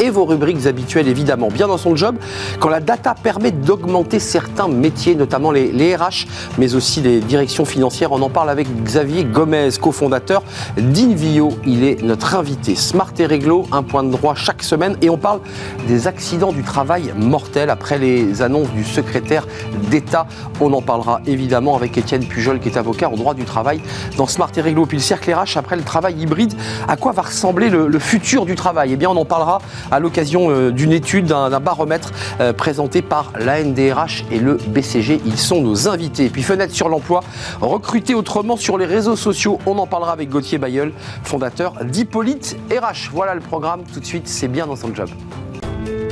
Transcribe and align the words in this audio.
et 0.00 0.10
vos 0.10 0.24
rubriques 0.24 0.66
habituelles 0.66 1.08
évidemment. 1.08 1.48
Bien 1.48 1.68
dans 1.68 1.78
son 1.78 1.96
job, 1.96 2.16
quand 2.60 2.68
la 2.68 2.80
data 2.80 3.14
permet 3.14 3.50
d'augmenter 3.50 4.18
certains 4.18 4.68
métiers, 4.68 5.14
notamment 5.14 5.50
les, 5.50 5.96
RH, 5.96 6.26
mais 6.58 6.74
aussi 6.74 7.00
les 7.00 7.20
directions 7.20 7.64
financières. 7.64 8.12
On 8.12 8.22
en 8.22 8.28
parle 8.28 8.50
avec 8.50 8.68
Xavier 8.84 9.24
Gomez, 9.24 9.70
cofondateur 9.80 10.42
d'Invio. 10.76 11.50
Il 11.66 11.84
est 11.84 12.02
notre 12.02 12.34
invité. 12.34 12.74
Smart 12.74 13.12
et 13.18 13.26
réglo, 13.26 13.66
un 13.72 13.82
point 13.82 14.02
de 14.02 14.10
droit 14.10 14.34
chaque 14.34 14.62
semaine. 14.62 14.96
Et 15.02 15.10
on 15.10 15.16
parle 15.16 15.40
des 15.86 16.06
accidents 16.06 16.52
du 16.52 16.62
travail 16.62 17.12
mortels 17.16 17.70
après 17.70 17.98
les 17.98 18.42
annonces 18.42 18.70
du 18.70 18.84
secrétaire 18.84 19.46
d'État. 19.90 20.26
On 20.60 20.72
en 20.72 20.82
parlera 20.82 21.20
évidemment 21.26 21.76
avec 21.76 21.96
Étienne 21.96 22.24
Pujol 22.24 22.60
qui 22.60 22.68
est 22.68 22.76
avocat 22.76 23.08
en 23.08 23.16
droit 23.16 23.34
du 23.34 23.44
travail 23.44 23.80
dans 24.16 24.26
Smart 24.26 24.50
et 24.56 24.60
Réglo. 24.60 24.86
Puis 24.86 24.98
le 24.98 25.02
cercle 25.02 25.32
RH, 25.32 25.56
après 25.56 25.76
le 25.76 25.82
travail 25.82 26.14
hybride, 26.18 26.54
à 26.86 26.96
quoi 26.96 27.12
va 27.12 27.22
ressembler 27.22 27.70
le, 27.70 27.98
futur 27.98 28.46
du 28.46 28.54
travail? 28.54 28.92
Eh 28.92 28.96
bien, 28.96 29.10
on 29.10 29.16
en 29.16 29.24
parlera 29.24 29.60
à 29.90 30.00
l'occasion 30.00 30.50
euh, 30.50 30.70
d'une 30.70 30.92
étude, 30.92 31.26
d'un 31.26 31.60
baromètre 31.60 32.12
euh, 32.40 32.52
présenté 32.52 33.02
par 33.02 33.32
l'ANDRH 33.38 34.24
et 34.30 34.38
le 34.38 34.58
BCG. 34.68 35.20
Ils 35.24 35.38
sont 35.38 35.62
nos 35.62 35.88
invités. 35.88 36.28
Puis, 36.28 36.42
fenêtre 36.42 36.74
sur 36.74 36.88
l'emploi, 36.88 37.20
recruter 37.60 38.14
autrement 38.14 38.56
sur 38.56 38.78
les 38.78 38.86
réseaux 38.86 39.16
sociaux. 39.16 39.58
On 39.66 39.78
en 39.78 39.86
parlera 39.86 40.12
avec 40.12 40.28
Gauthier 40.28 40.58
Bayeul, 40.58 40.92
fondateur 41.22 41.74
d'Hippolyte 41.84 42.56
RH. 42.70 43.10
Voilà 43.12 43.34
le 43.34 43.40
programme. 43.40 43.82
Tout 43.92 44.00
de 44.00 44.06
suite, 44.06 44.28
c'est 44.28 44.48
bien 44.48 44.66
dans 44.66 44.76
son 44.76 44.94
job. 44.94 45.08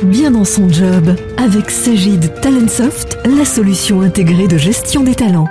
Bien 0.02 0.30
dans 0.30 0.44
son 0.44 0.68
job, 0.68 1.16
avec 1.38 1.70
Cégide 1.70 2.38
Talentsoft, 2.40 3.18
la 3.24 3.44
solution 3.44 4.02
intégrée 4.02 4.46
de 4.46 4.58
gestion 4.58 5.02
des 5.02 5.14
talents. 5.14 5.48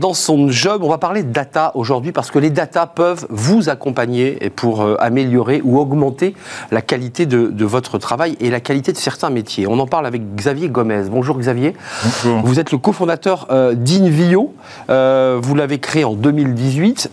Dans 0.00 0.14
son 0.14 0.48
job, 0.48 0.82
on 0.82 0.88
va 0.88 0.96
parler 0.96 1.22
de 1.22 1.30
data 1.30 1.72
aujourd'hui 1.74 2.10
parce 2.10 2.30
que 2.30 2.38
les 2.38 2.48
data 2.48 2.86
peuvent 2.86 3.26
vous 3.28 3.68
accompagner 3.68 4.50
pour 4.56 4.80
euh, 4.80 4.96
améliorer 4.98 5.60
ou 5.62 5.78
augmenter 5.78 6.34
la 6.72 6.80
qualité 6.80 7.26
de, 7.26 7.64
votre 7.64 7.98
travail 7.98 8.36
et 8.40 8.50
la 8.50 8.60
qualité 8.60 8.92
de 8.92 8.96
certains 8.96 9.28
métiers. 9.28 9.66
On 9.68 9.78
en 9.78 9.86
parle 9.86 10.06
avec 10.06 10.34
Xavier 10.34 10.70
Gomez. 10.70 11.04
Bonjour 11.10 11.38
Xavier. 11.38 11.76
Bonjour. 12.02 12.40
Vous 12.42 12.58
êtes 12.58 12.72
le 12.72 12.78
cofondateur 12.78 13.46
euh, 13.50 13.74
d'Invio. 13.74 14.54
Euh, 14.88 15.38
vous 15.40 15.54
l'avez 15.54 15.78
créé 15.78 16.04
en 16.04 16.14
2018. 16.14 17.10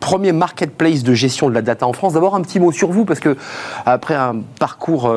premier 0.00 0.32
marketplace 0.32 1.02
de 1.02 1.12
gestion 1.12 1.50
de 1.50 1.54
la 1.54 1.62
data 1.62 1.86
en 1.86 1.92
France. 1.92 2.14
D'abord 2.14 2.34
un 2.34 2.40
petit 2.40 2.58
mot 2.58 2.72
sur 2.72 2.90
vous 2.90 3.04
parce 3.04 3.20
que 3.20 3.36
après 3.84 4.14
un 4.14 4.36
parcours 4.58 5.14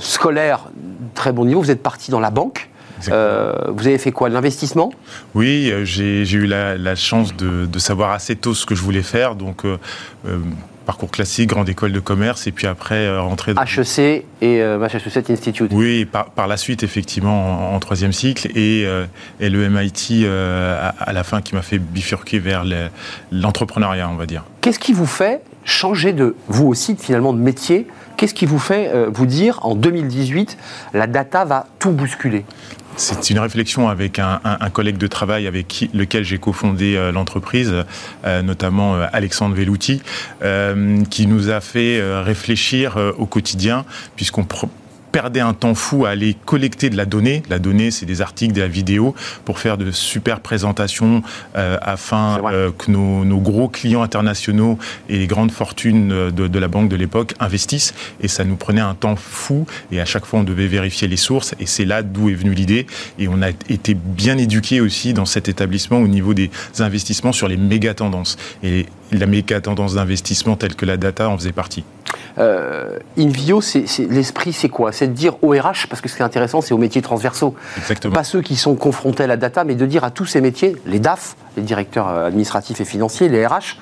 scolaire 0.00 0.68
très 1.14 1.32
bon 1.32 1.44
niveau, 1.44 1.62
vous 1.62 1.70
êtes 1.70 1.82
parti 1.82 2.10
dans 2.10 2.20
la 2.20 2.30
banque. 2.30 2.68
Euh, 3.12 3.52
vous 3.68 3.86
avez 3.86 3.98
fait 3.98 4.12
quoi 4.12 4.28
L'investissement? 4.28 4.92
Oui, 5.34 5.70
euh, 5.70 5.84
j'ai 5.84 6.30
eu 6.32 6.46
la, 6.46 6.94
chance 6.94 7.34
de, 7.36 7.78
savoir 7.78 8.12
assez 8.12 8.36
tôt 8.36 8.54
ce 8.54 8.66
que 8.66 8.74
je 8.74 8.82
voulais 8.82 9.02
faire. 9.02 9.34
Donc, 9.34 9.64
euh, 9.64 9.78
parcours 10.86 11.10
classique, 11.10 11.48
grande 11.48 11.68
école 11.68 11.92
de 11.92 12.00
commerce, 12.00 12.46
et 12.46 12.52
puis 12.52 12.66
après 12.66 13.16
rentrer 13.18 13.54
dans... 13.54 13.62
HEC 13.62 14.24
et 14.42 14.62
Massachusetts 14.78 15.30
Institute. 15.30 15.70
Oui, 15.72 16.04
par, 16.04 16.46
la 16.46 16.56
suite, 16.56 16.82
effectivement, 16.82 17.74
en, 17.74 17.80
troisième 17.80 18.12
cycle, 18.12 18.48
et, 18.56 18.86
le 19.40 19.68
MIT 19.68 20.26
à, 20.26 21.12
la 21.12 21.24
fin 21.24 21.40
qui 21.40 21.54
m'a 21.54 21.62
fait 21.62 21.78
bifurquer 21.78 22.38
vers 22.38 22.64
l'entrepreneuriat, 23.32 24.08
on 24.10 24.16
va 24.16 24.26
dire. 24.26 24.44
Qu'est-ce 24.60 24.78
qui 24.78 24.92
vous 24.92 25.06
fait 25.06 25.42
changer 25.64 26.12
de, 26.12 26.36
vous 26.48 26.66
aussi, 26.66 26.96
finalement, 26.98 27.32
de 27.32 27.38
métier? 27.38 27.86
Qu'est-ce 28.18 28.34
qui 28.34 28.46
vous 28.46 28.58
fait 28.58 28.92
vous 29.08 29.26
dire, 29.26 29.60
en 29.62 29.74
2018, 29.74 30.58
la 30.92 31.06
data 31.06 31.46
va 31.46 31.66
tout 31.78 31.92
bousculer? 31.92 32.44
C'est 32.96 33.30
une 33.30 33.38
réflexion 33.38 33.88
avec 33.88 34.18
un, 34.18 34.40
collègue 34.72 34.98
de 34.98 35.06
travail 35.06 35.46
avec 35.46 35.88
lequel 35.94 36.24
j'ai 36.24 36.38
cofondé 36.38 36.96
euh, 36.96 37.12
l'entreprise, 37.12 37.72
euh, 38.24 38.42
notamment 38.42 38.96
euh, 38.96 39.06
Alexandre 39.12 39.54
Vellouti, 39.54 40.02
qui 41.10 41.26
nous 41.26 41.50
a 41.50 41.60
fait 41.60 42.00
réfléchir 42.22 42.96
au 43.18 43.26
quotidien, 43.26 43.84
puisqu'on 44.16 44.44
perdait 45.14 45.38
un 45.38 45.54
temps 45.54 45.76
fou 45.76 46.06
à 46.06 46.10
aller 46.10 46.34
collecter 46.44 46.90
de 46.90 46.96
la 46.96 47.06
donnée. 47.06 47.44
La 47.48 47.60
donnée, 47.60 47.92
c'est 47.92 48.04
des 48.04 48.20
articles, 48.20 48.52
de 48.52 48.60
la 48.60 48.66
vidéo, 48.66 49.14
pour 49.44 49.60
faire 49.60 49.78
de 49.78 49.92
super 49.92 50.40
présentations 50.40 51.22
euh, 51.54 51.78
afin 51.82 52.40
euh, 52.50 52.72
que 52.76 52.90
nos, 52.90 53.38
gros 53.38 53.68
clients 53.68 54.02
internationaux 54.02 54.76
et 55.08 55.18
les 55.18 55.28
grandes 55.28 55.52
fortunes 55.52 56.32
de, 56.32 56.58
la 56.58 56.66
banque 56.66 56.88
de 56.88 56.96
l'époque 56.96 57.34
investissent. 57.38 57.94
Et 58.22 58.26
ça 58.26 58.42
nous 58.42 58.56
prenait 58.56 58.80
un 58.80 58.96
temps 58.96 59.14
fou. 59.14 59.68
Et 59.92 60.00
à 60.00 60.04
chaque 60.04 60.26
fois, 60.26 60.40
on 60.40 60.42
devait 60.44 60.66
vérifier 60.66 61.06
les 61.06 61.16
sources. 61.16 61.54
Et 61.60 61.66
c'est 61.66 61.84
là 61.84 62.02
d'où 62.02 62.28
est 62.28 62.34
venue 62.34 62.54
l'idée. 62.54 62.84
Et 63.20 63.28
on 63.28 63.40
a 63.40 63.50
été 63.50 63.94
bien 63.94 64.36
éduqués 64.36 64.80
aussi 64.80 65.14
dans 65.14 65.26
cet 65.26 65.48
établissement 65.48 65.98
au 65.98 66.08
niveau 66.08 66.34
des 66.34 66.50
investissements 66.80 67.30
sur 67.30 67.46
les 67.46 67.56
méga 67.56 67.94
tendances. 67.94 68.36
Et 68.64 68.86
la 69.18 69.26
méga 69.26 69.60
tendance 69.60 69.94
d'investissement 69.94 70.56
telle 70.56 70.74
que 70.74 70.86
la 70.86 70.96
data 70.96 71.28
en 71.28 71.36
faisait 71.36 71.52
partie. 71.52 71.84
Euh, 72.38 72.98
Invio, 73.16 73.60
l'esprit, 74.10 74.52
c'est 74.52 74.68
quoi? 74.68 74.92
C'est 74.92 75.08
de 75.08 75.12
dire 75.12 75.36
au 75.42 75.50
RH, 75.50 75.86
parce 75.88 76.00
que 76.00 76.08
ce 76.08 76.16
qui 76.16 76.22
est 76.22 76.24
intéressant, 76.24 76.60
c'est 76.60 76.74
aux 76.74 76.78
métiers 76.78 77.02
transversaux. 77.02 77.54
Exactement. 77.78 78.14
Pas 78.14 78.24
ceux 78.24 78.42
qui 78.42 78.56
sont 78.56 78.74
confrontés 78.74 79.24
à 79.24 79.26
la 79.26 79.36
data, 79.36 79.64
mais 79.64 79.74
de 79.74 79.86
dire 79.86 80.04
à 80.04 80.10
tous 80.10 80.26
ces 80.26 80.40
métiers, 80.40 80.76
les 80.86 80.98
DAF, 80.98 81.36
les 81.56 81.62
directeurs 81.62 82.08
euh, 82.08 82.26
administratifs 82.26 82.80
et 82.80 82.84
financiers, 82.84 83.28
les 83.28 83.46
RH, 83.46 83.76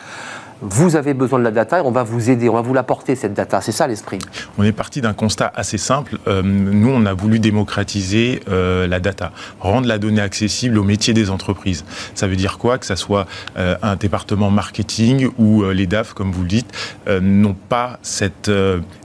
vous 0.62 0.94
avez 0.96 1.12
besoin 1.12 1.40
de 1.40 1.44
la 1.44 1.50
data 1.50 1.78
et 1.78 1.82
on 1.82 1.90
va 1.90 2.04
vous 2.04 2.30
aider, 2.30 2.48
on 2.48 2.54
va 2.54 2.60
vous 2.60 2.72
l'apporter 2.72 3.16
cette 3.16 3.34
data. 3.34 3.60
C'est 3.60 3.72
ça 3.72 3.86
l'esprit. 3.86 4.20
On 4.58 4.62
est 4.62 4.72
parti 4.72 5.00
d'un 5.00 5.12
constat 5.12 5.52
assez 5.54 5.76
simple. 5.78 6.18
Euh, 6.28 6.42
nous, 6.42 6.88
on 6.88 7.04
a 7.04 7.14
voulu 7.14 7.40
démocratiser 7.40 8.40
euh, 8.48 8.86
la 8.86 9.00
data, 9.00 9.32
rendre 9.60 9.88
la 9.88 9.98
donnée 9.98 10.20
accessible 10.20 10.78
au 10.78 10.84
métier 10.84 11.14
des 11.14 11.30
entreprises. 11.30 11.84
Ça 12.14 12.28
veut 12.28 12.36
dire 12.36 12.58
quoi? 12.58 12.78
Que 12.78 12.86
ça 12.86 12.96
soit 12.96 13.26
euh, 13.56 13.76
un 13.82 13.96
département 13.96 14.50
marketing 14.50 15.28
ou 15.38 15.64
les 15.64 15.86
DAF, 15.86 16.12
comme 16.12 16.30
vous 16.30 16.42
le 16.42 16.48
dites, 16.48 16.72
n'ont 17.20 17.56
pas 17.68 17.98
cette 18.02 18.50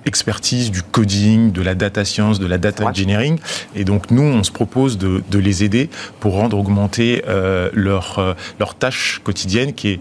expertise 0.06 0.72
du 0.72 0.84
coding, 0.84 1.52
de 1.52 1.62
la 1.62 1.76
data 1.76 2.06
science, 2.06 2.40
de 2.40 2.46
la 2.46 2.58
data 2.58 2.86
engineering. 2.86 3.40
Et 3.76 3.84
donc, 3.84 4.12
nous, 4.12 4.24
on 4.24 4.44
se 4.44 4.52
propose 4.52 4.98
de, 4.98 5.24
de 5.30 5.40
les 5.40 5.64
aider 5.64 5.90
pour 6.20 6.34
rendre 6.34 6.58
augmenter 6.58 7.24
leur, 7.74 8.36
leur 8.60 8.76
tâche 8.76 9.22
quotidienne 9.24 9.74
qui 9.74 9.90
est 9.90 10.00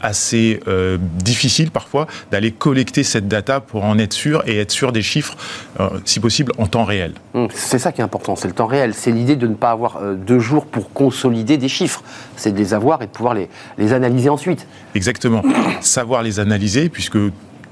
assez 0.00 0.60
euh, 0.76 0.98
difficile 1.00 1.70
parfois 1.70 2.06
d'aller 2.30 2.52
collecter 2.52 3.02
cette 3.02 3.28
data 3.28 3.60
pour 3.60 3.84
en 3.84 3.98
être 3.98 4.12
sûr 4.12 4.42
et 4.46 4.58
être 4.58 4.70
sûr 4.70 4.92
des 4.92 5.02
chiffres, 5.02 5.36
euh, 5.80 5.88
si 6.04 6.20
possible, 6.20 6.52
en 6.58 6.66
temps 6.66 6.84
réel. 6.84 7.12
Hum, 7.34 7.48
c'est 7.52 7.78
ça 7.78 7.92
qui 7.92 8.00
est 8.00 8.04
important, 8.04 8.36
c'est 8.36 8.48
le 8.48 8.54
temps 8.54 8.66
réel. 8.66 8.94
C'est 8.94 9.10
l'idée 9.10 9.36
de 9.36 9.46
ne 9.46 9.54
pas 9.54 9.70
avoir 9.70 9.96
euh, 9.96 10.14
deux 10.14 10.38
jours 10.38 10.66
pour 10.66 10.92
consolider 10.92 11.56
des 11.56 11.68
chiffres. 11.68 12.02
C'est 12.36 12.52
de 12.52 12.58
les 12.58 12.74
avoir 12.74 13.02
et 13.02 13.06
de 13.06 13.10
pouvoir 13.10 13.34
les, 13.34 13.48
les 13.78 13.92
analyser 13.92 14.28
ensuite. 14.28 14.66
Exactement. 14.94 15.42
Savoir 15.80 16.22
les 16.22 16.40
analyser, 16.40 16.88
puisque 16.88 17.18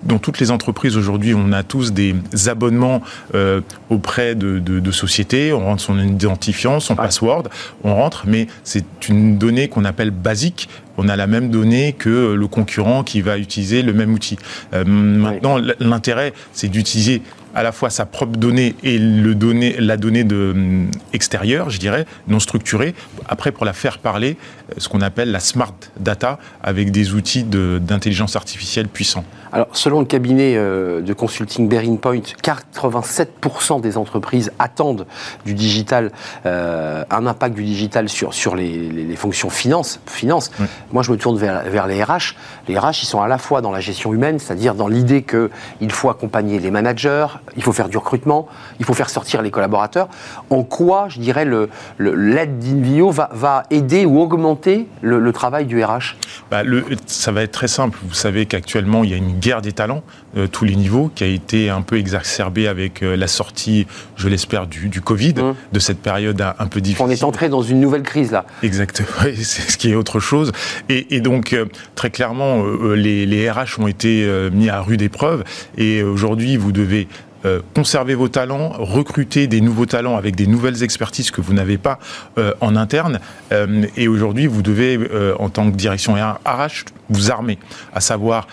dans 0.04 0.18
toutes 0.18 0.38
les 0.38 0.50
entreprises 0.50 0.96
aujourd'hui, 0.96 1.34
on 1.34 1.52
a 1.52 1.62
tous 1.62 1.92
des 1.92 2.14
abonnements 2.46 3.02
euh, 3.34 3.60
auprès 3.90 4.34
de, 4.34 4.90
sociétés. 4.90 5.52
On 5.52 5.60
rentre 5.60 5.82
son 5.82 5.98
identifiant, 5.98 6.78
son 6.78 6.94
password, 6.94 7.44
on 7.82 7.94
rentre, 7.94 8.24
mais 8.26 8.46
c'est 8.62 8.84
une 9.08 9.38
donnée 9.38 9.68
qu'on 9.68 9.84
appelle 9.84 10.10
basique. 10.10 10.68
On 10.96 11.08
a 11.08 11.16
la 11.16 11.26
même 11.26 11.50
donnée 11.50 11.92
que 11.92 12.34
le 12.34 12.46
concurrent 12.46 13.02
qui 13.02 13.20
va 13.20 13.38
utiliser 13.38 13.82
le 13.82 13.92
même 13.92 14.12
outil. 14.12 14.36
Euh, 14.72 14.84
maintenant, 14.84 15.58
l'intérêt, 15.80 16.32
c'est 16.52 16.68
d'utiliser 16.68 17.22
à 17.54 17.62
la 17.62 17.72
fois 17.72 17.90
sa 17.90 18.06
propre 18.06 18.36
donnée 18.36 18.74
et 18.82 18.98
le 18.98 19.34
donné, 19.34 19.76
la 19.78 19.96
donnée 19.96 20.24
de, 20.24 20.52
hum, 20.54 20.90
extérieure, 21.12 21.70
je 21.70 21.78
dirais, 21.78 22.06
non 22.28 22.40
structurée, 22.40 22.94
après 23.28 23.52
pour 23.52 23.64
la 23.64 23.72
faire 23.72 23.98
parler, 23.98 24.36
euh, 24.70 24.74
ce 24.78 24.88
qu'on 24.88 25.00
appelle 25.00 25.30
la 25.30 25.40
smart 25.40 25.74
data, 25.98 26.38
avec 26.62 26.90
des 26.90 27.14
outils 27.14 27.44
d'intelligence 27.44 28.36
artificielle 28.36 28.88
puissants. 28.88 29.24
Alors, 29.52 29.68
selon 29.72 30.00
le 30.00 30.06
cabinet 30.06 30.56
euh, 30.56 31.00
de 31.00 31.12
consulting 31.12 31.68
Bearing 31.68 31.98
Point, 31.98 32.22
87% 32.42 33.80
des 33.80 33.96
entreprises 33.96 34.50
attendent 34.58 35.06
du 35.44 35.54
digital, 35.54 36.10
euh, 36.44 37.04
un 37.08 37.24
impact 37.24 37.54
du 37.54 37.62
digital 37.62 38.08
sur, 38.08 38.34
sur 38.34 38.56
les, 38.56 39.14
fonctions 39.14 39.50
finance. 39.50 40.00
finance. 40.06 40.50
Moi, 40.92 41.04
je 41.04 41.12
me 41.12 41.16
tourne 41.16 41.38
vers, 41.38 41.62
vers 41.70 41.86
les 41.86 42.02
RH. 42.02 42.34
Les 42.66 42.76
RH, 42.76 43.02
ils 43.02 43.06
sont 43.06 43.20
à 43.20 43.28
la 43.28 43.38
fois 43.38 43.60
dans 43.60 43.70
la 43.70 43.78
gestion 43.78 44.12
humaine, 44.12 44.40
c'est-à-dire 44.40 44.74
dans 44.74 44.88
l'idée 44.88 45.22
qu'il 45.22 45.92
faut 45.92 46.10
accompagner 46.10 46.58
les 46.58 46.72
managers, 46.72 47.26
il 47.56 47.62
faut 47.62 47.72
faire 47.72 47.88
du 47.88 47.96
recrutement, 47.96 48.48
il 48.78 48.84
faut 48.84 48.94
faire 48.94 49.10
sortir 49.10 49.42
les 49.42 49.50
collaborateurs. 49.50 50.08
En 50.50 50.62
quoi, 50.62 51.08
je 51.08 51.20
dirais, 51.20 51.44
l'aide 51.44 51.70
le, 51.98 52.46
d'Invio 52.46 53.10
va, 53.10 53.30
va, 53.32 53.64
aider 53.70 54.04
ou 54.04 54.20
augmenter 54.20 54.86
le, 55.02 55.32
travail 55.32 55.66
du 55.66 55.82
RH 55.82 56.16
bah, 56.50 56.62
le, 56.62 56.84
Ça 57.06 57.32
va 57.32 57.42
être 57.42 57.52
très 57.52 57.68
simple. 57.68 57.98
Vous 58.02 58.14
savez 58.14 58.46
qu'actuellement, 58.46 59.04
il 59.04 59.10
y 59.10 59.14
a 59.14 59.16
une 59.16 59.38
guerre 59.38 59.62
des 59.62 59.72
talents 59.72 60.02
tous 60.50 60.64
les 60.64 60.74
niveaux, 60.74 61.12
qui 61.14 61.22
a 61.22 61.28
été 61.28 61.70
un 61.70 61.82
peu 61.82 61.96
exacerbé 61.96 62.66
avec 62.66 63.02
la 63.02 63.28
sortie, 63.28 63.86
je 64.16 64.28
l'espère, 64.28 64.66
du, 64.66 64.88
du 64.88 65.00
Covid, 65.00 65.34
mmh. 65.34 65.54
de 65.72 65.78
cette 65.78 66.00
période 66.00 66.40
un, 66.40 66.66
peu 66.66 66.80
difficile. 66.80 67.06
On 67.06 67.10
est 67.10 67.22
entré 67.22 67.48
dans 67.48 67.62
une 67.62 67.78
nouvelle 67.78 68.02
crise 68.02 68.32
là. 68.32 68.44
Exactement, 68.64 69.08
c'est 69.36 69.70
ce 69.70 69.78
qui 69.78 69.90
est 69.90 69.94
autre 69.94 70.18
chose. 70.18 70.50
Et, 70.88 71.20
donc, 71.20 71.56
très 71.94 72.10
clairement, 72.10 72.64
les, 72.96 73.26
les, 73.26 73.48
RH 73.48 73.78
ont 73.78 73.86
été 73.86 74.28
mis 74.52 74.68
à 74.68 74.80
rude 74.80 75.02
épreuve. 75.02 75.44
Et 75.78 76.02
aujourd'hui, 76.02 76.56
vous 76.56 76.72
devez 76.72 77.08
euh, 77.44 77.60
conserver 77.74 78.14
vos 78.14 78.28
talents, 78.28 78.70
recruter 78.78 79.46
des 79.46 79.60
nouveaux 79.60 79.86
talents 79.86 80.16
avec 80.16 80.36
des 80.36 80.46
nouvelles 80.46 80.82
expertises 80.82 81.30
que 81.30 81.40
vous 81.40 81.52
n'avez 81.52 81.78
pas 81.78 81.98
euh, 82.38 82.54
en 82.60 82.76
interne. 82.76 83.20
Euh, 83.52 83.86
et 83.96 84.08
aujourd'hui, 84.08 84.46
vous 84.46 84.62
devez, 84.62 84.98
en 85.38 85.48
tant 85.48 85.70
que 85.70 85.76
direction 85.76 86.14
RH, 86.14 86.84
vous 87.10 87.30
armer, 87.30 87.58
à 87.92 88.00
savoir, 88.00 88.46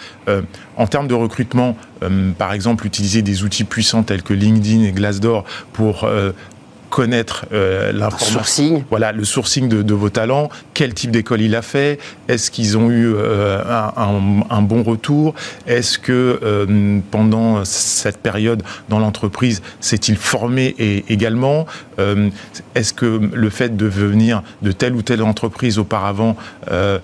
en 0.77 0.87
termes 0.87 1.07
de 1.07 1.13
recrutement, 1.13 1.77
par 2.37 2.53
exemple, 2.53 2.85
utiliser 2.85 3.21
des 3.21 3.43
outils 3.43 3.63
puissants 3.63 4.03
tels 4.03 4.23
que 4.23 4.33
LinkedIn 4.33 4.83
et 4.83 4.91
Glassdoor 4.91 5.45
pour 5.73 6.09
connaître 6.91 7.45
euh, 7.53 7.91
l'information. 7.93 8.83
Voilà, 8.89 9.11
le 9.13 9.23
sourcing 9.23 9.67
de, 9.69 9.93
vos 9.93 10.09
talents, 10.09 10.49
quel 10.75 10.93
type 10.93 11.09
d'école 11.09 11.41
il 11.41 11.55
a 11.55 11.63
fait, 11.63 11.99
est-ce 12.27 12.51
qu'ils 12.51 12.77
ont 12.77 12.91
eu 12.91 13.13
euh, 13.15 13.63
un, 13.95 14.61
bon 14.61 14.83
retour, 14.83 15.33
est-ce 15.65 15.97
que 15.97 16.39
euh, 16.43 16.99
pendant 17.09 17.65
cette 17.65 18.17
période 18.17 18.61
dans 18.89 18.99
l'entreprise 18.99 19.61
s'est-il 19.79 20.17
formé 20.17 20.75
et, 20.77 21.05
également, 21.09 21.65
est-ce 22.75 22.93
que 22.93 23.21
le 23.33 23.49
fait 23.49 23.77
de 23.77 23.85
venir 23.85 24.43
de 24.61 24.71
telle 24.71 24.95
ou 24.95 25.01
telle 25.01 25.21
entreprise 25.21 25.79
auparavant, 25.79 26.35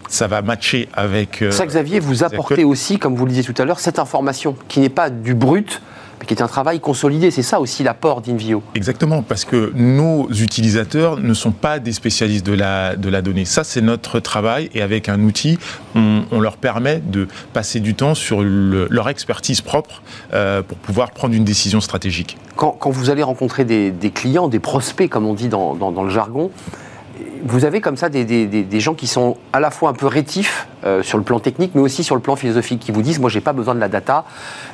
ça 0.09 0.27
va 0.27 0.41
matcher 0.41 0.89
avec... 0.93 1.43
ça, 1.51 1.65
Xavier, 1.65 1.99
vous 1.99 2.23
apportez 2.23 2.63
aussi, 2.65 2.99
comme 2.99 3.15
vous 3.15 3.25
le 3.25 3.31
disiez 3.31 3.53
tout 3.53 3.61
à 3.61 3.65
l'heure, 3.65 3.79
cette 3.79 3.99
information 3.99 4.55
qui 4.67 4.81
n'est 4.81 4.89
pas 4.89 5.09
du 5.09 5.33
brut, 5.33 5.81
qui 6.25 6.33
est 6.33 6.41
un 6.41 6.47
travail 6.47 6.79
consolidé. 6.79 7.31
C'est 7.31 7.43
ça 7.43 7.59
aussi 7.59 7.83
l'apport 7.83 8.21
d'Invio. 8.21 8.63
Exactement, 8.75 9.21
parce 9.21 9.45
que 9.45 9.71
nos 9.75 10.29
utilisateurs 10.31 11.17
ne 11.17 11.33
sont 11.33 11.51
pas 11.51 11.79
des 11.79 11.93
spécialistes 11.93 12.45
de 12.45 12.53
la, 12.53 12.95
de 12.95 13.09
la 13.09 13.21
donnée. 13.21 13.45
Ça, 13.45 13.63
c'est 13.63 13.81
notre 13.81 14.19
travail 14.19 14.69
et 14.73 14.81
avec 14.81 15.09
un 15.09 15.21
outil, 15.21 15.57
on, 15.95 16.39
leur 16.39 16.57
permet 16.57 17.01
de 17.05 17.27
passer 17.53 17.79
du 17.79 17.95
temps 17.95 18.13
sur 18.13 18.41
leur 18.43 19.09
expertise 19.09 19.61
propre 19.61 20.01
euh, 20.33 20.61
pour 20.61 20.77
pouvoir 20.77 21.11
prendre 21.11 21.33
une 21.33 21.43
décision 21.43 21.81
stratégique. 21.81 22.37
Quand, 22.55 22.77
vous 22.85 23.09
allez 23.09 23.23
rencontrer 23.23 23.65
des, 23.65 24.11
clients, 24.13 24.47
des 24.47 24.59
prospects, 24.59 25.09
comme 25.09 25.25
on 25.25 25.33
dit 25.33 25.49
dans, 25.49 25.75
dans 25.75 26.03
le 26.03 26.09
jargon, 26.09 26.51
vous 27.43 27.65
avez 27.65 27.81
comme 27.81 27.97
ça 27.97 28.09
des, 28.09 28.79
gens 28.79 28.93
qui 28.93 29.07
sont 29.07 29.37
à 29.53 29.59
la 29.59 29.71
fois 29.71 29.89
un 29.89 29.93
peu 29.93 30.07
rétifs 30.07 30.67
euh, 30.85 31.03
sur 31.03 31.17
le 31.17 31.23
plan 31.23 31.39
technique, 31.39 31.71
mais 31.73 31.81
aussi 31.81 32.03
sur 32.03 32.15
le 32.15 32.21
plan 32.21 32.35
philosophique, 32.35 32.79
qui 32.79 32.91
vous 32.91 33.01
disent 33.01 33.19
moi 33.19 33.29
j'ai 33.29 33.41
pas 33.41 33.53
besoin 33.53 33.75
de 33.75 33.79
la 33.79 33.89
data, 33.89 34.25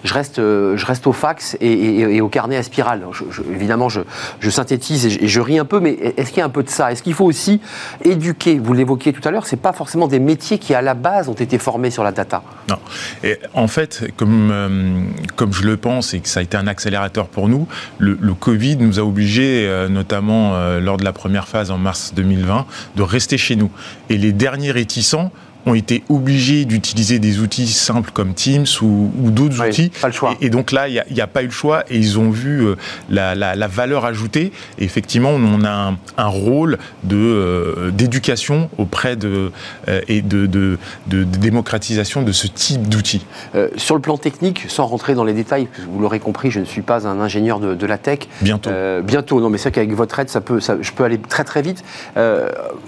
je 0.04 0.14
reste, 0.14 0.40
euh, 0.40 0.76
je 0.78 0.86
reste 0.86 1.08
au 1.08 1.14
fax 1.14 1.58
et, 1.62 2.22
au 2.22 2.28
carnet 2.28 2.58
à 2.58 2.64
spirale. 2.64 3.04
évidemment, 3.50 3.90
je, 3.90 4.02
synthétise 4.50 5.06
et 5.06 5.28
je, 5.28 5.40
ris 5.40 5.58
un 5.60 5.66
peu, 5.66 5.80
mais 5.80 5.94
est-ce 6.18 6.30
qu'il 6.30 6.40
y 6.40 6.42
a 6.42 6.46
un 6.46 6.50
peu 6.50 6.64
de 6.64 6.70
ça? 6.70 6.92
Est-ce 6.92 7.04
qu'il 7.04 7.14
faut 7.14 7.26
aussi 7.26 7.62
éduquer? 8.04 8.60
Vous 8.60 8.74
l'évoquiez 8.74 9.14
tout 9.14 9.28
à 9.28 9.32
l'heure, 9.32 9.46
c'est 9.46 9.58
pas 9.58 9.74
forcément 9.74 10.08
des 10.08 10.20
métiers 10.20 10.60
qui 10.60 10.74
à 10.74 10.82
la 10.82 10.94
base 10.94 11.30
ont 11.30 11.34
été 11.34 11.58
formés 11.58 11.90
sur 11.90 12.04
la 12.04 12.12
data. 12.12 12.44
Non. 12.70 12.78
Et 13.24 13.40
en 13.54 13.68
fait, 13.68 14.12
comme 14.18 14.52
euh, 14.52 15.50
je 15.52 15.64
le 15.64 15.78
pense 15.78 16.14
et 16.14 16.20
que 16.20 16.30
ça 16.30 16.40
a 16.40 16.44
été 16.44 16.58
un 16.58 16.68
accélérateur 16.68 17.28
pour 17.28 17.48
nous, 17.48 17.68
le 18.00 18.34
Covid 18.34 18.78
nous 18.78 19.00
a 19.00 19.04
obligés, 19.04 19.70
notamment 19.90 20.54
lors 20.80 20.98
de 20.98 21.04
la 21.04 21.14
première 21.14 21.48
phase 21.48 21.72
en 21.72 21.78
mars 21.78 22.14
2020, 22.16 22.53
de 22.96 23.04
rester 23.04 23.38
chez 23.38 23.56
nous. 23.56 23.72
Et 24.10 24.18
les 24.18 24.32
derniers 24.32 24.72
réticents 24.72 25.32
ont 25.66 25.74
été 25.74 26.04
obligés 26.10 26.66
d'utiliser 26.66 27.20
des 27.20 27.40
outils 27.40 27.68
simples 27.68 28.12
comme 28.14 28.34
Teams 28.34 28.66
ou, 28.82 29.10
d'autres 29.16 29.66
outils. 29.66 29.92
Pas 30.02 30.08
le 30.08 30.14
choix. 30.14 30.36
Et, 30.42 30.50
donc 30.50 30.72
là, 30.72 30.88
il 30.88 31.04
n'y 31.12 31.22
a, 31.22 31.28
pas 31.28 31.44
eu 31.44 31.48
le 31.48 31.52
choix 31.52 31.84
et 31.90 31.98
ils 31.98 32.20
ont 32.20 32.30
vu 32.30 32.66
euh, 32.66 32.76
la, 33.10 33.68
valeur 33.68 34.06
ajoutée. 34.06 34.52
Et 34.78 34.84
effectivement, 34.84 35.30
on 35.30 35.64
a 35.64 35.94
un, 36.18 36.28
rôle 36.28 36.78
de 37.04 37.16
euh, 37.16 37.92
d'éducation 37.92 38.70
auprès 38.78 39.16
de 39.16 39.52
euh, 39.88 40.02
et 40.08 40.22
de, 40.22 40.46
de, 40.46 40.78
démocratisation 41.08 42.24
de 42.24 42.32
ce 42.32 42.48
type 42.48 42.90
d'outils. 42.90 43.26
sur 43.78 43.96
le 43.96 44.02
plan 44.02 44.18
technique, 44.18 44.66
sans 44.68 44.86
rentrer 44.86 45.16
dans 45.16 45.24
les 45.24 45.34
détails, 45.34 45.68
vous 45.90 46.00
l'aurez 46.00 46.20
compris, 46.20 46.52
je 46.52 46.60
ne 46.60 46.66
suis 46.66 46.82
pas 46.82 47.08
un 47.08 47.20
ingénieur 47.20 47.60
de, 47.60 47.86
la 47.86 47.98
tech. 47.98 48.20
Bientôt. 48.42 48.70
bientôt. 49.04 49.40
Non, 49.40 49.50
mais 49.50 49.58
c'est 49.58 49.72
qu'avec 49.72 49.94
votre 49.94 50.18
aide, 50.20 50.30
ça 50.30 50.42
peut, 50.42 50.60
ça, 50.60 50.78
je 50.82 50.92
peux 50.92 51.04
aller 51.04 51.18
très 51.18 51.44
très 51.44 51.62
vite. 51.62 51.84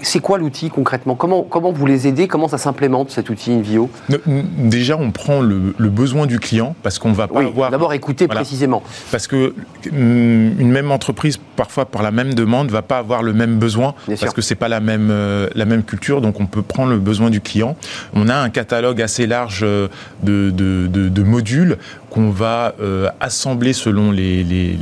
c'est 0.02 0.20
quoi 0.20 0.38
l'outil 0.38 0.70
concrètement? 0.70 1.14
Comment 1.14 1.42
comment 1.42 1.72
vous 1.72 1.86
les 1.86 2.08
aidez? 2.08 2.28
Comment 2.28 2.48
ça 2.48 2.58
implémente 2.66 3.10
cet 3.10 3.30
outil 3.30 3.52
InVio 3.52 3.90
Déjà, 4.26 4.96
on 4.96 5.10
prend 5.10 5.40
le, 5.40 5.74
besoin 5.78 6.26
du 6.26 6.38
client 6.38 6.74
parce 6.82 6.98
qu'on 6.98 7.12
va 7.12 7.28
pas 7.28 7.40
oui, 7.40 7.52
D'abord, 7.70 7.92
écouter 7.92 8.28
précisément. 8.28 8.82
Parce 9.10 9.26
que 9.26 9.54
mm, 9.90 10.60
une 10.60 10.70
même 10.70 10.90
entreprise, 10.90 11.38
parfois 11.56 11.86
par 11.86 12.02
la 12.02 12.10
même 12.10 12.34
demande, 12.34 12.70
va 12.70 12.82
pas 12.82 12.98
avoir 12.98 13.22
le 13.22 13.32
même 13.32 13.58
besoin 13.58 13.94
parce 14.20 14.32
que 14.32 14.42
c'est 14.42 14.54
pas 14.54 14.68
la 14.68 14.80
même 14.80 15.08
euh, 15.10 15.48
la 15.54 15.64
même 15.64 15.82
culture. 15.82 16.20
Donc, 16.20 16.40
on 16.40 16.46
peut 16.46 16.62
prendre 16.62 16.90
le 16.90 16.98
besoin 16.98 17.30
du 17.30 17.40
client. 17.40 17.76
On 18.14 18.28
a 18.28 18.36
un 18.36 18.50
catalogue 18.50 19.00
assez 19.00 19.26
large 19.26 19.60
euh, 19.62 19.88
de, 20.22 20.50
de, 20.50 21.22
modules 21.22 21.78
qu'on 22.16 22.30
va 22.30 22.74
euh, 22.80 23.10
assembler 23.20 23.74
selon 23.74 24.10
les, 24.10 24.76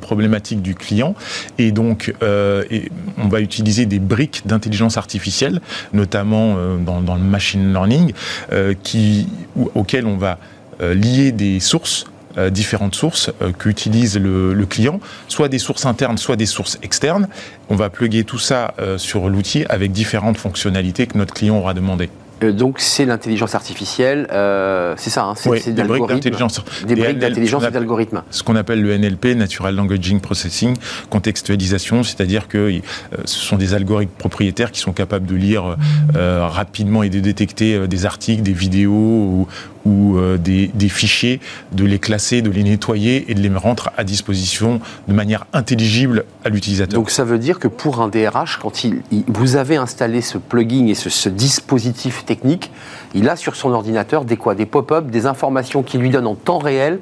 problématiques 0.00 0.62
du 0.62 0.74
client. 0.74 1.14
Et 1.58 1.72
donc, 1.72 2.14
et 2.22 2.90
on 3.18 3.28
va 3.28 3.40
utiliser 3.40 3.84
des 3.84 3.98
briques 3.98 4.42
d'intelligence 4.46 4.96
artificielle, 4.96 5.60
notamment 5.92 6.56
dans, 6.78 7.16
le 7.16 7.22
machine 7.22 7.72
learning, 7.72 8.12
euh, 8.52 8.74
qui, 8.82 9.28
auquel 9.74 10.06
on 10.06 10.16
va 10.16 10.38
euh, 10.80 10.94
lier 10.94 11.32
des 11.32 11.60
sources 11.60 12.06
euh, 12.38 12.48
différentes 12.50 12.94
sources 12.94 13.30
qu'utilise 13.58 14.18
le, 14.18 14.54
le, 14.54 14.66
client, 14.66 15.00
soit 15.28 15.48
des 15.48 15.58
sources 15.58 15.86
internes, 15.86 16.18
soit 16.18 16.36
des 16.36 16.46
sources 16.46 16.78
externes. 16.82 17.28
On 17.68 17.76
va 17.76 17.90
plugger 17.90 18.24
tout 18.24 18.38
ça 18.38 18.74
sur 18.96 19.28
l'outil 19.28 19.64
avec 19.68 19.92
différentes 19.92 20.38
fonctionnalités 20.38 21.06
que 21.06 21.18
notre 21.18 21.34
client 21.34 21.56
aura 21.58 21.74
demandé. 21.74 22.08
Euh, 22.42 22.52
donc 22.52 22.80
c'est 22.80 23.04
l'intelligence 23.04 23.54
artificielle, 23.54 24.26
euh, 24.32 24.94
c'est 24.96 25.10
ça, 25.10 25.24
hein, 25.24 25.34
c'est 25.34 25.72
des 25.72 25.82
briques 25.82 26.06
d'intelligence. 26.06 26.62
Des 26.86 26.94
briques 26.94 27.18
d'intelligence 27.18 27.64
et 27.64 27.70
d'algorithme. 27.70 28.22
Ce 28.30 28.42
qu'on 28.42 28.56
appelle 28.56 28.82
le 28.82 28.96
NLP, 28.96 29.36
Natural 29.36 29.74
Languaging 29.74 30.20
Processing, 30.20 30.76
contextualisation, 31.10 32.02
c'est-à-dire 32.02 32.48
que 32.48 32.58
euh, 32.58 32.80
ce 33.24 33.38
sont 33.38 33.56
des 33.56 33.74
algorithmes 33.74 34.12
propriétaires 34.18 34.72
qui 34.72 34.80
sont 34.80 34.92
capables 34.92 35.26
de 35.26 35.36
lire 35.36 35.76
rapidement 36.14 37.02
et 37.02 37.10
de 37.10 37.20
détecter 37.20 37.86
des 37.86 38.06
articles, 38.06 38.42
des 38.42 38.52
vidéos 38.52 38.90
ou, 38.90 39.48
ou 39.84 40.18
des, 40.38 40.68
des, 40.68 40.88
fichiers, 40.88 41.40
de 41.72 41.84
les 41.84 41.98
classer, 41.98 42.42
de 42.42 42.50
les 42.50 42.62
nettoyer 42.62 43.30
et 43.30 43.34
de 43.34 43.40
les 43.40 43.48
rendre 43.48 43.90
à 43.96 44.04
disposition 44.04 44.80
de 45.08 45.12
manière 45.12 45.46
intelligible 45.52 46.24
à 46.44 46.48
l'utilisateur. 46.48 46.98
Donc 46.98 47.10
ça 47.10 47.24
veut 47.24 47.38
dire 47.38 47.58
que 47.58 47.68
pour 47.68 48.00
un 48.00 48.08
DRH, 48.08 48.58
quand 48.60 48.72
vous 49.28 49.56
avez 49.56 49.76
installé 49.76 50.20
ce 50.20 50.38
plugin 50.38 50.86
et 50.86 50.94
ce 50.94 51.28
dispositif 51.28 52.24
technique, 52.24 52.70
il 53.14 53.28
a 53.28 53.36
sur 53.36 53.56
son 53.56 53.72
ordinateur 53.72 54.24
des 54.24 54.36
quoi? 54.36 54.54
Des 54.54 54.66
pop-up, 54.66 55.06
des 55.06 55.26
informations 55.26 55.82
qui 55.82 55.98
lui 55.98 56.10
donnent 56.10 56.26
en 56.26 56.34
temps 56.34 56.58
réel, 56.58 57.00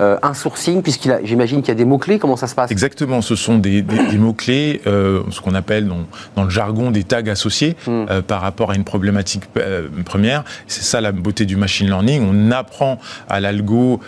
euh, 0.00 0.18
un 0.22 0.34
sourcing, 0.34 0.82
puisqu'il 0.82 1.12
a, 1.12 1.22
j'imagine 1.24 1.60
qu'il 1.60 1.68
y 1.68 1.72
a 1.72 1.74
des 1.74 1.84
mots-clés, 1.84 2.18
comment 2.18 2.36
ça 2.36 2.46
se 2.46 2.54
passe? 2.54 2.70
Exactement, 2.70 3.22
ce 3.22 3.36
sont 3.36 3.58
des, 3.58 3.84
mots-clés, 4.18 4.80
euh, 4.86 5.22
ce 5.30 5.40
qu'on 5.40 5.54
appelle 5.54 5.88
dans, 6.36 6.44
le 6.44 6.50
jargon 6.50 6.90
des 6.90 7.04
tags 7.04 7.26
associés 7.26 7.76
hmm. 7.86 8.06
euh, 8.10 8.22
par 8.22 8.40
rapport 8.40 8.70
à 8.70 8.74
une 8.74 8.84
problématique 8.84 9.44
première. 10.04 10.44
C'est 10.66 10.82
ça 10.82 11.00
la 11.00 11.12
beauté 11.12 11.44
du 11.44 11.56
machine 11.56 11.86
learning, 11.86 12.26
on 12.28 12.50
apprend 12.50 12.98
à 13.28 13.40
l'algo 13.40 14.00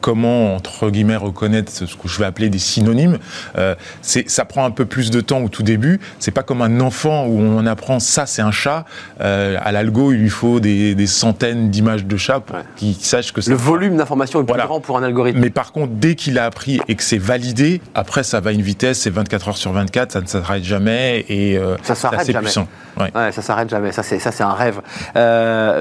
comment, 0.00 0.54
entre 0.54 0.90
guillemets, 0.90 1.16
reconnaître 1.16 1.72
ce 1.72 1.84
que 1.84 2.08
je 2.08 2.18
vais 2.18 2.24
appeler 2.24 2.48
des 2.48 2.58
synonymes. 2.58 3.18
Euh, 3.56 3.74
ça 4.02 4.44
prend 4.44 4.64
un 4.64 4.70
peu 4.70 4.84
plus 4.84 5.10
de 5.10 5.20
temps 5.20 5.42
au 5.42 5.48
tout 5.48 5.62
début. 5.62 6.00
C'est 6.18 6.30
pas 6.30 6.42
comme 6.42 6.62
un 6.62 6.80
enfant 6.80 7.26
où 7.26 7.40
on 7.40 7.66
apprend 7.66 8.00
ça, 8.00 8.26
c'est 8.26 8.42
un 8.42 8.50
chat. 8.50 8.84
Euh, 9.20 9.56
à 9.60 9.72
l'algo, 9.72 10.12
il 10.12 10.18
lui 10.18 10.30
faut 10.30 10.60
des, 10.60 11.06
centaines 11.06 11.70
d'images 11.70 12.04
de 12.04 12.16
chats 12.16 12.40
pour 12.40 12.56
qu'il 12.76 12.94
sache 12.94 13.32
que 13.32 13.40
c'est. 13.40 13.50
Le 13.50 13.56
volume 13.56 13.96
d'information 13.96 14.40
est 14.40 14.44
plus 14.44 14.60
grand 14.60 14.80
pour 14.80 14.98
un 14.98 15.02
algorithme. 15.02 15.38
Mais 15.40 15.50
par 15.50 15.72
contre, 15.72 15.92
dès 15.94 16.14
qu'il 16.14 16.38
a 16.38 16.44
appris 16.44 16.80
et 16.88 16.94
que 16.94 17.02
c'est 17.02 17.18
validé, 17.18 17.80
après, 17.94 18.22
ça 18.22 18.40
va 18.40 18.50
à 18.50 18.52
une 18.52 18.62
vitesse, 18.62 19.00
c'est 19.00 19.10
24 19.10 19.48
heures 19.48 19.56
sur 19.56 19.72
24, 19.72 20.12
ça 20.12 20.20
ne 20.20 20.26
s'arrête 20.26 20.64
jamais 20.64 21.24
et 21.28 21.56
euh, 21.56 21.76
ça 21.82 21.94
s'arrête 21.94 22.26
jamais. 22.26 22.44
Puissant. 22.44 22.66
Ouais. 22.98 23.10
ça 23.32 23.42
s'arrête 23.42 23.70
jamais. 23.70 23.92
Ça, 23.92 24.02
c'est 24.02 24.18
ça, 24.18 24.32
c'est 24.32 24.42
un 24.42 24.52
rêve. 24.52 24.80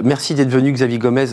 Merci 0.04 0.36
d'être 0.36 0.50
venu, 0.50 0.72
Xavier 0.72 0.98
Gomez, 0.98 1.28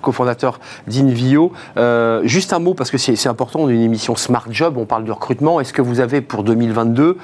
cofondateur 0.00 0.60
d'Invio. 0.86 1.52
Euh, 1.76 2.09
Euh, 2.10 2.20
juste 2.24 2.52
un 2.52 2.58
mot, 2.58 2.74
parce 2.74 2.90
que 2.90 2.98
c'est 2.98 3.28
important, 3.28 3.60
on 3.60 3.70
est 3.70 3.74
une 3.74 3.82
émission 3.82 4.16
Smart 4.16 4.46
Job, 4.50 4.76
on 4.76 4.86
parle 4.86 5.04
de 5.04 5.12
recrutement. 5.12 5.60
Est-ce 5.60 5.72
que 5.72 5.82
vous 5.82 6.00
avez 6.00 6.20
pour 6.20 6.42
2022 6.42 7.16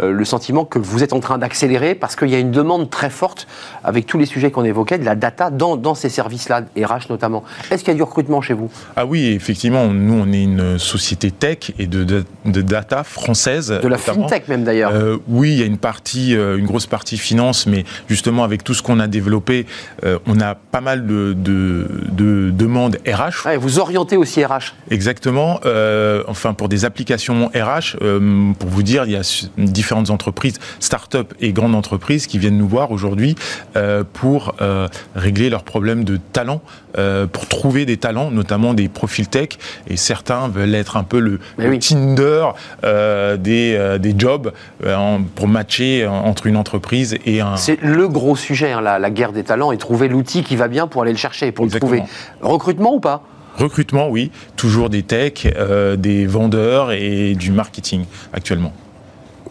euh, 0.00 0.12
le 0.12 0.24
sentiment 0.24 0.64
que 0.64 0.78
vous 0.78 1.02
êtes 1.02 1.12
en 1.12 1.20
train 1.20 1.38
d'accélérer? 1.38 1.94
Parce 1.94 2.16
qu'il 2.16 2.28
y 2.28 2.34
a 2.34 2.38
une 2.38 2.50
demande 2.50 2.90
très 2.90 3.10
forte, 3.10 3.46
avec 3.82 4.06
tous 4.06 4.18
les 4.18 4.26
sujets 4.26 4.50
qu'on 4.50 4.64
évoquait, 4.64 4.98
de 4.98 5.04
la 5.04 5.14
data 5.14 5.50
dans, 5.50 5.76
dans 5.76 5.94
ces 5.94 6.08
services-là, 6.08 6.62
RH 6.76 7.10
notamment 7.10 7.44
Est-ce 7.70 7.82
qu'il 7.82 7.92
y 7.92 7.94
a 7.94 7.96
du 7.96 8.02
recrutement 8.02 8.40
chez 8.40 8.54
vous? 8.54 8.70
Ah 8.96 9.06
oui, 9.06 9.28
effectivement, 9.28 9.86
nous 9.88 10.14
on 10.14 10.32
est 10.32 10.42
une 10.42 10.78
société 10.78 11.30
tech 11.30 11.72
et 11.78 11.86
de, 11.86 12.04
de, 12.04 12.62
data 12.62 13.04
française. 13.04 13.78
De 13.82 13.88
la 13.88 13.98
fintech 13.98 14.48
même 14.48 14.64
d'ailleurs. 14.64 14.92
Euh, 14.92 15.18
oui, 15.28 15.52
il 15.52 15.58
y 15.58 15.62
a 15.62 15.66
une 15.66 15.78
partie, 15.78 16.32
une 16.32 16.66
grosse 16.66 16.86
partie 16.86 17.16
finance, 17.16 17.66
mais 17.66 17.84
justement 18.08 18.44
avec 18.44 18.64
tout 18.64 18.74
ce 18.74 18.82
qu'on 18.82 19.00
a 19.00 19.06
développé, 19.06 19.66
on 20.02 20.40
a 20.40 20.54
pas 20.54 20.80
mal 20.80 21.06
de, 21.06 21.34
de 21.34 22.50
demandes 22.50 22.98
RH. 23.06 23.56
vous 23.58 23.78
orientez 23.78 24.16
aussi 24.16 24.33
RH. 24.42 24.74
Exactement. 24.90 25.60
Euh, 25.64 26.22
enfin, 26.28 26.54
pour 26.54 26.68
des 26.68 26.84
applications 26.84 27.50
RH, 27.54 27.96
euh, 28.02 28.52
pour 28.58 28.68
vous 28.68 28.82
dire, 28.82 29.04
il 29.04 29.12
y 29.12 29.16
a 29.16 29.48
différentes 29.58 30.10
entreprises, 30.10 30.58
start-up 30.80 31.34
et 31.40 31.52
grandes 31.52 31.74
entreprises 31.74 32.26
qui 32.26 32.38
viennent 32.38 32.58
nous 32.58 32.68
voir 32.68 32.90
aujourd'hui 32.90 33.34
euh, 33.76 34.04
pour 34.12 34.54
régler 35.14 35.50
leurs 35.50 35.64
problèmes 35.64 36.04
de 36.04 36.16
talent, 36.16 36.60
pour 37.32 37.48
trouver 37.48 37.86
des 37.86 37.96
talents, 37.96 38.30
notamment 38.30 38.74
des 38.74 38.88
profils 38.88 39.28
tech. 39.28 39.50
Et 39.88 39.96
certains 39.96 40.48
veulent 40.48 40.74
être 40.74 40.96
un 40.96 41.04
peu 41.04 41.18
le, 41.18 41.40
Tinder 41.78 42.46
des, 43.38 43.98
des 43.98 44.14
jobs 44.16 44.52
pour 45.34 45.48
matcher 45.48 46.06
entre 46.06 46.46
une 46.46 46.56
entreprise 46.56 47.16
et 47.26 47.40
un. 47.40 47.56
C'est 47.56 47.80
le 47.82 48.08
gros 48.08 48.36
sujet, 48.36 48.72
hein, 48.72 48.80
la, 48.80 49.10
guerre 49.10 49.32
des 49.32 49.44
talents, 49.44 49.72
et 49.72 49.78
trouver 49.78 50.08
l'outil 50.08 50.42
qui 50.42 50.56
va 50.56 50.68
bien 50.68 50.86
pour 50.86 51.02
aller 51.02 51.12
le 51.12 51.18
chercher, 51.18 51.52
pour 51.52 51.64
le 51.66 51.70
trouver. 51.72 52.02
Recrutement 52.40 52.94
ou 52.94 53.00
pas? 53.00 53.22
Recrutement, 53.56 54.08
oui. 54.08 54.30
Toujours 54.56 54.90
des 54.90 55.02
techs, 55.02 55.46
euh, 55.56 55.96
des 55.96 56.26
vendeurs 56.26 56.92
et 56.92 57.34
du 57.34 57.52
marketing 57.52 58.04
actuellement. 58.32 58.72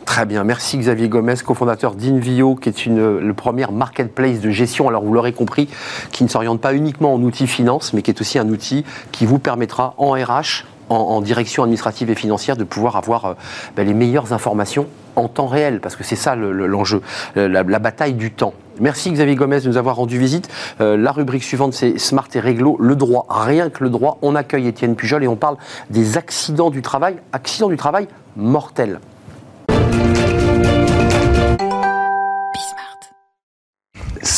Très 0.06 0.26
bien, 0.26 0.44
merci 0.44 0.78
Xavier 0.78 1.08
Gomez, 1.08 1.36
cofondateur 1.46 1.96
d'Invio, 1.96 2.56
qui 2.56 2.70
est 2.70 2.86
le 2.88 3.34
premier 3.34 3.66
marketplace 3.72 4.42
de 4.42 4.50
gestion, 4.50 4.90
alors 4.90 5.04
vous 5.04 5.14
l'aurez 5.14 5.32
compris, 5.32 5.70
qui 6.12 6.26
ne 6.26 6.30
s'oriente 6.30 6.60
pas 6.60 6.74
uniquement 6.74 7.14
en 7.14 7.22
outils 7.22 7.48
finance, 7.48 7.94
mais 7.94 8.02
qui 8.02 8.12
est 8.12 8.20
aussi 8.20 8.38
un 8.38 8.50
outil 8.50 8.84
qui 9.14 9.26
vous 9.26 9.40
permettra 9.40 9.94
en 9.98 10.12
RH, 10.12 10.66
en, 10.90 11.22
direction 11.22 11.64
administrative 11.64 12.10
et 12.10 12.16
financière, 12.16 12.58
de 12.58 12.66
pouvoir 12.66 12.98
avoir 12.98 13.26
euh, 13.26 13.34
ben, 13.78 13.88
les 13.88 13.94
meilleures 13.94 14.34
informations 14.34 14.88
en 15.16 15.30
temps 15.30 15.48
réel, 15.48 15.80
parce 15.80 15.96
que 15.96 16.04
c'est 16.04 16.18
ça 16.18 16.36
l'enjeu, 16.36 17.02
la, 17.36 17.64
bataille 17.64 18.14
du 18.14 18.32
temps. 18.32 18.54
Merci 18.80 19.12
Xavier 19.12 19.36
Gomez 19.36 19.62
de 19.62 19.68
nous 19.68 19.78
avoir 19.78 19.98
rendu 19.98 20.18
visite. 20.18 20.50
Euh, 20.82 20.98
la 20.98 21.12
rubrique 21.12 21.44
suivante, 21.44 21.74
c'est 21.74 22.00
Smart 22.00 22.28
et 22.34 22.40
Réglo, 22.40 22.78
le 22.80 22.96
droit, 22.96 23.26
rien 23.30 23.70
que 23.70 23.84
le 23.84 23.90
droit. 23.90 24.18
On 24.22 24.36
accueille 24.36 24.68
Étienne 24.68 24.96
Pujol 24.96 25.24
et 25.24 25.28
on 25.28 25.36
parle 25.36 25.58
des 25.90 26.18
accidents 26.18 26.70
du 26.70 26.82
travail, 26.82 27.18
accidents 27.32 27.70
du 27.70 27.78
travail 27.78 28.08
mortels. 28.36 29.00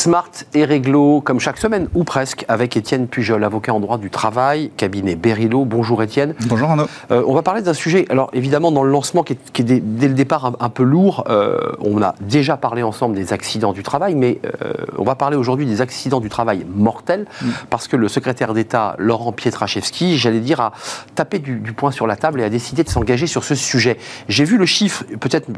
Smart 0.05 0.29
et 0.53 0.65
Réglo, 0.65 1.19
comme 1.19 1.39
chaque 1.39 1.57
semaine, 1.57 1.87
ou 1.95 2.03
presque, 2.03 2.45
avec 2.47 2.77
Étienne 2.77 3.07
Pujol, 3.07 3.43
avocat 3.43 3.73
en 3.73 3.79
droit 3.79 3.97
du 3.97 4.11
travail, 4.11 4.69
cabinet 4.77 5.15
Berilo. 5.15 5.65
Bonjour 5.65 6.03
Étienne. 6.03 6.35
Bonjour 6.45 6.69
Arnaud. 6.69 6.85
Euh, 7.09 7.23
on 7.25 7.33
va 7.33 7.41
parler 7.41 7.63
d'un 7.63 7.73
sujet, 7.73 8.05
alors 8.09 8.29
évidemment 8.31 8.71
dans 8.71 8.83
le 8.83 8.91
lancement 8.91 9.23
qui 9.23 9.33
est, 9.33 9.63
dès, 9.63 10.07
le 10.07 10.13
départ 10.13 10.57
un, 10.59 10.69
peu 10.69 10.83
lourd, 10.83 11.23
euh, 11.27 11.71
on 11.79 12.03
a 12.03 12.13
déjà 12.21 12.55
parlé 12.55 12.83
ensemble 12.83 13.15
des 13.15 13.33
accidents 13.33 13.73
du 13.73 13.81
travail, 13.81 14.13
mais 14.13 14.39
euh, 14.45 14.73
on 14.99 15.03
va 15.03 15.15
parler 15.15 15.37
aujourd'hui 15.37 15.65
des 15.65 15.81
accidents 15.81 16.19
du 16.19 16.29
travail 16.29 16.67
mortels, 16.69 17.25
mm. 17.41 17.49
parce 17.71 17.87
que 17.87 17.97
le 17.97 18.07
secrétaire 18.07 18.53
d'État 18.53 18.93
Laurent 18.99 19.31
Pietraszewski, 19.31 20.19
j'allais 20.19 20.39
dire, 20.39 20.59
a 20.59 20.73
tapé 21.15 21.39
du, 21.39 21.55
du 21.55 21.73
poing 21.73 21.89
sur 21.89 22.05
la 22.05 22.15
table 22.15 22.41
et 22.41 22.43
a 22.43 22.51
décidé 22.51 22.83
de 22.83 22.89
s'engager 22.89 23.25
sur 23.25 23.43
ce 23.43 23.55
sujet. 23.55 23.97
J'ai 24.29 24.43
vu 24.43 24.59
le 24.59 24.67
chiffre, 24.67 25.03
peut-être 25.19 25.49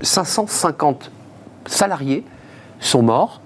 550 0.00 1.10
salariés 1.66 2.24
sont 2.80 3.02
morts 3.02 3.42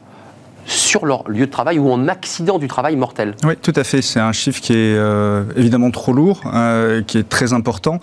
sur 0.66 1.06
leur 1.06 1.28
lieu 1.28 1.46
de 1.46 1.50
travail 1.50 1.78
ou 1.78 1.90
en 1.90 2.08
accident 2.08 2.58
du 2.58 2.68
travail 2.68 2.96
mortel. 2.96 3.34
Oui, 3.44 3.54
tout 3.60 3.72
à 3.76 3.84
fait. 3.84 4.02
C'est 4.02 4.20
un 4.20 4.32
chiffre 4.32 4.60
qui 4.60 4.72
est 4.72 4.96
euh, 4.96 5.44
évidemment 5.56 5.90
trop 5.90 6.12
lourd, 6.12 6.40
euh, 6.52 7.02
qui 7.02 7.18
est 7.18 7.28
très 7.28 7.52
important. 7.52 8.00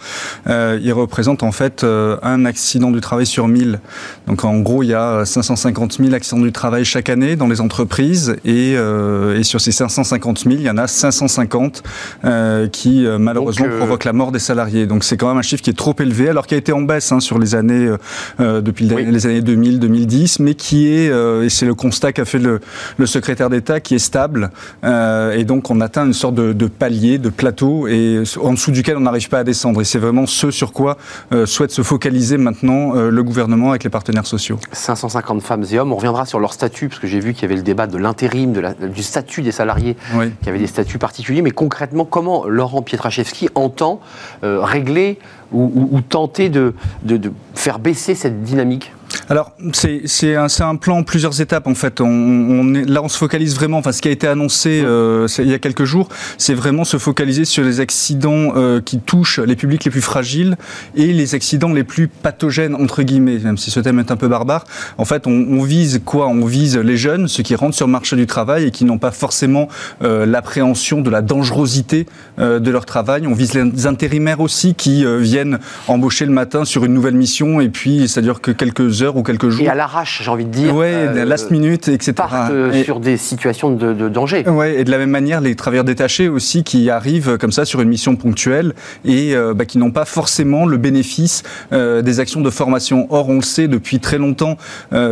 Euh, 0.47 0.79
il 0.81 0.93
représente 0.93 1.43
en 1.43 1.51
fait 1.51 1.83
un 1.83 2.45
accident 2.45 2.91
du 2.91 3.01
travail 3.01 3.25
sur 3.25 3.47
1000. 3.47 3.79
Donc 4.27 4.43
en 4.43 4.59
gros, 4.59 4.83
il 4.83 4.87
y 4.87 4.93
a 4.93 5.25
550 5.25 5.97
000 5.99 6.13
accidents 6.13 6.41
du 6.41 6.51
travail 6.51 6.85
chaque 6.85 7.09
année 7.09 7.35
dans 7.35 7.47
les 7.47 7.61
entreprises 7.61 8.35
et, 8.45 8.73
et 8.73 9.43
sur 9.43 9.61
ces 9.61 9.71
550 9.71 10.39
000, 10.39 10.55
il 10.55 10.61
y 10.61 10.69
en 10.69 10.77
a 10.77 10.87
550 10.87 11.83
qui 12.71 13.05
malheureusement 13.19 13.67
provoquent 13.77 14.05
la 14.05 14.13
mort 14.13 14.31
des 14.31 14.39
salariés. 14.39 14.85
Donc 14.85 15.03
c'est 15.03 15.17
quand 15.17 15.27
même 15.27 15.37
un 15.37 15.41
chiffre 15.41 15.63
qui 15.63 15.69
est 15.69 15.77
trop 15.77 15.95
élevé, 15.99 16.29
alors 16.29 16.47
qu'il 16.47 16.55
a 16.55 16.59
été 16.59 16.73
en 16.73 16.81
baisse 16.81 17.11
hein, 17.11 17.19
sur 17.19 17.39
les 17.39 17.55
années 17.55 17.89
depuis 18.39 18.85
les 18.85 19.25
années 19.25 19.41
2000-2010, 19.41 20.41
mais 20.41 20.55
qui 20.55 20.87
est, 20.87 21.07
et 21.07 21.49
c'est 21.49 21.65
le 21.65 21.75
constat 21.75 22.13
qu'a 22.13 22.25
fait 22.25 22.39
le 22.39 22.50
le, 22.97 23.05
secrétaire 23.05 23.49
d'État 23.49 23.79
qui 23.79 23.95
est 23.95 23.99
stable. 23.99 24.51
Euh, 24.83 25.33
et 25.33 25.43
donc, 25.43 25.69
on 25.69 25.81
atteint 25.81 26.05
une 26.05 26.13
sorte 26.13 26.35
de, 26.35 26.67
palier, 26.67 27.17
de 27.17 27.29
plateau, 27.29 27.87
et 27.87 28.23
en 28.41 28.53
dessous 28.53 28.71
duquel 28.71 28.97
on 28.97 29.01
n'arrive 29.01 29.29
pas 29.29 29.39
à 29.39 29.43
descendre. 29.43 29.81
Et 29.81 29.83
c'est 29.83 29.99
vraiment 29.99 30.25
ce 30.25 30.51
sur 30.51 30.73
quoi 30.73 30.97
euh, 31.31 31.45
souhaite 31.45 31.71
se 31.71 31.81
focaliser 31.81 32.37
maintenant 32.37 32.95
euh, 32.95 33.09
le 33.09 33.23
gouvernement 33.23 33.71
avec 33.71 33.83
les 33.83 33.89
partenaires 33.89 34.25
sociaux. 34.25 34.59
550 34.71 35.41
femmes 35.41 35.65
et 35.71 35.79
hommes. 35.79 35.91
On 35.91 35.97
reviendra 35.97 36.25
sur 36.25 36.39
leur 36.39 36.53
statut, 36.53 36.87
parce 36.89 36.99
que 36.99 37.07
j'ai 37.07 37.19
vu 37.19 37.33
qu'il 37.33 37.43
y 37.43 37.45
avait 37.45 37.55
le 37.55 37.63
débat 37.63 37.87
de 37.87 37.97
l'intérim, 37.97 38.53
du 38.53 39.03
statut 39.03 39.41
des 39.41 39.51
salariés, 39.51 39.95
qui 40.41 40.49
avaient 40.49 40.59
des 40.59 40.67
statuts 40.67 40.97
particuliers. 40.97 41.41
Mais 41.41 41.51
concrètement, 41.51 42.05
comment 42.05 42.45
Laurent 42.47 42.81
Pietraszewski 42.81 43.49
entend 43.55 44.01
régler 44.41 45.19
ou, 45.51 45.99
tenter 46.07 46.49
de, 46.49 46.73
de 47.03 47.31
faire 47.53 47.79
baisser 47.79 48.15
cette 48.15 48.43
dynamique? 48.43 48.91
Alors, 49.31 49.53
c'est 49.71 50.35
un, 50.35 50.47
un, 50.59 50.75
plan 50.75 50.97
en 50.97 51.03
plusieurs 51.03 51.39
étapes, 51.39 51.65
en 51.65 51.73
fait. 51.73 52.01
On, 52.01 52.65
là, 52.65 53.01
on 53.01 53.07
se 53.07 53.17
focalise 53.17 53.55
vraiment, 53.55 53.77
enfin, 53.77 53.93
ce 53.93 54.01
qui 54.01 54.09
a 54.09 54.11
été 54.11 54.27
annoncé 54.27 54.81
euh, 54.83 55.25
il 55.39 55.47
y 55.47 55.53
a 55.53 55.59
quelques 55.59 55.85
jours, 55.85 56.09
c'est 56.37 56.53
vraiment 56.53 56.83
se 56.83 56.97
focaliser 56.97 57.45
sur 57.45 57.63
les 57.63 57.79
accidents 57.79 58.51
euh, 58.57 58.81
qui 58.81 58.99
touchent 58.99 59.39
les 59.39 59.55
publics 59.55 59.85
les 59.85 59.91
plus 59.91 60.01
fragiles 60.01 60.57
et 60.97 61.13
les 61.13 61.33
accidents 61.33 61.71
les 61.71 61.85
plus 61.85 62.09
pathogènes, 62.09 62.75
entre 62.75 63.03
guillemets, 63.03 63.37
même 63.37 63.57
si 63.57 63.71
ce 63.71 63.79
thème 63.79 63.99
est 63.99 64.11
un 64.11 64.17
peu 64.17 64.27
barbare. 64.27 64.65
En 64.97 65.05
fait, 65.05 65.25
on, 65.27 65.63
vise 65.63 66.01
quoi? 66.03 66.27
On 66.27 66.43
vise 66.43 66.77
les 66.77 66.97
jeunes, 66.97 67.29
ceux 67.29 67.43
qui 67.43 67.55
rentrent 67.55 67.77
sur 67.77 67.87
le 67.87 67.93
marché 67.93 68.17
du 68.17 68.27
travail 68.27 68.65
et 68.65 68.71
qui 68.71 68.83
n'ont 68.83 68.97
pas 68.97 69.11
forcément 69.11 69.69
euh, 70.03 70.25
l'appréhension 70.25 70.99
de 70.99 71.09
la 71.09 71.21
dangerosité 71.21 72.05
de 72.37 72.69
leur 72.69 72.85
travail. 72.85 73.27
On 73.27 73.33
vise 73.33 73.53
les 73.53 73.87
intérimaires 73.87 74.41
aussi 74.41 74.75
qui 74.75 75.05
viennent 75.21 75.59
embaucher 75.87 76.25
le 76.25 76.33
matin 76.33 76.65
sur 76.65 76.83
une 76.83 76.93
nouvelle 76.93 77.15
mission 77.15 77.61
et 77.61 77.69
puis 77.69 78.09
ça 78.09 78.21
dure 78.21 78.41
que 78.41 78.51
quelques 78.51 79.01
heures 79.01 79.20
ou 79.21 79.23
quelques 79.23 79.49
jours. 79.49 79.63
Et 79.63 79.69
à 79.69 79.75
l'arrache, 79.75 80.21
j'ai 80.23 80.29
envie 80.29 80.45
de 80.45 80.49
dire. 80.49 80.75
Oui, 80.75 80.87
euh, 80.87 81.25
last 81.25 81.51
minute, 81.51 81.87
etc. 81.87 82.13
Partent 82.13 82.51
euh, 82.51 82.83
sur 82.83 82.99
des 82.99 83.17
situations 83.17 83.71
de, 83.71 84.09
danger. 84.09 84.43
Oui, 84.47 84.67
et 84.67 84.83
de 84.83 84.91
la 84.91 84.97
même 84.97 85.09
manière, 85.09 85.39
les 85.41 85.55
travailleurs 85.55 85.85
détachés 85.85 86.27
aussi 86.27 86.63
qui 86.63 86.89
arrivent 86.89 87.37
comme 87.37 87.51
ça 87.51 87.65
sur 87.65 87.81
une 87.81 87.89
mission 87.89 88.15
ponctuelle 88.15 88.73
et 89.05 89.35
euh, 89.35 89.53
bah, 89.53 89.65
qui 89.65 89.77
n'ont 89.77 89.91
pas 89.91 90.05
forcément 90.05 90.65
le 90.65 90.77
bénéfice 90.77 91.43
des 91.71 92.19
actions 92.19 92.41
de 92.41 92.49
formation. 92.49 93.07
Or, 93.09 93.29
on 93.29 93.35
le 93.35 93.41
sait 93.41 93.67
depuis 93.67 93.99
très 93.99 94.17
longtemps 94.17 94.57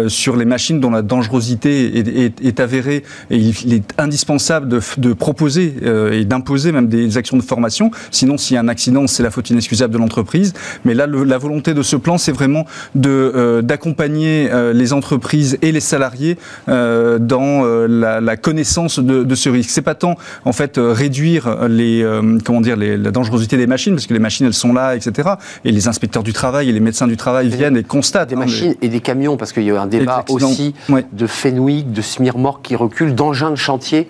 sur 0.08 0.36
les 0.36 0.46
machines 0.46 0.80
dont 0.80 0.90
la 0.90 1.02
dangerosité 1.02 2.00
est, 2.00 2.42
est, 2.42 2.60
avérée 2.60 3.04
et 3.30 3.38
il, 3.38 3.74
est 3.74 3.94
indispensable 4.00 4.68
de, 4.68 4.82
de 4.98 5.14
proposer 5.14 5.76
et 6.12 6.26
d'imposer 6.26 6.72
même 6.72 6.88
des 6.88 7.18
actions 7.18 7.38
de 7.38 7.42
formation. 7.42 7.92
Sinon, 8.12 8.38
s'il 8.38 8.56
y 8.56 8.58
a 8.58 8.62
un 8.62 8.68
accident, 8.68 9.08
c'est 9.08 9.24
la 9.24 9.32
faute 9.32 9.50
inexcusable 9.50 9.94
de 9.94 10.00
l'entreprise. 10.00 10.54
Mais 10.86 10.94
là, 10.94 11.08
la 11.08 11.38
volonté 11.38 11.74
de 11.74 11.84
ce 11.84 11.96
plan, 11.96 12.18
c'est 12.18 12.32
vraiment 12.32 12.66
de 12.96 13.62
d'accompagner 14.00 14.50
euh, 14.52 14.74
les 14.74 14.94
entreprises 14.94 15.58
et 15.62 15.72
les 15.72 15.80
salariés 15.80 16.38
euh, 16.68 17.20
dans 17.20 17.66
euh, 17.66 17.88
la, 17.88 18.38
connaissance 18.38 19.00
de, 19.00 19.36
ce 19.36 19.50
risque. 19.50 19.70
C'est 19.70 19.82
pas 19.82 19.96
tant 19.96 20.16
en 20.46 20.54
fait 20.54 20.76
réduire 20.78 21.68
les 21.68 22.06
comment 22.46 22.62
dire 22.62 22.78
les, 22.78 22.98
la 22.98 23.12
dangerosité 23.12 23.58
des 23.58 23.68
machines 23.68 23.94
parce 23.94 24.08
que 24.08 24.14
les 24.14 24.20
machines 24.20 24.46
elles 24.46 24.54
sont 24.54 24.74
là, 24.74 24.96
etc. 24.96 25.30
Et 25.66 25.72
les 25.72 25.88
inspecteurs 25.88 26.24
du 26.24 26.34
travail 26.34 26.70
et 26.70 26.72
les 26.72 26.80
médecins 26.80 27.08
du 27.08 27.18
travail 27.18 27.50
viennent 27.50 27.78
et 27.78 27.84
constatent 27.84 28.30
des 28.30 28.36
hein, 28.36 28.40
machines 28.40 28.76
et 28.82 28.88
des 28.88 29.02
camions 29.02 29.38
parce 29.38 29.52
qu'il 29.52 29.64
y 29.64 29.72
a 29.72 29.82
un 29.82 29.88
débat 29.88 30.24
aussi 30.30 30.74
de 31.12 31.28
Fenwick, 31.28 31.92
de 31.92 32.02
Smirmork 32.02 32.62
qui 32.62 32.76
recule, 32.76 33.16
d'engins 33.16 33.52
de 33.52 33.56
chantier 33.56 34.08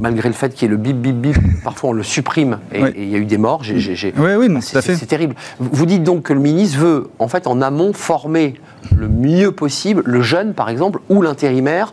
malgré 0.00 0.28
le 0.28 0.34
fait 0.34 0.54
qu'il 0.54 0.62
y 0.62 0.66
ait 0.66 0.74
le 0.74 0.76
bip 0.76 0.96
bip 0.96 1.16
bip. 1.16 1.36
Parfois 1.64 1.90
on 1.90 1.92
le 1.94 2.02
supprime 2.02 2.58
et, 2.72 2.82
il 2.96 3.08
y 3.08 3.14
a 3.14 3.18
eu 3.18 3.24
des 3.24 3.38
morts. 3.38 3.62
oui, 3.64 4.30
oui, 4.38 4.48
c'est 4.60 5.06
terrible. 5.06 5.34
Vous 5.58 5.86
dites 5.86 6.02
donc 6.02 6.24
que 6.24 6.32
le 6.32 6.40
ministre 6.40 6.78
veut 6.78 7.10
en 7.18 7.28
fait 7.28 7.46
en 7.46 7.62
amont 7.62 7.92
former 7.92 8.54
le 8.96 9.08
mieux 9.08 9.52
possible 9.52 10.02
le 10.04 10.22
jeune, 10.22 10.54
par 10.54 10.68
exemple, 10.68 11.00
ou 11.08 11.22
l'intérimaire 11.22 11.92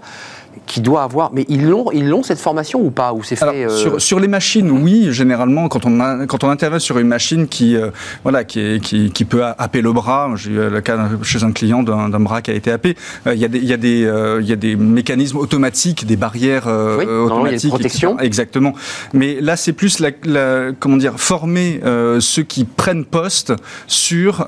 qui 0.65 0.81
doit 0.81 1.03
avoir. 1.03 1.31
Mais 1.33 1.45
ils 1.49 1.67
l'ont, 1.67 1.91
ils 1.91 2.07
l'ont 2.07 2.23
cette 2.23 2.39
formation 2.39 2.81
ou 2.81 2.91
pas 2.91 3.13
Ou 3.13 3.23
c'est 3.23 3.35
fait 3.35 3.69
sur, 3.69 4.01
sur, 4.01 4.19
les 4.19 4.27
machines, 4.27 4.69
oui. 4.71 5.11
Généralement, 5.11 5.67
quand 5.67 5.85
on 5.85 6.25
quand 6.25 6.43
on 6.43 6.49
intervient 6.49 6.79
sur 6.79 6.97
une 6.99 7.07
machine 7.07 7.47
qui 7.47 7.75
voilà 8.23 8.43
qui, 8.43 8.79
qui, 8.81 9.11
qui 9.11 9.25
peut 9.25 9.43
happer 9.43 9.81
le 9.81 9.91
bras, 9.91 10.31
j'ai 10.35 10.51
eu 10.51 10.69
le 10.69 10.81
cas 10.81 11.09
chez 11.23 11.43
un 11.43 11.51
client 11.51 11.83
d'un 11.83 12.19
bras 12.19 12.41
qui 12.41 12.51
a 12.51 12.53
été 12.53 12.71
happé. 12.71 12.95
Il 13.25 13.33
y 13.33 13.45
a 13.45 13.47
des 13.47 13.59
y 13.59 13.73
a 13.73 13.77
des 13.77 14.39
y 14.41 14.51
a 14.51 14.55
des 14.55 14.75
mécanismes 14.75 15.37
automatiques, 15.37 16.05
des 16.05 16.17
barrières 16.17 16.67
oui, 16.67 17.05
automatiques, 17.05 17.69
protection. 17.69 18.19
Exactement. 18.19 18.73
Mais 19.13 19.39
là, 19.41 19.55
c'est 19.55 19.73
plus 19.73 19.99
la, 19.99 20.09
la, 20.23 20.71
comment 20.79 20.97
dire 20.97 21.13
former 21.17 21.81
ceux 22.19 22.43
qui 22.43 22.65
prennent 22.65 23.05
poste 23.05 23.53
sur 23.87 24.45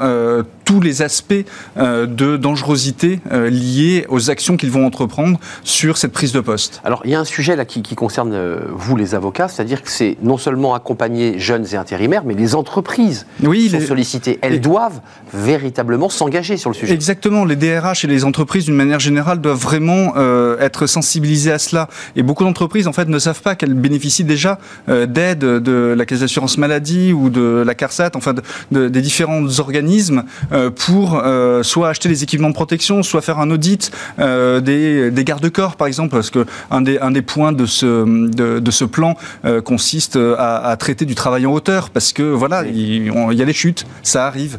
tous 0.66 0.82
les 0.82 1.02
aspects 1.02 1.34
euh, 1.78 2.06
de 2.06 2.38
dangerosité 2.38 3.20
euh, 3.32 3.50
liés 3.50 4.06
aux 4.10 4.30
actions 4.30 4.58
qu'ils 4.58 4.72
vont 4.72 4.86
entreprendre 4.86 5.40
sur 5.64 5.98
cette 6.04 6.12
prise 6.12 6.34
de 6.34 6.42
poste? 6.42 6.82
Alors, 6.84 7.02
il 7.06 7.12
y 7.12 7.16
a 7.16 7.20
un 7.20 7.26
sujet 7.26 7.56
là 7.56 7.64
qui, 7.66 7.82
concerne 7.96 8.34
euh, 8.34 8.60
vous, 8.70 8.96
les 8.96 9.16
avocats, 9.16 9.48
c'est-à-dire 9.48 9.82
que 9.82 9.90
c'est 9.90 10.18
non 10.22 10.38
seulement 10.38 10.74
accompagner 10.74 11.40
jeunes 11.40 11.66
et 11.72 11.76
intérimaires, 11.76 12.24
mais 12.26 12.34
les 12.34 12.56
entreprises 12.56 13.26
oui, 13.42 13.70
sont 13.70 13.80
sollicitées. 13.80 14.38
Elles 14.42 14.60
doivent 14.60 15.00
véritablement 15.34 16.10
s'engager 16.10 16.58
sur 16.58 16.70
le 16.70 16.76
sujet. 16.76 16.94
Exactement. 16.94 17.46
Les 17.46 17.56
DRH 17.56 18.04
et 18.04 18.08
les 18.08 18.26
entreprises, 18.26 18.66
d'une 18.66 18.76
manière 18.76 19.00
générale, 19.00 19.40
doivent 19.40 19.58
vraiment 19.58 20.14
être 20.60 20.88
sensibilisées 20.88 21.52
à 21.52 21.60
cela. 21.60 21.88
Et 22.16 22.24
beaucoup 22.24 22.44
d'entreprises, 22.44 22.88
en 22.88 22.94
fait, 22.94 23.08
ne 23.08 23.20
savent 23.20 23.42
pas 23.42 23.56
qu'elles 23.56 23.74
bénéficient 23.74 24.24
déjà 24.24 24.60
d'aide 24.88 25.40
de 25.40 25.96
la 25.98 26.06
Caisse 26.06 26.20
d'assurance 26.20 26.58
maladie 26.58 27.14
ou 27.14 27.30
de 27.30 27.64
la 27.66 27.76
CARSAT, 27.76 28.12
enfin, 28.16 28.34
de, 28.72 28.90
des 28.90 29.02
différents 29.02 29.60
organismes 29.60 30.24
euh, 30.52 30.70
pour 30.70 31.16
euh, 31.16 31.64
soit 31.64 31.90
acheter 31.90 32.10
des 32.10 32.24
équipements 32.24 32.50
de 32.50 32.54
protection, 32.54 33.04
soit 33.04 33.22
faire 33.22 33.40
un 33.40 33.50
audit 33.52 33.92
euh, 34.20 34.60
des, 34.60 35.12
des 35.12 35.24
garde-corps, 35.24 35.76
par 35.76 35.88
exemple, 35.88 35.93
parce 36.10 36.30
que 36.30 36.46
un 36.72 36.82
des, 36.82 37.00
un 37.00 37.12
des 37.12 37.22
points 37.22 37.52
de 37.52 37.66
ce, 37.66 38.06
de, 38.30 38.60
de 38.60 38.72
ce 38.72 38.86
plan 38.86 39.16
consiste 39.64 40.18
à, 40.18 40.58
à, 40.58 40.78
traiter 40.78 41.06
du 41.06 41.16
travail 41.16 41.46
en 41.46 41.54
hauteur, 41.54 41.90
parce 41.90 42.14
que 42.14 42.24
voilà, 42.24 42.64
il, 42.66 43.08
il, 43.08 43.38
y 43.38 43.42
a 43.42 43.46
des 43.46 43.54
chutes, 43.54 43.86
ça 44.02 44.28
arrive. 44.28 44.58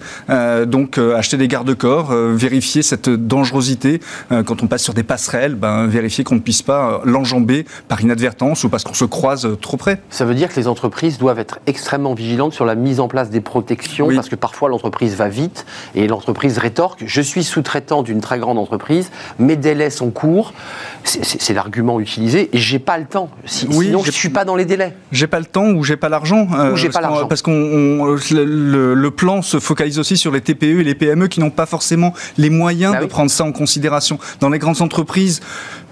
donc 0.67 0.99
acheter 0.99 1.37
des 1.37 1.49
garde-corps, 1.49 2.13
vérifier 2.15 2.83
cette 2.83 3.09
dangerosité 3.09 4.01
quand 4.31 4.63
on 4.63 4.67
passe 4.67 4.83
sur 4.83 4.95
des 4.95 5.03
passerelles, 5.03 5.55
ben, 5.55 5.87
vérifier 5.87 6.25
qu'on 6.25 6.37
ne 6.37 6.41
puisse 6.41 6.63
pas 6.63 7.01
l'enjamber 7.05 7.67
par 7.89 8.01
inadvertance 8.01 8.65
ou 8.65 8.69
parce 8.69 8.85
qu'on 8.85 8.95
se 8.95 9.05
croise 9.05 9.49
trop 9.61 9.77
près. 9.77 10.01
Ça 10.11 10.25
veut 10.25 10.35
dire 10.35 10.49
que 10.49 10.57
les 10.57 10.69
entreprises 10.69 11.19
doivent 11.19 11.39
être 11.39 11.59
extrêmement 11.67 12.15
vigilantes 12.15 12.53
sur 12.53 12.65
la 12.65 12.75
mise 12.75 13.01
en 13.01 13.09
place 13.09 13.31
des 13.31 13.41
protections, 13.41 14.09
parce 14.15 14.29
que 14.29 14.37
parfois 14.37 14.69
l'entreprise 14.69 15.15
va 15.17 15.29
vite 15.29 15.67
et 15.95 16.07
l'entreprise 16.07 16.59
rétorque 16.59 17.05
Je 17.07 17.21
suis 17.21 17.45
sous-traitant 17.45 18.03
d'une 18.03 18.21
très 18.21 18.39
grande 18.39 18.59
entreprise, 18.59 19.11
mes 19.39 19.57
délais 19.57 19.91
sont 19.91 20.11
courts. 20.11 20.53
C'est 21.25 21.55
l'argument 21.55 22.01
utilisé 22.01 22.51
et 22.53 22.59
j'ai 22.59 22.79
pas 22.79 22.99
le 22.99 23.07
temps. 23.07 23.31
sinon, 23.47 24.03
je 24.03 24.11
suis 24.11 24.29
pas 24.29 24.45
dans 24.45 24.57
les 24.57 24.65
délais. 24.65 24.97
J'ai 25.13 25.27
pas 25.27 25.39
le 25.39 25.47
temps 25.47 25.71
ou 25.71 25.83
j'ai 25.85 25.97
pas 25.97 26.09
l'argent. 26.09 26.47
Euh, 26.55 26.77
j'ai 26.77 26.91
pas 26.91 27.01
l'argent. 27.01 27.27
Parce 27.27 27.43
qu'on 27.43 27.53
le, 27.53 28.95
le, 28.95 29.11
plan 29.11 29.43
se 29.43 29.59
focalise 29.59 29.99
aussi 29.99 30.17
sur 30.17 30.33
les 30.33 30.41
TPE 30.41 30.81
et 30.81 30.85
les 30.85 30.95
PME 30.95 31.29
qui 31.29 31.41
n'ont 31.41 31.51
pas 31.51 31.67
forcément 31.67 32.13
les 32.37 32.51
moyens 32.51 32.95
bah 32.95 33.01
de 33.01 33.07
prendre 33.07 33.31
ça 33.31 33.45
en 33.45 33.53
considération. 33.53 34.19
Dans 34.41 34.51
les 34.51 34.59
grandes 34.59 34.83
entreprises, 34.83 35.41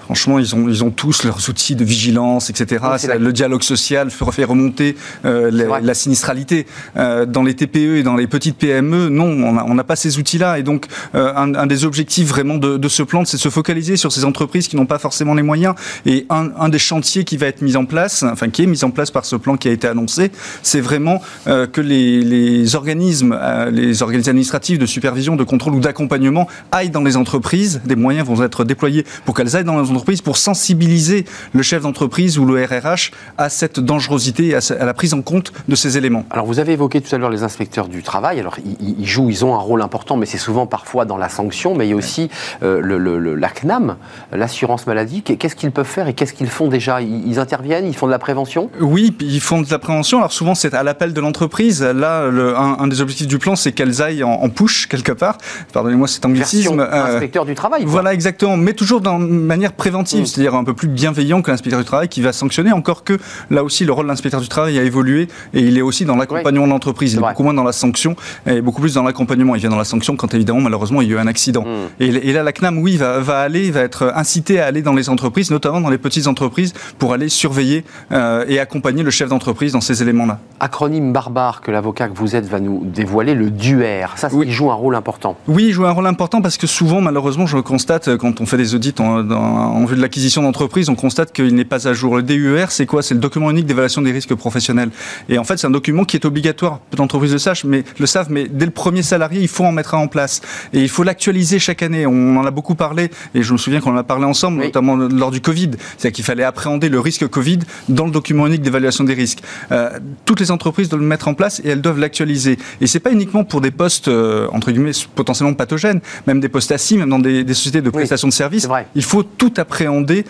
Franchement, 0.05 0.39
ils 0.39 0.55
ont, 0.55 0.69
ils 0.69 0.85
ont 0.85 0.91
tous 0.91 1.25
leurs 1.25 1.49
outils 1.49 1.77
de 1.77 1.85
vigilance, 1.85 2.51
etc. 2.51 2.85
Le 3.19 3.33
dialogue 3.33 3.63
social 3.63 4.11
fait 4.33 4.45
remonter 4.45 4.97
euh, 5.25 5.51
la, 5.51 5.95
sinistralité. 5.95 6.67
Euh, 6.97 7.27
dans 7.27 7.43
les 7.43 7.55
TPE 7.55 7.99
et 7.99 8.03
dans 8.03 8.17
les 8.17 8.27
petites 8.27 8.57
PME, 8.57 9.09
non, 9.09 9.25
on 9.25 9.75
n'a 9.75 9.85
pas 9.85 9.97
ces 9.97 10.19
outils-là. 10.19 10.59
Et 10.59 10.63
donc, 10.63 10.87
euh, 11.15 11.33
un, 11.37 11.55
un, 11.55 11.67
des 11.67 11.85
objectifs 11.85 12.29
vraiment 12.29 12.57
de, 12.57 12.77
de 12.77 12.89
ce 12.89 13.03
plan, 13.03 13.25
c'est 13.25 13.37
de 13.37 13.43
se 13.43 13.49
focaliser 13.51 13.97
sur 13.97 14.11
ces 14.11 14.25
entreprises 14.25 14.69
qui 14.69 14.77
n'ont 14.77 14.87
pas 14.87 14.99
forcément 14.99 15.35
les 15.35 15.43
moyens. 15.43 15.75
Et 16.07 16.27
un, 16.31 16.51
un, 16.59 16.69
des 16.69 16.79
chantiers 16.79 17.25
qui 17.25 17.37
va 17.37 17.47
être 17.47 17.63
mis 17.63 17.77
en 17.77 17.85
place, 17.85 18.23
enfin 18.23 18.49
qui 18.49 18.63
est 18.63 18.67
mis 18.67 18.83
en 18.85 18.91
place 18.91 19.11
par 19.11 19.25
ce 19.25 19.37
plan 19.37 19.57
qui 19.57 19.69
a 19.69 19.73
été 19.73 19.87
annoncé, 19.87 20.33
c'est 20.63 20.81
vraiment 20.81 21.21
que 21.45 21.81
les, 21.81 22.23
les 22.23 22.75
organismes, 22.75 23.39
les 23.71 24.03
organismes 24.03 24.31
administratifs 24.31 24.79
de 24.79 24.87
supervision, 24.87 25.37
de 25.37 25.45
contrôle 25.45 25.75
ou 25.75 25.81
d'accompagnement 25.81 26.49
aillent 26.71 26.91
dans 26.91 27.03
les 27.03 27.17
entreprises. 27.17 27.81
Des 27.85 27.97
moyens 27.97 28.27
vont 28.27 28.43
être 28.43 28.65
déployés 28.65 29.05
pour 29.25 29.35
qu'elles 29.35 29.57
aillent 29.57 29.65
dans 29.65 29.81
les 29.81 29.91
entreprises 29.91 30.02
pour 30.23 30.37
sensibiliser 30.37 31.25
le 31.53 31.63
chef 31.63 31.83
d'entreprise 31.83 32.39
ou 32.39 32.45
le 32.45 32.63
RRH 32.65 33.13
à 33.39 33.49
cette 33.49 33.81
dangerosité 33.81 34.49
et 34.49 34.55
à 34.55 34.85
la 34.85 34.95
prise 34.95 35.15
en 35.15 35.23
compte 35.23 35.53
de 35.69 35.75
ces 35.75 35.97
éléments. 35.97 36.25
Alors 36.31 36.47
vous 36.47 36.59
avez 36.59 36.73
évoqué 36.73 37.01
tout 37.01 37.15
à 37.15 37.19
l'heure 37.19 37.31
les 37.31 37.43
inspecteurs 37.43 37.89
du 37.89 38.03
travail. 38.03 38.41
Alors 38.41 38.57
ils, 38.81 39.07
jouent, 39.07 39.31
ils 39.31 39.45
ont 39.45 39.55
un 39.55 39.59
rôle 39.59 39.83
important, 39.83 40.17
mais 40.17 40.27
c'est 40.27 40.39
souvent 40.39 40.67
parfois 40.67 41.05
dans 41.05 41.17
la 41.17 41.29
sanction. 41.29 41.75
Mais 41.75 41.87
il 41.87 41.91
y 41.91 41.93
a 41.93 41.97
aussi 41.97 42.29
euh, 42.63 42.81
le, 42.81 43.35
la 43.35 43.49
CNAM, 43.49 43.97
l'assurance 44.33 44.87
maladie. 44.87 45.23
Qu'est-ce 45.23 45.57
qu'ils 45.57 45.71
peuvent 45.71 45.87
faire 45.87 46.09
et 46.09 46.15
qu'est-ce 46.15 46.35
qu'ils 46.35 46.51
font 46.51 46.69
déjà? 46.69 47.01
Ils, 47.01 47.39
interviennent, 47.39 47.87
ils 47.87 47.97
font 47.97 48.07
de 48.07 48.13
la 48.13 48.19
prévention? 48.19 48.71
Oui, 48.81 49.17
ils 49.21 49.41
font 49.41 49.63
de 49.63 49.71
la 49.71 49.79
prévention. 49.79 50.19
Alors 50.19 50.33
souvent 50.33 50.55
c'est 50.55 50.75
à 50.75 50.83
l'appel 50.83 51.13
de 51.13 51.21
l'entreprise. 51.21 51.83
Là, 51.83 52.29
le, 52.29 52.57
un, 52.57 52.87
des 52.89 53.01
objectifs 53.01 53.27
du 53.29 53.39
plan, 53.39 53.57
c'est 53.57 53.73
qu'elles 53.73 54.03
aillent 54.03 54.25
en, 54.25 54.49
push 54.49 54.87
quelque 54.87 55.13
part. 55.13 55.39
Pardonnez-moi 55.73 56.09
cet 56.09 56.25
anglicisme. 56.27 56.81
Euh, 56.81 57.15
inspecteur 57.15 57.45
du 57.45 57.55
travail. 57.55 57.85
Voilà 57.87 58.13
exactement, 58.13 58.57
mais 58.57 58.73
toujours 58.73 59.01
de 59.01 59.11
manière 59.11 59.73
préventive, 59.83 60.23
mm. 60.23 60.27
c'est-à-dire 60.27 60.55
un 60.55 60.63
peu 60.63 60.75
plus 60.75 60.87
bienveillant 60.87 61.43
que 61.43 61.51
l'inspecteur 61.51 61.81
du 61.81 61.85
travail 61.85 62.09
qui 62.09 62.21
va 62.21 62.33
sanctionner, 62.33 62.71
encore 62.71 63.03
que 63.03 63.19
là 63.51 63.65
aussi 63.65 63.85
le 63.85 63.93
rôle 63.93 64.05
de 64.05 64.11
l'inspecteur 64.11 64.41
du 64.41 64.47
travail 64.47 64.79
a 64.79 64.85
évolué 64.85 65.27
et 65.55 65.61
il 65.61 65.77
est 65.77 65.83
aussi 65.83 66.05
dans 66.05 66.15
l'accompagnement 66.15 66.67
de 66.67 66.71
l'entreprise. 66.71 67.15
Il 67.15 67.19
est 67.19 67.21
beaucoup 67.21 67.43
moins 67.43 67.53
dans 67.53 67.65
la 67.65 67.73
sanction 67.73 68.15
et 68.47 68.61
beaucoup 68.61 68.81
plus 68.81 68.95
dans 68.95 69.03
l'accompagnement. 69.03 69.57
Il 69.57 69.61
vient 69.61 69.71
dans 69.71 69.77
la 69.77 69.85
sanction 69.85 70.15
quand 70.15 70.33
évidemment 70.35 70.61
malheureusement 70.61 71.03
il 71.03 71.09
y 71.09 71.13
a 71.13 71.17
eu 71.17 71.19
un 71.19 71.27
accident. 71.27 71.63
Mm. 71.63 72.03
Et, 72.03 72.33
là 72.33 72.45
la 72.45 72.53
CNAM, 72.53 72.79
oui, 72.79 72.97
va, 72.97 73.19
va, 73.19 73.41
aller, 73.41 73.73
va 73.73 73.81
être 73.81 74.13
incité 74.15 74.61
à 74.61 74.67
aller 74.67 74.83
dans 74.83 74.93
les 74.93 75.09
entreprises, 75.09 75.51
notamment 75.51 75.81
dans 75.81 75.91
les 75.91 75.99
petites 75.99 76.29
entreprises, 76.29 76.75
pour 77.01 77.13
aller 77.13 77.29
surveiller 77.29 77.85
euh, 78.13 78.45
et 78.47 78.61
accompagner 78.61 79.03
le 79.03 79.11
chef 79.11 79.31
d'entreprise 79.31 79.73
dans 79.73 79.81
ces 79.81 80.01
éléments-là. 80.01 80.39
Acronyme 80.61 81.13
barbare 81.13 81.61
que 81.61 81.73
l'avocat 81.73 82.07
que 82.09 82.17
vous 82.17 82.37
êtes 82.37 82.47
va 82.47 82.61
nous 82.61 82.85
dévoiler, 82.85 83.35
le 83.35 83.51
DUER. 83.51 84.07
Ça, 84.15 84.29
il 84.33 84.53
joue 84.53 84.71
un 84.71 84.77
rôle 84.77 84.95
important. 84.95 85.37
Oui, 85.49 85.65
il 85.69 85.73
joue 85.73 85.87
un 85.87 85.91
rôle 85.91 86.07
important 86.07 86.41
parce 86.41 86.57
que 86.57 86.69
souvent, 86.69 87.01
malheureusement, 87.01 87.47
je 87.47 87.59
constate 87.59 88.17
quand 88.17 88.41
on 88.41 88.47
fait 88.47 88.59
des 88.59 88.77
audits 88.77 88.95
en, 89.01 89.29
en 89.29 89.72
vue 89.85 89.97
de 89.97 90.01
l'acquisition 90.01 90.43
d'entreprise, 90.43 90.89
on 90.89 90.95
constate 90.95 91.33
qu'il 91.33 91.55
n'est 91.55 91.65
pas 91.65 91.89
à 91.89 91.93
jour. 91.93 92.17
Le 92.17 92.23
DUR, 92.23 92.71
c'est 92.71 92.87
quoi? 92.87 93.03
C'est 93.03 93.15
le 93.15 93.21
document 93.21 93.51
unique 93.51 93.67
d'évaluation 93.67 94.03
des 94.03 94.13
risques 94.13 94.35
professionnels. 94.35 94.91
Et 95.29 95.39
en 95.39 95.45
fait, 95.45 95.57
c'est 95.57 95.67
un 95.67 95.71
document 95.71 96.05
qui 96.05 96.17
est 96.17 96.25
obligatoire. 96.25 96.81
Peu 96.91 96.97
d'entreprises 96.97 97.33
le 97.33 97.39
savent, 97.39 97.63
mais 97.65 97.85
le 97.99 98.07
savent, 98.07 98.29
mais 98.31 98.47
dès 98.49 98.65
le 98.65 98.71
premier 98.71 99.03
salarié, 99.03 99.41
il 99.41 99.49
faut 99.49 99.65
en 99.65 99.73
mettre 99.73 99.95
un 99.95 99.99
en 99.99 100.09
place. 100.09 100.41
Et 100.73 100.81
il 100.81 100.89
faut 100.89 101.03
l'actualiser 101.03 101.59
chaque 101.59 101.83
année. 101.83 102.07
On 102.07 102.37
en 102.37 102.45
a 102.45 102.51
beaucoup 102.51 102.75
parlé, 102.75 103.11
et 103.35 103.43
je 103.43 103.53
me 103.53 103.59
souviens 103.59 103.81
qu'on 103.81 103.93
en 103.93 103.97
a 103.97 104.05
parlé 104.05 104.25
ensemble, 104.25 104.63
notamment 104.63 104.97
lors 104.97 105.31
du 105.31 105.41
Covid. 105.41 105.71
C'est-à-dire 105.97 106.13
qu'il 106.13 106.25
fallait 106.25 106.45
appréhender 106.45 106.89
le 106.89 107.01
risque 107.01 107.27
Covid 107.27 107.61
dans 107.89 108.07
le 108.07 108.13
document 108.13 108.47
unique 108.47 108.63
d'évaluation 108.63 109.05
des 109.05 109.15
risques. 109.15 109.43
Euh, 109.71 109.99
toutes 110.25 110.41
les 110.41 110.51
entreprises 110.51 110.89
doivent 110.89 111.03
le 111.03 111.09
mettre 111.09 111.29
en 111.29 111.35
place 111.35 111.61
et 111.65 111.69
elles 111.69 111.81
doivent 111.81 111.99
l'actualiser. 111.99 112.59
Et 112.81 112.87
c'est 112.87 113.01
pas 113.01 113.13
uniquement 113.13 113.45
pour 113.45 113.61
des 113.61 113.71
postes, 113.71 114.09
euh, 114.09 114.49
entre 114.53 114.71
guillemets, 114.71 114.93
potentiellement 115.15 115.55
pathogènes, 115.55 116.01
même 116.27 116.41
des 116.41 116.49
postes 116.49 116.73
assis, 116.73 116.97
même 116.97 117.09
dans 117.09 117.19
des, 117.19 117.45
des 117.45 117.55
sociétés 117.55 117.81
de 117.81 117.91
prestation 117.91 118.29
de 118.29 118.33
services. 118.33 118.69
Il 118.95 119.05
faut 119.05 119.23
tout 119.23 119.53
appréhender 119.63 120.25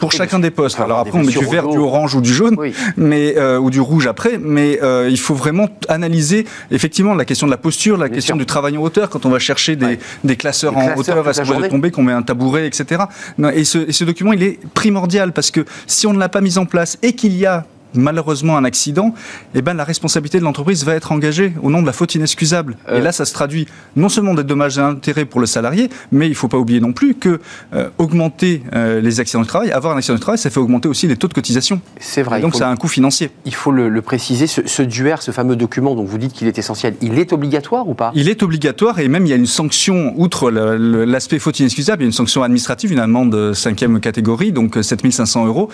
pour 0.00 0.12
chacun 0.12 0.38
des 0.38 0.50
postes. 0.50 0.80
Alors 0.80 0.98
après, 0.98 1.18
on 1.18 1.22
met 1.22 1.32
du 1.32 1.44
vert, 1.44 1.68
du 1.68 1.78
orange 1.78 2.14
ou 2.14 2.20
du 2.20 2.32
jaune, 2.32 2.56
mais 2.96 3.36
euh, 3.36 3.58
ou 3.58 3.70
du 3.70 3.80
rouge 3.80 4.06
après, 4.06 4.38
mais 4.38 4.80
euh, 4.82 5.08
il 5.10 5.18
faut 5.18 5.34
vraiment 5.34 5.68
analyser 5.88 6.46
effectivement 6.70 7.14
la 7.14 7.24
question 7.24 7.46
de 7.46 7.52
la 7.52 7.56
posture, 7.58 7.96
la 7.96 8.08
question 8.08 8.36
du 8.36 8.46
travail 8.46 8.76
en 8.76 8.82
hauteur 8.82 9.08
quand 9.10 9.24
on 9.26 9.30
va 9.30 9.38
chercher 9.38 9.76
des, 9.76 9.98
des 10.24 10.36
classeurs 10.36 10.76
en 10.76 10.96
hauteur, 10.96 11.28
est-ce 11.28 11.42
qu'on 11.42 11.60
va 11.60 11.68
tomber, 11.68 11.90
qu'on 11.90 12.02
met 12.02 12.12
un 12.12 12.22
tabouret, 12.22 12.66
etc. 12.66 13.04
Et 13.54 13.64
ce, 13.64 13.78
et 13.78 13.92
ce 13.92 14.04
document, 14.04 14.32
il 14.32 14.42
est 14.42 14.58
primordial 14.74 15.32
parce 15.32 15.50
que 15.50 15.64
si 15.86 16.06
on 16.06 16.12
ne 16.12 16.18
l'a 16.18 16.28
pas 16.28 16.40
mis 16.40 16.58
en 16.58 16.66
place 16.66 16.98
et 17.02 17.12
qu'il 17.12 17.36
y 17.36 17.46
a 17.46 17.66
malheureusement 17.94 18.56
un 18.56 18.64
accident, 18.64 19.14
eh 19.54 19.62
ben, 19.62 19.74
la 19.74 19.84
responsabilité 19.84 20.38
de 20.38 20.44
l'entreprise 20.44 20.84
va 20.84 20.94
être 20.94 21.12
engagée 21.12 21.52
au 21.62 21.70
nom 21.70 21.82
de 21.82 21.86
la 21.86 21.92
faute 21.92 22.14
inexcusable. 22.14 22.76
Et 22.88 22.92
euh. 22.92 23.00
là, 23.00 23.12
ça 23.12 23.24
se 23.24 23.32
traduit 23.32 23.66
non 23.96 24.08
seulement 24.08 24.34
des 24.34 24.44
dommages 24.44 24.78
et 24.78 24.80
intérêts 24.80 25.24
pour 25.24 25.40
le 25.40 25.46
salarié, 25.46 25.90
mais 26.12 26.26
il 26.26 26.30
ne 26.30 26.34
faut 26.34 26.48
pas 26.48 26.58
oublier 26.58 26.80
non 26.80 26.92
plus 26.92 27.14
que 27.14 27.40
euh, 27.74 27.88
augmenter 27.98 28.62
euh, 28.74 29.00
les 29.00 29.20
accidents 29.20 29.42
de 29.42 29.46
travail, 29.46 29.72
avoir 29.72 29.94
un 29.94 29.98
accident 29.98 30.16
de 30.16 30.20
travail, 30.20 30.38
ça 30.38 30.50
fait 30.50 30.60
augmenter 30.60 30.88
aussi 30.88 31.06
les 31.06 31.16
taux 31.16 31.28
de 31.28 31.34
cotisation. 31.34 31.80
C'est 31.98 32.22
vrai. 32.22 32.38
Et 32.38 32.42
donc 32.42 32.54
ça 32.54 32.68
a 32.68 32.70
un 32.70 32.76
coût 32.76 32.88
financier. 32.88 33.30
Il 33.44 33.54
faut 33.54 33.72
le, 33.72 34.00
préciser, 34.02 34.46
ce, 34.46 34.66
ce, 34.66 34.82
DUR, 34.82 35.22
ce 35.22 35.30
fameux 35.30 35.56
document 35.56 35.94
dont 35.94 36.04
vous 36.04 36.18
dites 36.18 36.32
qu'il 36.32 36.48
est 36.48 36.58
essentiel, 36.58 36.94
il 37.00 37.18
est 37.18 37.32
obligatoire 37.32 37.88
ou 37.88 37.94
pas? 37.94 38.12
Il 38.14 38.28
est 38.28 38.42
obligatoire 38.42 38.98
et 38.98 39.08
même 39.08 39.26
il 39.26 39.30
y 39.30 39.32
a 39.32 39.36
une 39.36 39.46
sanction, 39.46 40.14
outre 40.16 40.50
l'aspect 40.50 41.38
faute 41.38 41.58
inexcusable, 41.60 42.02
il 42.02 42.06
y 42.06 42.08
a 42.08 42.10
une 42.10 42.12
sanction 42.12 42.42
administrative, 42.42 42.92
une 42.92 42.98
amende 42.98 43.52
cinquième 43.54 44.00
catégorie, 44.00 44.52
donc 44.52 44.78
7500 44.80 45.46
euros 45.46 45.68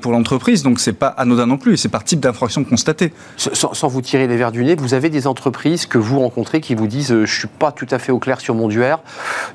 pour 0.00 0.12
l'entreprise. 0.12 0.62
Donc 0.62 0.80
c'est 0.80 0.92
pas 0.92 1.08
anodin 1.08 1.46
non 1.46 1.57
plus, 1.58 1.74
et 1.74 1.76
c'est 1.76 1.88
par 1.88 2.04
type 2.04 2.20
d'infraction 2.20 2.64
constatée. 2.64 3.12
Sans, 3.36 3.88
vous 3.88 4.02
tirer 4.02 4.26
les 4.26 4.36
verres 4.36 4.52
du 4.52 4.64
nez, 4.64 4.76
vous 4.76 4.94
avez 4.94 5.10
des 5.10 5.26
entreprises 5.26 5.86
que 5.86 5.98
vous 5.98 6.20
rencontrez 6.20 6.60
qui 6.60 6.74
vous 6.74 6.86
disent 6.86 7.12
euh, 7.12 7.26
je 7.26 7.38
suis 7.38 7.48
pas 7.48 7.72
tout 7.72 7.86
à 7.90 7.98
fait 7.98 8.12
au 8.12 8.18
clair 8.18 8.40
sur 8.40 8.54
mon 8.54 8.68
duer, 8.68 8.94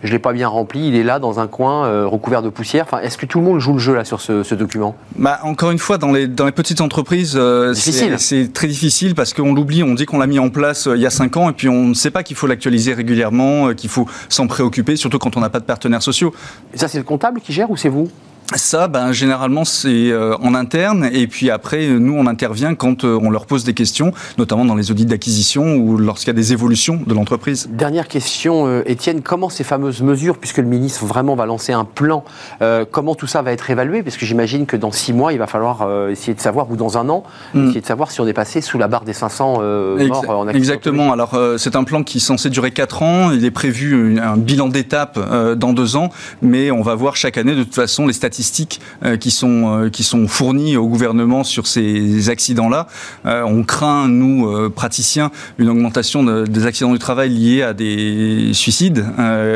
je 0.03 0.11
l'ai 0.11 0.19
pas 0.19 0.33
bien 0.33 0.47
rempli, 0.47 0.87
il 0.87 0.95
est 0.95 1.03
là 1.03 1.19
dans 1.19 1.39
un 1.39 1.47
coin 1.47 1.85
euh, 1.85 2.07
recouvert 2.07 2.41
de 2.41 2.49
poussière. 2.49 2.85
Enfin, 2.85 2.99
est-ce 2.99 3.17
que 3.17 3.25
tout 3.25 3.39
le 3.39 3.45
monde 3.45 3.59
joue 3.59 3.73
le 3.73 3.79
jeu 3.79 3.95
là 3.95 4.05
sur 4.05 4.21
ce, 4.21 4.53
document? 4.53 4.95
Bah, 5.15 5.39
encore 5.43 5.71
une 5.71 5.79
fois, 5.79 5.97
dans 5.97 6.11
les, 6.11 6.27
dans 6.27 6.45
les 6.45 6.51
petites 6.51 6.81
entreprises, 6.81 7.33
euh, 7.35 7.73
c'est 7.73 8.53
très 8.53 8.67
difficile 8.67 9.15
parce 9.15 9.33
qu'on 9.33 9.53
l'oublie, 9.53 9.83
on 9.83 9.93
dit 9.93 10.05
qu'on 10.05 10.19
l'a 10.19 10.27
mis 10.27 10.39
en 10.39 10.49
place 10.49 10.87
il 10.93 11.01
y 11.01 11.05
a 11.05 11.09
5 11.09 11.37
ans 11.37 11.49
et 11.49 11.53
puis 11.53 11.69
on 11.69 11.87
ne 11.87 11.93
sait 11.93 12.11
pas 12.11 12.23
qu'il 12.23 12.35
faut 12.35 12.47
l'actualiser 12.47 12.93
régulièrement, 12.93 13.73
qu'il 13.73 13.89
faut 13.89 14.07
s'en 14.29 14.47
préoccuper, 14.47 14.95
surtout 14.95 15.19
quand 15.19 15.37
on 15.37 15.39
n'a 15.39 15.49
pas 15.49 15.59
de 15.59 15.65
partenaires 15.65 16.03
sociaux. 16.03 16.33
Et 16.73 16.77
ça, 16.77 16.87
c'est 16.87 16.97
le 16.97 17.03
comptable 17.03 17.41
qui 17.41 17.53
gère 17.53 17.71
ou 17.71 17.77
c'est 17.77 17.89
vous? 17.89 18.09
Ça, 18.57 18.87
ben, 18.87 19.11
généralement, 19.11 19.65
c'est 19.65 20.11
euh, 20.11 20.35
en 20.37 20.55
interne. 20.55 21.09
Et 21.11 21.27
puis 21.27 21.49
après, 21.49 21.87
nous, 21.87 22.13
on 22.13 22.27
intervient 22.27 22.75
quand 22.75 23.03
euh, 23.03 23.19
on 23.21 23.29
leur 23.29 23.45
pose 23.45 23.63
des 23.63 23.73
questions, 23.73 24.13
notamment 24.37 24.65
dans 24.65 24.75
les 24.75 24.91
audits 24.91 25.05
d'acquisition 25.05 25.75
ou 25.75 25.97
lorsqu'il 25.97 26.27
y 26.27 26.31
a 26.31 26.33
des 26.33 26.53
évolutions 26.53 26.99
de 27.05 27.13
l'entreprise. 27.13 27.67
Dernière 27.71 28.07
question, 28.07 28.67
euh, 28.67 28.83
Étienne. 28.85 29.21
Comment 29.21 29.49
ces 29.49 29.63
fameuses 29.63 30.01
mesures, 30.01 30.37
puisque 30.37 30.57
le 30.57 30.65
ministre 30.65 31.05
vraiment 31.05 31.35
va 31.35 31.45
lancer 31.45 31.73
un 31.73 31.85
plan, 31.85 32.23
comment 32.91 33.15
tout 33.15 33.27
ça 33.27 33.41
va 33.41 33.51
être 33.51 33.69
évalué? 33.69 34.03
Parce 34.03 34.17
que 34.17 34.25
j'imagine 34.25 34.65
que 34.65 34.77
dans 34.77 34.91
six 34.91 35.13
mois, 35.13 35.33
il 35.33 35.39
va 35.39 35.47
falloir 35.47 35.87
essayer 36.09 36.33
de 36.33 36.39
savoir, 36.39 36.69
ou 36.71 36.75
dans 36.75 36.97
un 36.97 37.09
an, 37.09 37.23
hmm. 37.53 37.65
essayer 37.65 37.81
de 37.81 37.85
savoir 37.85 38.11
si 38.11 38.21
on 38.21 38.27
est 38.27 38.33
passé 38.33 38.61
sous 38.61 38.77
la 38.77 38.87
barre 38.87 39.03
des 39.03 39.13
500 39.13 39.61
morts 39.97 40.29
en. 40.29 40.47
Exactement. 40.49 41.11
Alors, 41.11 41.37
c'est 41.57 41.75
un 41.75 41.83
plan 41.83 42.03
qui 42.03 42.17
est 42.17 42.21
censé 42.21 42.49
durer 42.49 42.71
quatre 42.71 43.03
ans. 43.03 43.31
Il 43.31 43.45
est 43.45 43.51
prévu 43.51 44.19
un 44.19 44.37
bilan 44.37 44.67
d'étape 44.67 45.19
dans 45.57 45.73
deux 45.73 45.95
ans. 45.95 46.09
Mais 46.41 46.71
on 46.71 46.81
va 46.81 46.95
voir 46.95 47.15
chaque 47.15 47.37
année, 47.37 47.55
de 47.55 47.63
toute 47.63 47.75
façon, 47.75 48.07
les 48.07 48.13
statistiques 48.13 48.42
euh, 49.03 49.17
qui 49.17 49.31
sont 49.31 49.83
euh, 49.83 49.89
qui 49.89 50.03
sont 50.03 50.27
fournis 50.27 50.77
au 50.77 50.87
gouvernement 50.87 51.43
sur 51.43 51.67
ces 51.67 52.29
accidents-là. 52.29 52.87
Euh, 53.25 53.43
on 53.43 53.63
craint 53.63 54.07
nous 54.07 54.69
praticiens 54.71 55.31
une 55.57 55.69
augmentation 55.69 56.23
des 56.23 56.65
accidents 56.65 56.91
du 56.91 56.99
travail 56.99 57.29
liés 57.29 57.63
à 57.63 57.73
des 57.73 58.51
suicides 58.53 59.05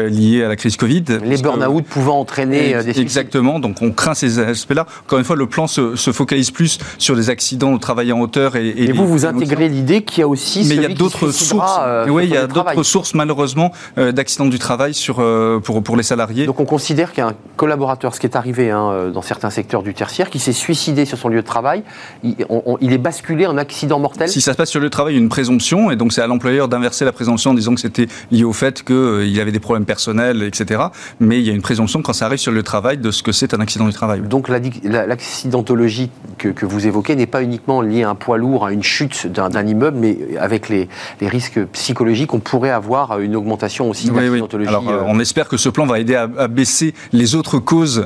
liés 0.10 0.43
à 0.43 0.47
la 0.47 0.56
crise 0.56 0.78
Covid. 0.78 1.04
Les 1.23 1.38
burn-out 1.38 1.86
pouvant 1.86 2.19
entraîner 2.19 2.73
des 2.73 2.82
suicides. 2.82 3.02
Exactement. 3.02 3.60
Donc 3.60 3.82
on 3.82 3.91
craint 3.91 4.13
ces 4.13 4.39
aspects-là. 4.39 4.86
Encore 5.06 5.19
une 5.19 5.26
fois, 5.26 5.36
le 5.36 5.47
plan 5.47 5.67
se, 5.67 5.95
focalise 5.95 6.52
plus 6.52 6.78
sur 6.97 7.15
les 7.15 7.30
accidents 7.30 7.73
au 7.73 7.78
travail 7.78 8.12
en 8.12 8.19
hauteur 8.19 8.56
et. 8.56 8.67
Et, 8.78 8.91
vous 8.91 9.08
vous 9.08 9.26
intégrez 9.26 9.69
l'idée 9.69 10.02
qu'il 10.04 10.21
y 10.21 10.23
a 10.23 10.28
aussi 10.28 10.65
mais 10.67 10.76
il 10.76 10.82
y 10.82 10.86
a 10.86 10.89
d'autres 10.89 11.32
sources. 11.32 11.80
oui, 12.10 12.23
il 12.26 12.32
y 12.32 12.38
a 12.38 12.47
d'autres 12.47 12.84
sources 12.84 13.13
malheureusement 13.13 13.71
d'accidents 13.97 14.45
du 14.45 14.60
travail 14.60 14.93
sur 14.93 15.23
pour 15.63 15.84
pour 15.84 15.97
les 15.97 16.04
salariés. 16.04 16.45
Donc 16.45 16.60
on 16.60 16.65
considère 16.65 17.13
qu'un 17.13 17.34
collaborateur, 17.56 18.15
ce 18.15 18.19
qui 18.19 18.28
est 18.28 18.36
arrivé 18.36 18.66
Hein, 18.71 18.91
euh, 18.91 19.12
dans 19.12 19.21
certains 19.21 19.49
secteurs 19.49 19.84
du 19.84 19.93
tertiaire, 19.93 20.30
qui 20.30 20.39
s'est 20.39 20.53
suicidé 20.53 21.06
sur 21.06 21.17
son 21.17 21.30
lieu 21.30 21.41
de 21.41 21.45
travail. 21.45 21.84
Il, 22.23 22.93
est 22.93 22.97
basculé 22.97 23.47
en 23.47 23.58
accident 23.58 23.99
mortel. 23.99 24.30
Si 24.30 24.41
ça 24.41 24.53
se 24.53 24.58
passe 24.58 24.69
sur 24.69 24.80
le 24.80 24.86
lieu 24.86 24.89
de 24.89 24.93
travail, 24.93 25.13
il 25.13 25.17
y 25.17 25.19
a 25.19 25.23
une 25.23 25.30
présomption, 25.30 25.91
et 25.91 25.95
donc 25.95 26.13
c'est 26.13 26.21
à 26.21 26.27
l'employeur 26.27 26.67
d'inverser 26.67 27.06
la 27.06 27.12
présomption 27.12 27.51
en 27.51 27.53
disant 27.53 27.75
que 27.75 27.82
c'était 27.82 28.08
lié 28.32 28.43
au 28.43 28.53
fait 28.53 28.84
qu'il 28.84 28.95
euh, 28.95 29.41
avait 29.41 29.51
des 29.51 29.60
problèmes 29.60 29.86
personnels, 29.86 30.43
etc. 30.43 30.84
Mais 31.19 31.39
il 31.39 31.47
y 31.47 31.49
a 31.49 31.53
une 31.53 31.62
présomption 31.62 32.01
quand 32.01 32.13
ça 32.13 32.25
arrive 32.25 32.39
sur 32.39 32.51
le 32.51 32.58
lieu 32.58 32.62
de 32.62 32.67
travail 32.67 32.97
de 32.97 33.12
ce 33.12 33.23
que 33.23 33.32
c'est 33.32 33.53
un 33.53 33.60
accident 33.60 33.86
du 33.86 33.93
travail. 33.93 34.21
Donc 34.21 34.49
l'accidentologie 34.49 36.10
que, 36.38 36.65
vous 36.65 36.88
évoquez 36.88 37.15
n'est 37.15 37.25
pas 37.25 37.43
uniquement 37.43 37.82
liée 37.82 38.03
à 38.03 38.10
un 38.10 38.15
poids 38.15 38.38
lourd, 38.38 38.65
à 38.65 38.73
une 38.73 38.84
chute 38.84 39.27
d'un 39.27 39.65
immeuble, 39.65 39.97
mais 39.99 40.17
avec 40.39 40.69
les, 40.69 40.88
risques 41.21 41.63
psychologiques, 41.73 42.34
on 42.34 42.39
pourrait 42.39 42.71
avoir 42.71 43.19
une 43.19 43.36
augmentation 43.36 43.89
aussi 43.89 44.10
d'accidentologie. 44.10 44.69
Alors, 44.69 44.89
euh, 44.89 45.03
on 45.06 45.19
espère 45.19 45.47
que 45.47 45.58
ce 45.58 45.69
plan 45.69 45.86
va 45.86 45.99
aider 45.99 46.15
à, 46.15 46.47
baisser 46.47 46.93
les 47.13 47.36
autres 47.36 47.60
causes 47.60 48.03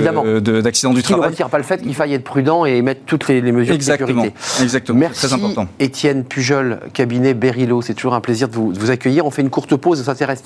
d'accident 0.00 0.94
du 0.94 1.02
travail. 1.02 1.22
Qui 1.22 1.26
ne 1.26 1.32
retire 1.32 1.48
pas 1.48 1.58
le 1.58 1.64
fait 1.64 1.82
qu'il 1.82 1.94
faille 1.94 2.14
être 2.14 2.24
prudent 2.24 2.64
et 2.64 2.80
mettre 2.82 3.02
toutes 3.06 3.28
les, 3.28 3.40
mesures 3.52 3.74
Exactement. 3.74 4.22
de 4.22 4.28
sécurité. 4.28 4.62
Exactement. 4.62 4.98
Merci, 4.98 5.26
très 5.26 5.32
important. 5.34 5.68
Étienne 5.78 6.24
Pujol, 6.24 6.80
cabinet 6.92 7.34
Berilo. 7.34 7.82
C'est 7.82 7.94
toujours 7.94 8.14
un 8.14 8.20
plaisir 8.20 8.48
de 8.48 8.54
vous, 8.54 8.90
accueillir. 8.90 9.26
On 9.26 9.30
fait 9.30 9.42
une 9.42 9.50
courte 9.50 9.76
pause 9.76 10.00
et 10.00 10.04
s'intéresse 10.04 10.42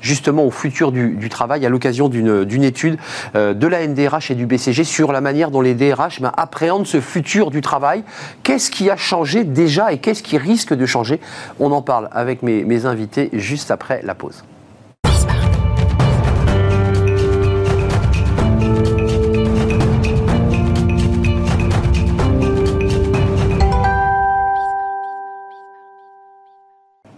justement 0.00 0.44
au 0.44 0.50
futur 0.50 0.92
du, 0.92 1.28
travail 1.28 1.64
à 1.66 1.68
l'occasion 1.68 2.08
d'une 2.08 2.64
étude 2.64 2.98
euh, 3.34 3.54
de 3.54 3.66
la 3.66 3.86
NDRH 3.86 4.30
et 4.30 4.34
du 4.34 4.46
BCG 4.46 4.84
sur 4.84 5.12
la 5.12 5.20
manière 5.20 5.50
dont 5.50 5.60
les 5.60 5.74
DRH 5.74 6.20
ben, 6.20 6.32
appréhendent 6.36 6.86
ce 6.86 7.00
futur 7.00 7.50
du 7.50 7.60
travail. 7.60 8.04
Qu'est-ce 8.42 8.70
qui 8.70 8.90
a 8.90 8.96
changé 8.96 9.44
déjà 9.44 9.92
et 9.92 9.98
qu'est-ce 9.98 10.22
qui 10.22 10.38
risque 10.38 10.74
de 10.74 10.86
changer? 10.86 11.20
On 11.58 11.72
en 11.72 11.82
parle 11.82 12.08
avec 12.12 12.42
mes 12.42 12.86
invités 12.86 13.30
juste 13.32 13.70
après 13.70 14.00
la 14.02 14.14
pause. 14.14 14.42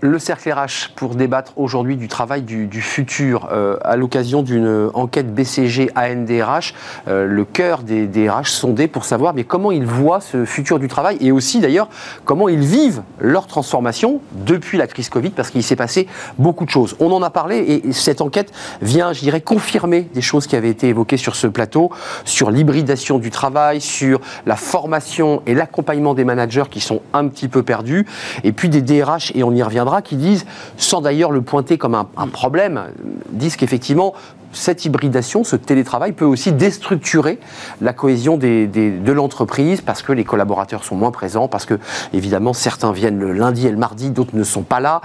Le 0.04 0.18
cercle 0.18 0.52
RH 0.52 0.90
pour 0.96 1.14
débattre 1.14 1.54
aujourd'hui 1.56 1.96
du 1.96 2.08
travail 2.08 2.42
du, 2.42 2.82
futur 2.82 3.48
euh, 3.50 3.78
à 3.82 3.96
l'occasion 3.96 4.42
d'une 4.42 4.90
enquête 4.92 5.34
BCG 5.34 5.92
ANDRH, 5.96 6.74
euh, 7.08 7.26
le 7.26 7.46
cœur 7.46 7.82
des 7.82 8.06
DRH 8.06 8.50
sondés 8.50 8.86
pour 8.86 9.06
savoir 9.06 9.32
mais 9.32 9.44
comment 9.44 9.72
ils 9.72 9.86
voient 9.86 10.20
ce 10.20 10.44
futur 10.44 10.78
du 10.78 10.88
travail 10.88 11.16
et 11.22 11.32
aussi 11.32 11.58
d'ailleurs 11.58 11.88
comment 12.26 12.50
ils 12.50 12.60
vivent 12.60 13.00
leur 13.18 13.46
transformation 13.46 14.20
depuis 14.32 14.76
la 14.76 14.86
crise 14.86 15.08
Covid 15.08 15.30
parce 15.30 15.48
qu'il 15.48 15.62
s'est 15.62 15.74
passé 15.74 16.06
beaucoup 16.36 16.66
de 16.66 16.70
choses. 16.70 16.96
On 17.00 17.10
en 17.10 17.22
a 17.22 17.30
parlé 17.30 17.82
et 17.86 17.92
cette 17.94 18.20
enquête 18.20 18.52
vient, 18.82 19.14
je 19.14 19.20
dirais, 19.20 19.40
confirmer 19.40 20.02
des 20.12 20.20
choses 20.20 20.46
qui 20.46 20.54
avaient 20.54 20.68
été 20.68 20.88
évoquées 20.88 21.16
sur 21.16 21.34
ce 21.34 21.46
plateau, 21.46 21.90
sur 22.26 22.50
l'hybridation 22.50 23.18
du 23.18 23.30
travail, 23.30 23.80
sur 23.80 24.20
la 24.44 24.56
formation 24.56 25.42
et 25.46 25.54
l'accompagnement 25.54 26.12
des 26.12 26.24
managers 26.24 26.64
qui 26.70 26.80
sont 26.80 27.00
un 27.14 27.26
petit 27.28 27.48
peu 27.48 27.62
perdus 27.62 28.04
et 28.42 28.52
puis 28.52 28.68
des 28.68 28.82
DRH 28.82 29.32
et 29.34 29.42
on 29.42 29.52
y 29.54 29.62
reviendra 29.62 29.93
qui 30.02 30.16
disent, 30.16 30.46
sans 30.76 31.00
d'ailleurs 31.00 31.30
le 31.30 31.42
pointer 31.42 31.78
comme 31.78 31.94
un, 31.94 32.28
problème, 32.28 32.84
disent 33.30 33.56
qu'effectivement, 33.56 34.14
cette 34.54 34.84
hybridation, 34.84 35.44
ce 35.44 35.56
télétravail 35.56 36.12
peut 36.12 36.24
aussi 36.24 36.52
déstructurer 36.52 37.38
la 37.80 37.92
cohésion 37.92 38.36
de 38.36 39.12
l'entreprise 39.12 39.80
parce 39.80 40.02
que 40.02 40.12
les 40.12 40.24
collaborateurs 40.24 40.84
sont 40.84 40.96
moins 40.96 41.10
présents, 41.10 41.48
parce 41.48 41.66
que 41.66 41.78
évidemment 42.12 42.52
certains 42.52 42.92
viennent 42.92 43.18
le 43.18 43.32
lundi 43.32 43.66
et 43.66 43.70
le 43.70 43.76
mardi, 43.76 44.10
d'autres 44.10 44.36
ne 44.36 44.44
sont 44.44 44.62
pas 44.62 44.80
là. 44.80 45.00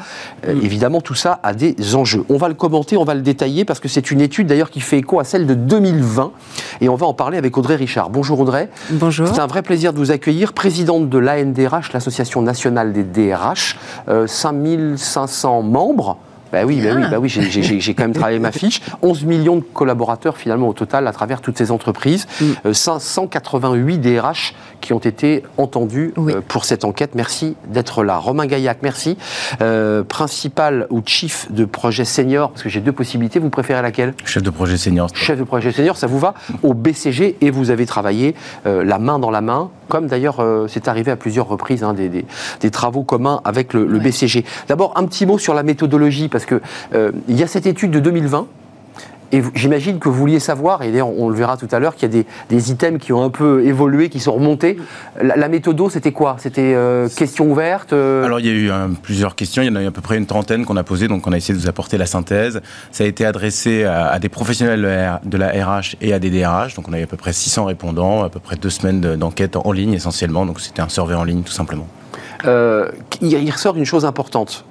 Euh, 0.48 0.54
mm. 0.54 0.62
évidemment, 0.64 1.02
tout 1.02 1.16
ça 1.16 1.40
a 1.44 1.54
des 1.54 1.96
enjeux. 1.96 2.24
On 2.30 2.38
va 2.38 2.48
le 2.48 2.54
commenter, 2.54 2.98
on 2.98 3.04
va 3.04 3.16
le 3.16 3.22
détailler 3.22 3.66
parce 3.66 3.80
que 3.80 3.88
c'est 3.88 4.12
une 4.12 4.22
étude 4.22 4.48
d'ailleurs 4.48 4.70
qui 4.70 4.82
fait 4.82 4.98
écho 4.98 5.20
à 5.20 5.24
celle 5.24 5.46
de 5.46 5.54
2020 5.54 6.32
et 6.82 6.90
on 6.90 6.96
va 6.96 7.08
en 7.08 7.14
parler 7.14 7.38
avec 7.38 7.58
Audrey 7.58 7.76
Richard. 7.76 8.10
Bonjour 8.10 8.40
Audrey. 8.40 8.70
Bonjour. 8.92 9.28
C'est 9.28 9.40
un 9.40 9.48
vrai 9.48 9.62
plaisir 9.62 9.94
de 9.94 9.98
vous 9.98 10.12
accueillir, 10.12 10.54
présidente 10.54 11.10
de 11.10 11.18
l'ANDRH, 11.18 11.92
l'Association 11.94 12.42
nationale 12.42 12.94
des 12.94 13.04
DRH, 13.04 13.78
5500 14.28 15.60
euh, 15.60 15.64
membres. 15.64 16.18
Bah 16.52 16.66
oui, 16.66 16.82
bah 16.82 16.90
oui, 16.96 17.04
bah 17.10 17.20
oui 17.20 17.30
j'ai 17.30 17.94
quand 17.94 18.04
même 18.04 18.14
travaillé 18.14 18.40
ma 18.40 18.52
fiche. 18.52 18.82
11 19.02 19.24
millions 19.26 19.58
de 19.58 19.62
collaborateurs 19.62 20.38
finalement 20.38 20.68
au 20.68 20.74
total 20.74 21.08
à 21.08 21.12
travers 21.12 21.42
toutes 21.42 21.58
ces 21.58 21.72
entreprises. 21.72 22.28
588 22.72 23.98
mm. 23.98 24.02
DRH 24.02 24.54
euh, 24.54 24.79
qui 24.82 24.94
ont 24.94 25.00
été 25.00 25.44
entendus 25.58 26.14
euh, 26.18 26.42
pour 26.48 26.66
cette 26.66 26.86
enquête. 26.86 27.12
Merci 27.16 27.56
d'être 27.68 28.04
là. 28.04 28.18
Romain 28.18 28.46
Gaillac, 28.46 28.80
merci. 28.82 29.18
Euh, 29.62 30.04
principal 30.04 30.88
ou 30.90 31.02
chief 31.06 31.52
de 31.52 31.66
projet 31.66 32.06
senior, 32.06 32.52
parce 32.52 32.64
que 32.64 32.70
j'ai 32.70 32.82
deux 32.82 32.92
possibilités. 32.92 33.40
Vous 33.40 33.50
préférez 33.50 33.82
laquelle? 33.82 34.14
Chef 34.26 34.44
de 34.44 34.50
projet 34.50 34.78
senior. 34.78 35.10
Chef 35.14 35.38
de 35.38 35.44
projet 35.44 35.72
senior, 35.72 35.98
ça 35.98 36.08
vous 36.08 36.20
va? 36.20 36.34
Au 36.64 36.74
BCG 36.74 37.38
et 37.42 37.52
vous 37.52 37.72
avez 37.72 37.86
travaillé 37.86 38.36
la 38.66 39.00
main 39.00 39.20
dans 39.20 39.32
la 39.32 39.42
main, 39.42 39.70
comme 39.88 40.08
d'ailleurs 40.08 40.44
c'est 40.68 40.88
arrivé 40.88 41.12
à 41.12 41.16
plusieurs 41.16 41.48
reprises, 41.48 41.84
hein, 41.84 41.94
des, 41.94 42.72
travaux 42.72 43.04
communs 43.04 43.42
avec 43.44 43.74
le, 43.74 43.86
le 43.86 44.00
BCG. 44.00 44.46
D'abord, 44.68 44.94
un 44.96 45.06
petit 45.06 45.26
mot 45.26 45.38
sur 45.38 45.54
la 45.54 45.64
méthodologie 45.64 46.30
parce 46.30 46.46
qu'il 46.46 46.62
euh, 46.94 47.12
y 47.28 47.44
a 47.44 47.48
cette 47.48 47.66
étude 47.66 47.92
de 47.92 48.00
2020 48.00 48.48
et 49.32 49.42
j'imagine 49.54 50.00
que 50.00 50.10
vous 50.10 50.16
vouliez 50.16 50.40
savoir, 50.40 50.82
et 50.82 50.92
d'ailleurs 50.92 51.10
on 51.10 51.30
le 51.30 51.36
verra 51.36 51.58
tout 51.58 51.68
à 51.72 51.80
l'heure, 51.80 51.96
qu'il 51.96 52.14
y 52.14 52.20
a 52.20 52.24
des, 52.50 52.72
items 52.72 53.00
qui 53.00 53.14
ont 53.14 53.24
un 53.24 53.30
peu 53.30 53.66
évolué, 53.66 54.10
qui 54.10 54.20
sont 54.20 54.34
remontés. 54.34 54.78
La, 55.22 55.36
la 55.36 55.48
méthode, 55.48 55.80
c'était 55.90 56.12
quoi? 56.12 56.36
C'était 56.40 56.74
euh, 56.76 57.08
questions 57.08 57.50
ouvertes 57.50 57.94
euh 57.94 58.26
Alors 58.26 58.40
il 58.40 58.46
y 58.46 58.50
a 58.50 58.54
eu 58.54 58.72
plusieurs 59.02 59.36
questions, 59.36 59.62
il 59.62 59.68
y 59.68 59.70
en 59.70 59.76
a 59.76 59.84
eu 59.84 59.88
à 59.88 59.92
peu 59.92 60.02
près 60.02 60.18
une 60.18 60.26
trentaine 60.26 60.66
qu'on 60.66 60.78
a 60.78 60.84
posées, 60.84 61.08
donc 61.08 61.28
on 61.28 61.32
a 61.32 61.38
essayé 61.38 61.54
de 61.54 61.60
vous 61.60 61.70
apporter 61.70 61.98
la 61.98 62.06
synthèse. 62.06 62.62
Ça 62.92 63.04
a 63.04 63.08
été 63.08 63.26
adressé 63.26 63.84
à, 63.84 64.18
des 64.20 64.30
professionnels 64.30 65.20
de 65.24 65.38
la 65.38 65.48
RH 65.50 65.96
et 66.02 66.14
à 66.14 66.20
des 66.20 66.30
DRH, 66.30 66.76
donc 66.76 66.88
on 66.90 66.94
a 66.94 67.00
eu 67.00 67.04
à 67.04 67.08
peu 67.08 67.18
près 67.18 67.34
600 67.34 67.66
répondants, 67.66 68.24
à 68.24 68.30
peu 68.30 68.40
près 68.40 68.56
deux 68.56 68.70
semaines 68.70 69.02
d'enquête 69.16 69.56
en 69.56 69.72
ligne 69.72 69.94
essentiellement, 69.94 70.46
donc 70.46 70.60
c'était 70.60 70.82
un 70.82 70.90
survey 70.90 71.16
en 71.16 71.24
ligne 71.24 71.44
tout 71.44 71.52
simplement. 71.52 71.88
il 72.44 73.52
ressort 73.52 73.78
une 73.78 73.86
chose 73.86 74.06
importante 74.06 74.66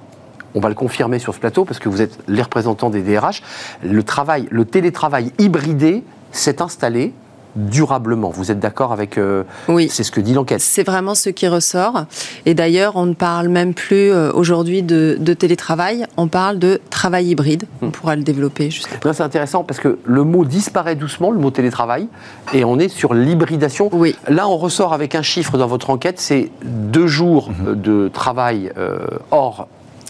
on 0.55 0.59
va 0.59 0.69
le 0.69 0.75
confirmer 0.75 1.19
sur 1.19 1.33
ce 1.33 1.39
plateau 1.39 1.65
parce 1.65 1.79
que 1.79 1.89
vous 1.89 2.01
êtes 2.01 2.17
les 2.27 2.41
représentants 2.41 2.89
des 2.89 3.01
DRH, 3.01 3.41
le 3.83 4.03
travail, 4.03 4.47
le 4.51 4.65
télétravail 4.65 5.31
hybridé 5.39 6.03
s'est 6.31 6.61
installé 6.61 7.13
durablement. 7.55 8.29
Vous 8.29 8.51
êtes 8.51 8.59
d'accord 8.59 8.91
avec 8.91 9.17
euh, 9.17 9.43
Oui. 9.67 9.89
C'est 9.89 10.03
ce 10.03 10.11
que 10.11 10.21
dit 10.21 10.33
l'enquête. 10.33 10.61
C'est 10.61 10.83
vraiment 10.83 11.15
ce 11.15 11.29
qui 11.29 11.47
ressort. 11.47 12.05
Et 12.45 12.53
d'ailleurs, 12.53 12.95
on 12.95 13.05
ne 13.05 13.13
parle 13.13 13.49
même 13.49 13.73
plus 13.73 14.11
euh, 14.11 14.31
aujourd'hui 14.33 14.83
de, 14.83 15.17
télétravail, 15.33 16.05
on 16.17 16.27
parle 16.27 16.59
de 16.59 16.79
travail 16.89 17.27
hybride. 17.27 17.65
On 17.81 17.87
hmm. 17.87 17.91
pourra 17.91 18.15
le 18.15 18.23
développer 18.23 18.71
juste 18.71 18.89
C'est 19.01 19.21
intéressant 19.21 19.63
parce 19.63 19.79
que 19.79 19.99
le 20.03 20.23
mot 20.23 20.45
disparaît 20.45 20.95
doucement, 20.95 21.31
le 21.31 21.39
mot 21.39 21.51
télétravail, 21.51 22.07
et 22.53 22.63
on 22.63 22.79
est 22.79 22.89
sur 22.89 23.13
l'hybridation. 23.13 23.89
Oui. 23.91 24.15
Là, 24.27 24.47
on 24.47 24.57
ressort 24.57 24.93
avec 24.93 25.15
un 25.15 25.21
chiffre 25.21 25.57
dans 25.57 25.67
votre 25.67 25.89
enquête, 25.89 26.19
c'est 26.19 26.51
deux 26.63 27.07
jours 27.07 27.49
hmm. 27.49 27.75
de 27.75 28.09
travail 28.13 28.71
euh, 28.77 28.99
hors 29.31 29.67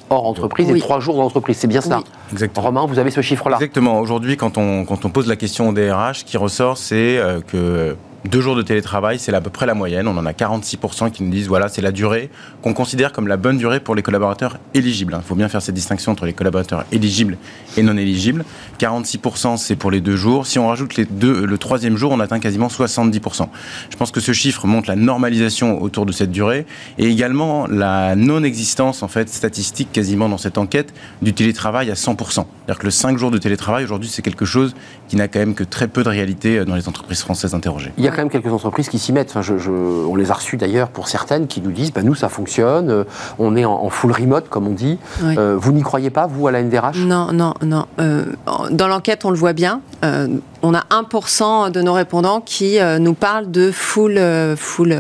hors 0.10 0.26
entreprise 0.26 0.70
et 0.70 0.80
trois 0.80 1.00
jours 1.00 1.18
d'entreprise. 1.18 1.58
C'est 1.58 1.68
bien 1.68 1.82
ça 1.82 2.02
Exactement. 2.32 2.66
Romain, 2.66 2.86
vous 2.86 3.00
avez 3.00 3.12
ce 3.12 3.22
chiffre-là? 3.22 3.58
Exactement. 3.58 4.00
Aujourd'hui, 4.00 4.38
quand 4.38 4.58
on, 4.58 4.86
quand 4.86 5.06
on 5.06 5.10
pose 5.10 5.28
la 5.28 5.36
question 5.36 5.70
au 5.70 5.74
DRH, 5.74 6.20
ce 6.20 6.26
qui 6.26 6.38
ressort, 6.38 6.78
c'est 6.78 7.18
euh, 7.18 7.42
que 7.42 7.96
deux 8.26 8.42
jours 8.42 8.56
de 8.56 8.62
télétravail, 8.62 9.18
c'est 9.18 9.34
à 9.34 9.42
peu 9.42 9.50
près 9.50 9.66
la 9.66 9.74
moyenne. 9.74 10.08
On 10.08 10.18
en 10.18 10.26
a 10.26 10.34
46% 10.34 11.12
qui 11.12 11.24
nous 11.24 11.32
disent 11.32 11.48
voilà, 11.48 11.70
c'est 11.70 11.82
la 11.82 11.92
durée 11.92 12.30
qu'on 12.62 12.74
considère 12.74 13.14
comme 13.14 13.28
la 13.28 13.38
bonne 13.38 13.58
durée 13.58 13.80
pour 13.80 13.96
les 13.96 14.02
collaborateurs 14.02 14.58
éligibles. 14.74 15.18
Il 15.18 15.26
faut 15.26 15.36
bien 15.36 15.48
faire 15.48 15.62
cette 15.62 15.76
distinction 15.76 16.12
entre 16.12 16.26
les 16.26 16.34
collaborateurs 16.34 16.86
éligibles 16.92 17.38
et 17.78 17.84
non 17.84 17.96
éligibles. 17.96 18.44
46% 18.80 19.58
c'est 19.58 19.76
pour 19.76 19.92
les 19.92 20.02
deux 20.02 20.18
jours. 20.18 20.48
Si 20.48 20.60
on 20.60 20.68
rajoute 20.68 20.98
les 20.98 21.06
deux, 21.06 21.46
le 21.46 21.58
troisième 21.58 21.96
jour, 21.96 22.12
on 22.12 22.20
atteint 22.20 22.40
quasiment 22.40 22.68
70%. 22.68 23.48
Je 23.90 23.96
pense 23.96 24.12
que 24.12 24.20
ce 24.20 24.34
chiffre 24.34 24.68
montre 24.68 24.90
la 24.90 24.96
normalisation 24.96 25.82
autour 25.82 26.06
de 26.06 26.12
cette 26.12 26.32
durée 26.32 26.66
et 26.98 27.06
également 27.06 27.68
la 27.68 28.16
non-existence 28.16 29.02
en 29.02 29.08
fait 29.08 29.30
statistique 29.30 29.92
quasiment 29.94 30.28
dans 30.28 30.38
cette 30.38 30.58
enquête 30.58 30.94
du 31.22 31.34
télétravail 31.34 31.90
à 31.90 31.94
100%. 31.94 32.18
C'est-à-dire 32.18 32.80
que 32.80 32.86
le 32.86 32.92
5 32.92 33.18
jours 33.18 33.32
de 33.32 33.38
télétravail 33.38 33.84
aujourd'hui 33.86 34.10
c'est 34.10 34.22
quelque 34.22 34.46
chose 34.46 34.76
qui 35.08 35.16
n'a 35.16 35.28
quand 35.28 35.40
même 35.40 35.56
que 35.56 35.64
très 35.64 35.88
peu 35.88 36.04
de 36.04 36.10
réalité 36.10 36.66
dans 36.66 36.76
les 36.76 36.88
entreprises 36.90 37.22
françaises 37.22 37.56
interrogées 37.56 37.92
y 38.10 38.14
a 38.14 38.16
quand 38.16 38.22
même 38.22 38.30
quelques 38.30 38.52
entreprises 38.52 38.90
qui 38.90 39.00
s'y 39.00 39.14
mettent. 39.14 39.30
Enfin, 39.30 39.42
je, 39.42 39.70
on 39.70 40.16
les 40.16 40.32
a 40.32 40.34
reçues 40.34 40.58
d'ailleurs 40.58 40.90
pour 40.90 41.08
certaines 41.08 41.48
qui 41.48 41.62
nous 41.62 41.72
disent 41.72 41.94
bah, 41.94 42.04
nous, 42.04 42.16
ça 42.16 42.30
fonctionne, 42.30 42.90
euh, 42.90 43.04
on 43.38 43.56
est 43.56 43.66
en, 43.66 43.90
full 43.90 44.12
remote, 44.12 44.50
comme 44.50 44.68
on 44.68 44.74
dit. 44.74 44.98
Euh, 45.24 45.56
vous 45.60 45.72
n'y 45.72 45.82
croyez 45.82 46.10
pas, 46.10 46.28
vous, 46.28 46.48
à 46.48 46.52
la 46.52 46.62
NDRH 46.62 46.98
Non, 46.98 47.32
non, 47.32 47.54
non. 47.64 47.86
Euh, 48.00 48.26
dans 48.72 48.88
l'enquête, 48.88 49.26
on 49.26 49.32
le 49.32 49.38
voit 49.38 49.54
bien. 49.54 49.82
on 50.04 50.74
a 50.74 50.84
1% 50.92 51.72
de 51.72 51.82
nos 51.82 51.94
répondants 51.94 52.42
qui 52.42 52.80
nous 53.00 53.14
parlent 53.14 53.52
de 53.52 53.72
full, 53.72 54.20
full 54.58 54.98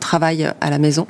travail 0.00 0.52
à 0.60 0.70
la 0.70 0.78
maison. 0.78 1.06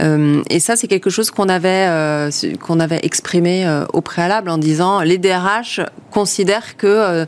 Euh, 0.00 0.42
et 0.48 0.60
ça, 0.60 0.76
c'est 0.76 0.88
quelque 0.88 1.10
chose 1.10 1.30
qu'on 1.30 1.48
avait, 1.48 1.86
euh, 1.88 2.30
qu'on 2.60 2.80
avait 2.80 3.00
exprimé 3.02 3.66
euh, 3.66 3.84
au 3.92 4.00
préalable 4.00 4.50
en 4.50 4.58
disant 4.58 5.00
les 5.00 5.18
DRH 5.18 5.80
considèrent 6.10 6.76
que 6.76 7.26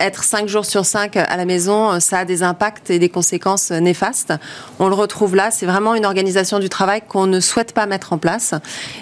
être 0.00 0.24
5 0.24 0.48
jours 0.48 0.64
sur 0.64 0.86
5 0.86 1.16
à 1.16 1.36
la 1.36 1.44
maison, 1.44 2.00
ça 2.00 2.20
a 2.20 2.24
des 2.24 2.42
impacts 2.42 2.88
et 2.88 2.98
des 2.98 3.10
conséquences 3.10 3.70
néfastes. 3.70 4.32
On 4.78 4.88
le 4.88 4.94
retrouve 4.94 5.36
là, 5.36 5.50
c'est 5.50 5.66
vraiment 5.66 5.94
une 5.94 6.06
organisation 6.06 6.58
du 6.58 6.70
travail 6.70 7.02
qu'on 7.06 7.26
ne 7.26 7.40
souhaite 7.40 7.74
pas 7.74 7.84
mettre 7.84 8.14
en 8.14 8.18
place. 8.18 8.54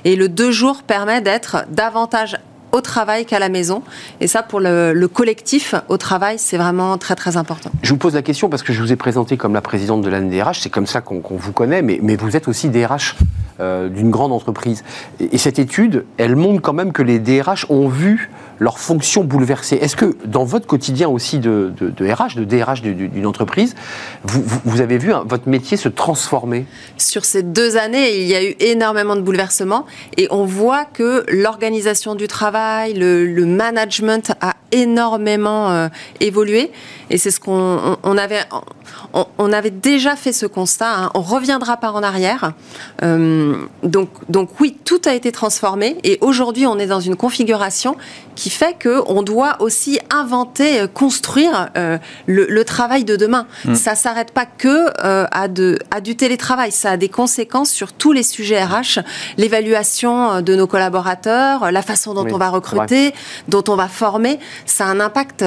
Et 0.05 0.17
le 0.17 0.29
2 0.29 0.51
jours 0.51 0.83
permet 0.83 1.21
d'être 1.21 1.65
davantage 1.71 2.39
au 2.73 2.81
travail 2.81 3.27
qu'à 3.27 3.39
la 3.39 3.49
maison. 3.49 3.83
Et 4.21 4.27
ça, 4.27 4.43
pour 4.43 4.61
le, 4.61 5.09
collectif 5.13 5.75
au 5.89 5.97
travail, 5.97 6.39
c'est 6.39 6.57
vraiment 6.57 6.97
très 6.99 7.17
très 7.17 7.37
important. 7.37 7.71
Je 7.83 7.91
vous 7.91 7.97
pose 7.99 8.15
la 8.15 8.23
question 8.23 8.49
parce 8.49 8.63
que 8.63 8.73
je 8.73 8.81
vous 8.81 8.93
ai 8.93 8.97
présenté 8.97 9.37
comme 9.37 9.55
la 9.55 9.61
présidente 9.61 10.03
de 10.03 10.09
l'ANDRH, 10.09 10.61
c'est 10.61 10.71
comme 10.71 10.87
ça 10.87 11.01
qu'on 11.01 11.23
vous 11.29 11.53
connaît, 11.53 11.83
mais, 11.83 11.99
mais, 12.03 12.17
vous 12.17 12.37
êtes 12.37 12.49
aussi 12.49 12.69
DRH 12.69 13.17
euh, 13.61 13.89
d'une 13.89 14.11
grande 14.11 14.33
entreprise. 14.33 14.85
Et, 15.19 15.35
et, 15.35 15.39
cette 15.39 15.59
étude, 15.59 16.05
elle 16.17 16.37
montre 16.37 16.61
quand 16.61 16.73
même 16.73 16.93
que 16.93 17.03
les 17.03 17.19
DRH 17.19 17.67
ont 17.71 17.89
vu 17.89 18.31
leur 18.61 18.79
fonction 18.79 19.25
bouleversée. 19.25 19.77
Est-ce 19.77 19.97
que 19.97 20.15
dans 20.27 20.45
votre 20.45 20.67
quotidien 20.67 21.09
aussi 21.09 21.39
de, 21.39 21.73
RH, 21.99 22.37
de 22.37 22.45
DRH 22.45 22.83
d'une 22.83 23.27
entreprise, 23.27 23.75
vous, 24.23 24.81
avez 24.83 24.99
vu 24.99 25.13
votre 25.25 25.49
métier 25.49 25.77
se 25.79 25.89
transformer? 25.89 26.67
Sur 26.99 27.25
ces 27.25 27.43
deux 27.43 27.79
années, 27.79 28.21
il 28.21 28.27
y 28.27 28.35
a 28.35 28.45
eu 28.45 28.55
énormément 28.61 29.17
de 29.17 29.23
bouleversements 29.23 29.87
et 30.19 30.29
on 30.31 30.45
voit 30.45 30.85
que 30.85 31.25
l'organisation 31.29 32.15
du 32.15 32.29
travail, 32.29 32.93
le, 32.95 33.41
management 33.41 34.33
a 34.43 34.55
énormément 34.71 35.71
euh, 35.71 35.89
évolué 36.21 36.71
et 37.09 37.19
c'est 37.19 37.31
ce 37.31 37.41
qu'on 37.41 37.97
on, 38.03 38.19
avait 38.19 38.43
on, 39.39 39.53
avait 39.53 39.71
déjà 39.71 40.15
fait 40.15 40.33
ce 40.33 40.47
constat. 40.47 41.05
Hein. 41.05 41.11
On 41.15 41.23
reviendra 41.23 41.79
pas 41.79 41.91
en 41.91 42.03
arrière. 42.03 42.53
Euh, 43.03 43.57
donc 43.83 44.11
donc 44.29 44.61
oui, 44.61 44.77
tout 44.85 45.01
a 45.07 45.15
été 45.15 45.33
transformé 45.33 45.97
et 46.05 46.19
aujourd'hui 46.21 46.67
on 46.67 46.79
est 46.79 46.87
dans 46.87 47.01
une 47.01 47.17
configuration 47.17 47.97
qui 48.41 48.49
fait 48.49 48.75
qu'on 48.83 49.23
doit 49.23 49.57
aussi 49.61 50.01
inventer, 50.09 50.81
euh, 50.81 50.87
construire 50.87 51.69
euh, 51.77 51.99
le, 52.27 52.65
travail 52.65 53.05
de 53.05 53.15
demain. 53.15 53.47
Ça 53.65 53.71
mm. 53.71 53.75
Ça 53.91 53.95
s'arrête 53.97 54.31
pas 54.31 54.47
que 54.47 54.87
euh, 55.05 55.27
à, 55.31 55.49
de, 55.49 55.79
à 55.91 56.01
du 56.01 56.17
télétravail, 56.17 56.71
ça 56.71 56.93
a 56.93 56.97
des 56.97 57.09
conséquences 57.09 57.71
sur 57.71 57.93
tous 57.93 58.13
les 58.13 58.23
sujets 58.23 58.63
RH, 58.65 59.01
l'évaluation 59.37 60.41
de 60.41 60.55
nos 60.55 60.69
collaborateurs, 60.69 61.73
la 61.73 61.83
façon 61.83 62.15
dont 62.15 62.27
on 62.33 62.39
va 62.39 62.49
recruter, 62.51 63.13
dont 63.49 63.65
on 63.69 63.75
va 63.75 63.89
former, 63.89 64.39
ça 64.65 64.87
a 64.87 64.89
un 64.89 65.01
impact. 65.01 65.45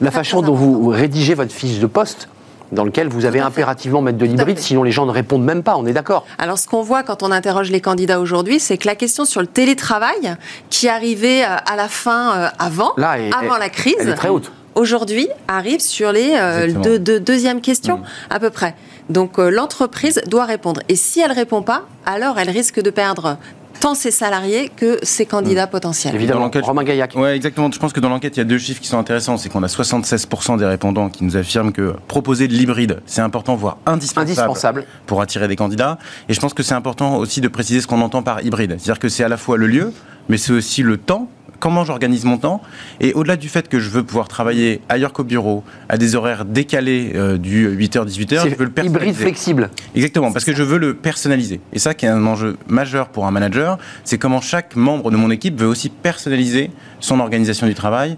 La 0.00 0.10
façon 0.10 0.42
dont 0.42 0.54
vous 0.54 0.88
rédigez 0.88 1.34
votre 1.34 1.52
fiche 1.52 1.78
de 1.78 1.86
poste 1.86 2.28
dans 2.72 2.84
lequel 2.84 3.08
vous 3.08 3.24
avez 3.24 3.40
impérativement 3.40 4.02
mettre 4.02 4.18
de 4.18 4.26
l'hybride, 4.26 4.58
sinon 4.58 4.82
les 4.82 4.90
gens 4.90 5.06
ne 5.06 5.10
répondent 5.10 5.44
même 5.44 5.62
pas, 5.62 5.76
on 5.76 5.86
est 5.86 5.92
d'accord 5.92 6.26
Alors 6.38 6.58
ce 6.58 6.66
qu'on 6.66 6.82
voit 6.82 7.02
quand 7.02 7.22
on 7.22 7.30
interroge 7.30 7.70
les 7.70 7.80
candidats 7.80 8.20
aujourd'hui, 8.20 8.60
c'est 8.60 8.78
que 8.78 8.86
la 8.86 8.94
question 8.94 9.24
sur 9.24 9.40
le 9.40 9.46
télétravail, 9.46 10.36
qui 10.70 10.88
arrivait 10.88 11.44
euh, 11.44 11.56
à 11.66 11.76
la 11.76 11.88
fin 11.88 12.36
euh, 12.36 12.48
avant, 12.58 12.92
avant 12.96 13.58
la 13.58 13.68
crise, 13.68 13.96
elle 14.00 14.10
est 14.10 14.14
très 14.14 14.28
haute. 14.28 14.52
Aujourd'hui, 14.74 15.28
arrive 15.48 15.80
sur 15.80 16.12
les 16.12 16.34
euh, 16.36 16.98
deux, 16.98 17.18
deuxièmes 17.18 17.60
questions, 17.60 17.98
mm. 17.98 18.04
à 18.30 18.38
peu 18.38 18.50
près. 18.50 18.74
Donc 19.08 19.38
l'entreprise 19.38 20.20
doit 20.26 20.44
répondre. 20.44 20.82
Et 20.88 20.94
si 20.94 21.20
elle 21.20 21.32
répond 21.32 21.62
pas, 21.62 21.84
alors 22.04 22.38
elle 22.38 22.50
risque 22.50 22.80
de 22.80 22.90
perdre 22.90 23.38
tant 23.80 23.94
ses 23.94 24.10
salariés 24.10 24.70
que 24.74 24.98
ses 25.02 25.26
candidats 25.26 25.66
mmh. 25.66 25.70
potentiels. 25.70 26.14
Évidemment, 26.14 26.50
Romain 26.62 26.84
Gaillac. 26.84 27.12
Oui, 27.16 27.28
exactement. 27.30 27.70
Je 27.70 27.78
pense 27.78 27.92
que 27.92 28.00
dans 28.00 28.08
l'enquête, 28.08 28.36
il 28.36 28.40
y 28.40 28.42
a 28.42 28.44
deux 28.44 28.58
chiffres 28.58 28.80
qui 28.80 28.88
sont 28.88 28.98
intéressants. 28.98 29.36
C'est 29.36 29.48
qu'on 29.48 29.62
a 29.62 29.66
76% 29.66 30.58
des 30.58 30.64
répondants 30.64 31.08
qui 31.08 31.24
nous 31.24 31.36
affirment 31.36 31.72
que 31.72 31.94
proposer 32.06 32.48
de 32.48 32.52
l'hybride, 32.52 33.00
c'est 33.06 33.20
important, 33.20 33.56
voire 33.56 33.78
indispensable, 33.86 34.30
indispensable, 34.30 34.84
pour 35.06 35.20
attirer 35.20 35.48
des 35.48 35.56
candidats. 35.56 35.98
Et 36.28 36.34
je 36.34 36.40
pense 36.40 36.54
que 36.54 36.62
c'est 36.62 36.74
important 36.74 37.16
aussi 37.16 37.40
de 37.40 37.48
préciser 37.48 37.80
ce 37.80 37.86
qu'on 37.86 38.00
entend 38.00 38.22
par 38.22 38.44
hybride. 38.44 38.76
C'est-à-dire 38.78 38.98
que 38.98 39.08
c'est 39.08 39.24
à 39.24 39.28
la 39.28 39.36
fois 39.36 39.56
le 39.56 39.66
lieu, 39.66 39.92
mais 40.28 40.38
c'est 40.38 40.52
aussi 40.52 40.82
le 40.82 40.96
temps 40.96 41.28
comment 41.58 41.84
j'organise 41.84 42.24
mon 42.24 42.38
temps. 42.38 42.60
Et 43.00 43.12
au-delà 43.12 43.36
du 43.36 43.48
fait 43.48 43.68
que 43.68 43.78
je 43.80 43.90
veux 43.90 44.02
pouvoir 44.02 44.28
travailler 44.28 44.80
ailleurs 44.88 45.12
qu'au 45.12 45.24
bureau, 45.24 45.64
à 45.88 45.98
des 45.98 46.14
horaires 46.14 46.44
décalés 46.44 47.12
euh, 47.14 47.38
du 47.38 47.68
8h-18h, 47.68 48.48
je 48.50 48.54
veux 48.54 48.64
le 48.64 48.70
personnaliser. 48.70 48.88
Hybride 48.88 49.14
flexible. 49.14 49.70
Exactement, 49.94 50.32
parce 50.32 50.44
que 50.44 50.54
je 50.54 50.62
veux 50.62 50.78
le 50.78 50.94
personnaliser. 50.94 51.60
Et 51.72 51.78
ça 51.78 51.94
qui 51.94 52.06
est 52.06 52.10
un 52.10 52.26
enjeu 52.26 52.56
majeur 52.66 53.08
pour 53.08 53.26
un 53.26 53.30
manager, 53.30 53.78
c'est 54.04 54.18
comment 54.18 54.40
chaque 54.40 54.76
membre 54.76 55.10
de 55.10 55.16
mon 55.16 55.30
équipe 55.30 55.58
veut 55.58 55.66
aussi 55.66 55.88
personnaliser 55.88 56.70
son 57.00 57.20
organisation 57.20 57.66
du 57.66 57.74
travail 57.74 58.16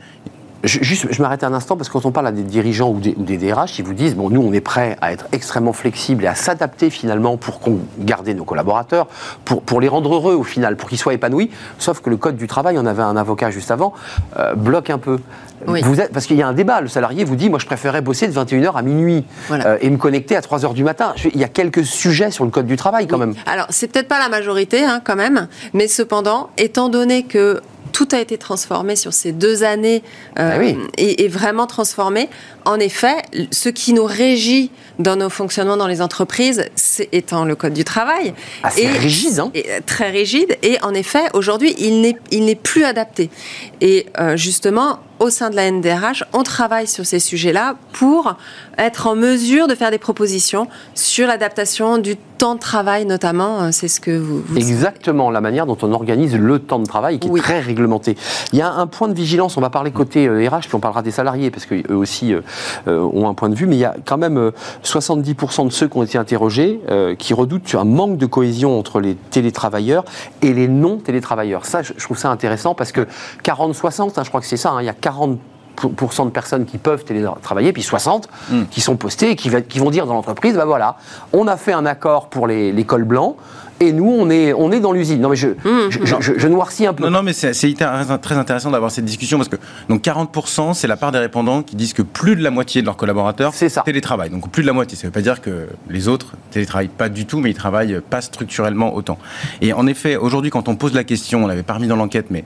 je, 0.65 0.83
juste, 0.83 1.07
je 1.11 1.23
m'arrête 1.23 1.45
un 1.45 1.53
instant 1.53 1.77
parce 1.77 1.89
que 1.89 1.95
quand 1.95 2.05
on 2.05 2.11
parle 2.11 2.27
à 2.27 2.33
des 2.33 2.43
dirigeants 2.43 2.91
ou 2.91 3.01
des, 3.01 3.15
ou 3.17 3.23
des, 3.23 3.39
DRH, 3.39 3.79
ils 3.79 3.85
vous 3.85 3.95
disent 3.95 4.15
bon, 4.15 4.31
nous, 4.31 4.43
on 4.43 4.53
est 4.53 4.61
prêt 4.61 4.97
à 5.01 5.13
être 5.13 5.27
extrêmement 5.33 5.73
flexible 5.73 6.25
et 6.25 6.27
à 6.27 6.35
s'adapter 6.35 6.91
finalement 6.91 7.37
pour 7.37 7.61
garder 7.99 8.35
nos 8.35 8.45
collaborateurs, 8.45 9.07
pour, 9.45 9.63
pour 9.63 9.81
les 9.81 9.89
rendre 9.89 10.15
heureux 10.15 10.35
au 10.35 10.45
final, 10.45 10.77
pour 10.77 10.89
qu'ils 10.89 10.99
soient 10.99 11.15
épanouis. 11.15 11.51
Sauf 11.79 12.01
que 12.01 12.11
le 12.11 12.17
code 12.17 12.37
du 12.37 12.47
travail, 12.47 12.77
on 12.79 12.87
avait 12.87 13.03
un 13.03 13.17
avocat 13.17 13.51
juste 13.51 13.71
avant, 13.71 13.95
euh, 14.39 14.55
bloque 14.55 14.91
un 14.91 14.99
peu. 14.99 15.19
Vous 15.67 16.01
êtes, 16.01 16.13
parce 16.13 16.27
qu'il 16.27 16.37
y 16.37 16.43
a 16.43 16.49
un 16.49 16.55
débat. 16.55 16.81
Le 16.81 16.89
salarié 16.89 17.25
vous 17.25 17.37
dit 17.37 17.51
moi, 17.51 17.59
je 17.59 17.67
préférerais 17.67 18.01
bosser 18.01 18.29
de 18.29 18.33
21h 18.33 18.75
à 18.75 18.83
minuit 18.83 19.25
euh, 19.51 19.77
et 19.81 19.91
me 19.91 19.99
connecter 19.99 20.37
à 20.37 20.41
3h 20.41 20.73
du 20.73 20.85
matin. 20.85 21.15
il 21.23 21.39
y 21.39 21.45
a 21.45 21.49
quelques 21.49 21.85
sujets 21.85 22.31
sur 22.31 22.45
le 22.45 22.51
code 22.51 22.67
du 22.67 22.77
travail 22.77 23.07
quand 23.07 23.19
même. 23.19 23.35
Alors, 23.47 23.67
c'est 23.71 23.93
peut-être 23.93 24.09
pas 24.09 24.19
la 24.19 24.29
majorité 24.29 24.85
hein, 24.85 25.01
quand 25.05 25.17
même, 25.17 25.49
mais 25.75 25.89
cependant, 25.89 26.49
étant 26.57 26.89
donné 26.89 27.25
que 27.25 27.61
tout 27.91 28.09
a 28.13 28.21
été 28.21 28.39
transformé 28.39 28.97
sur 28.97 29.13
ces 29.13 29.33
deux 29.33 29.63
années 29.63 30.03
euh, 30.39 30.75
ah 30.77 30.91
et, 30.97 31.29
vraiment 31.29 31.67
transformé. 31.67 32.29
En 32.65 32.79
effet, 32.79 33.17
ce 33.51 33.69
qui 33.69 33.93
nous 33.93 34.05
régit 34.05 34.71
dans 35.01 35.17
nos 35.17 35.31
fonctionnements 35.31 35.77
dans 35.77 35.87
les 35.87 36.03
entreprises, 36.03 36.65
c'est 36.77 37.09
étant 37.13 37.45
le 37.45 37.57
code 37.57 37.73
du 37.73 37.85
travail. 37.85 38.35
Ah, 38.63 38.69
rigide, 38.69 39.41
hein 39.41 39.51
Très 39.87 40.11
rigide. 40.11 40.57
Et 40.63 40.79
en 40.83 40.95
effet, 40.95 41.25
aujourd'hui, 41.33 41.75
il 41.79 42.01
n'est 42.45 42.55
plus 42.55 42.85
adapté. 42.85 43.31
Et 43.81 44.07
euh, 44.19 44.37
justement, 44.37 45.01
au 45.21 45.29
sein 45.29 45.51
de 45.51 45.57
la 45.57 45.71
NDRH, 45.71 46.25
on 46.33 46.43
travaille 46.43 46.87
sur 46.87 47.05
ces 47.05 47.19
sujets-là 47.19 47.77
pour 47.93 48.37
être 48.79 49.07
en 49.07 49.15
mesure 49.15 49.69
de 49.69 49.75
faire 49.75 49.91
des 49.91 49.99
propositions 49.99 50.67
sur 50.95 51.27
l'adaptation 51.27 51.99
du 51.99 52.17
temps 52.17 52.55
de 52.55 52.61
travail 52.61 53.05
notamment. 53.05 53.61
Euh, 53.61 53.69
c'est 53.71 53.89
ce 53.89 54.01
que 54.01 54.17
vous... 54.19 54.43
Exactement, 54.57 55.31
la 55.31 55.43
manière 55.43 55.67
dont 55.67 55.77
on 55.83 55.93
organise 55.93 56.35
le 56.35 56.59
temps 56.59 56.79
de 56.79 56.87
travail 56.87 57.19
qui 57.19 57.29
est 57.29 57.43
très 57.43 57.61
réglementé. 57.61 58.17
Il 58.55 58.59
y 58.59 58.63
a 58.63 58.73
un 58.73 58.87
point 58.87 59.09
de 59.09 59.13
vigilance, 59.13 59.59
on 59.59 59.61
va 59.61 59.69
parler 59.69 59.91
côté 59.91 60.27
RH, 60.27 60.33
euh, 60.33 60.59
puis 60.61 60.75
on 60.75 60.81
parlera 60.81 61.03
des 61.03 61.11
salariés 61.11 61.51
parce 61.51 61.67
qu'eux 61.67 61.83
aussi 61.95 62.33
euh, 62.33 62.41
ont 62.87 63.29
un 63.29 63.35
point 63.35 63.51
de 63.51 63.55
vue, 63.55 63.67
mais 63.67 63.77
il 63.77 63.81
y 63.81 63.85
a 63.85 63.95
quand 64.07 64.17
même 64.17 64.53
70% 64.91 65.67
de 65.67 65.73
ceux 65.73 65.89
qui 65.89 65.97
ont 65.97 66.03
été 66.03 66.19
interrogés 66.19 66.81
qui 67.19 67.35
redoutent 67.35 67.75
un 67.75 67.85
manque 67.85 68.17
de 68.17 68.27
cohésion 68.27 68.79
entre 68.79 69.01
les 69.01 69.15
télétravailleurs 69.15 70.05
et 70.43 70.53
les 70.53 70.69
non-télétravailleurs. 70.69 71.67
Ça, 71.67 71.83
je 71.83 71.93
trouve 71.93 72.19
ça 72.19 72.31
intéressant 72.31 72.75
parce 72.75 72.93
que 72.93 73.07
40-60, 73.45 74.13
hein, 74.17 74.23
je 74.25 74.29
crois 74.29 74.41
que 74.41 74.47
c'est 74.47 74.57
ça, 74.57 74.71
hein, 74.71 74.83
il 74.83 74.87
y 74.87 74.89
a 74.89 74.93
40% 74.93 75.39
de 76.25 76.31
personnes 76.31 76.65
qui 76.65 76.79
peuvent 76.79 77.05
télétravailler, 77.05 77.73
puis 77.73 77.83
60 77.83 78.29
hmm. 78.51 78.63
qui 78.71 78.81
sont 78.81 78.97
postées 78.97 79.31
et 79.31 79.37
qui, 79.37 79.51
qui, 79.69 79.79
vont 79.79 79.91
dire 79.91 80.07
dans 80.07 80.15
l'entreprise, 80.15 80.55
bah 80.55 80.65
voilà, 80.65 80.97
on 81.33 81.47
a 81.47 81.57
fait 81.57 81.73
un 81.73 81.87
accord 81.87 82.29
pour 82.29 82.47
les, 82.47 82.73
les 82.73 82.85
cols 82.85 83.05
blancs, 83.05 83.37
et 83.83 83.93
nous, 83.93 84.05
on 84.11 84.29
est, 84.29 84.53
on 84.53 84.71
est 84.73 84.81
dans 84.81 84.93
l'usine. 84.93 85.23
Non, 85.23 85.31
mais 85.31 85.37
je, 85.37 85.49
hmm. 85.49 85.91
je, 85.91 86.49
noircis 86.49 86.87
un 86.87 86.93
peu. 86.93 87.05
Non, 87.05 87.11
non, 87.11 87.23
mais 87.23 87.33
c'est 87.33 87.53
très 88.21 88.37
intéressant 88.37 88.71
d'avoir 88.71 88.91
cette 88.91 89.07
discussion 89.07 89.39
parce 89.39 89.49
que 89.49 89.57
donc 89.89 90.03
40%, 90.03 90.75
c'est 90.75 90.87
la 90.87 90.99
part 90.99 91.13
des 91.13 91.19
répondants 91.19 91.63
qui 91.63 91.77
disent 91.77 91.95
que 91.95 92.03
plus 92.03 92.37
de 92.37 92.43
la 92.43 92.51
moitié 92.51 92.83
de 92.83 92.87
leurs 92.87 92.99
collaborateurs 92.99 93.55
télétravaillent. 93.85 94.29
Donc 94.29 94.51
plus 94.51 94.63
de 94.63 94.67
la 94.67 94.75
moitié. 94.75 94.99
Ça 94.99 95.07
ne 95.07 95.09
veut 95.09 95.13
pas 95.13 95.23
dire 95.23 95.41
que 95.41 95.67
les 95.89 96.09
autres 96.09 96.35
télétravaillent 96.51 96.89
pas 96.89 97.09
du 97.09 97.25
tout, 97.25 97.41
mais 97.41 97.51
ils 97.51 97.57
travaillent 97.57 98.01
pas 98.09 98.21
structurellement 98.21 98.95
autant. 98.95 99.19
Et 99.63 99.73
en 99.73 99.87
effet, 99.87 100.17
aujourd'hui, 100.17 100.51
quand 100.51 100.69
on 100.69 100.77
pose 100.77 100.93
la 100.93 101.05
question, 101.05 101.45
on 101.45 101.47
l'avait 101.47 101.63
pas 101.63 101.75
remis 101.75 101.89
dans 101.89 101.97
l'enquête, 101.97 102.27
mais 102.31 102.45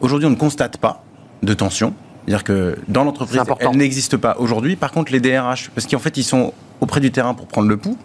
aujourd'hui, 0.00 0.26
on 0.26 0.30
ne 0.30 0.36
constate 0.36 0.78
pas 0.78 1.04
de 1.44 1.54
tension 1.54 1.94
C'est-à-dire 2.26 2.42
que 2.42 2.76
dans 2.88 3.04
l'entreprise, 3.04 3.40
elle 3.60 3.76
n'existe 3.76 4.16
pas 4.16 4.36
aujourd'hui. 4.40 4.74
Par 4.74 4.90
contre, 4.90 5.12
les 5.12 5.20
DRH, 5.20 5.70
parce 5.74 5.86
qu'en 5.86 6.00
fait, 6.00 6.16
ils 6.16 6.24
sont 6.24 6.52
auprès 6.80 6.98
du 6.98 7.12
terrain 7.12 7.34
pour 7.34 7.46
prendre 7.46 7.68
le 7.68 7.76
pouls, 7.76 7.96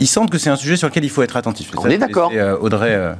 ils 0.00 0.06
sentent 0.06 0.30
que 0.30 0.38
c'est 0.38 0.50
un 0.50 0.56
sujet 0.56 0.76
sur 0.76 0.88
lequel 0.88 1.04
il 1.04 1.10
faut 1.10 1.22
être 1.22 1.36
attentif. 1.36 1.70
On 1.76 1.88
est 1.88 1.98
d'accord. 1.98 2.30
Euh, 2.34 2.56
Audrey. 2.60 2.94
Euh, 2.94 3.14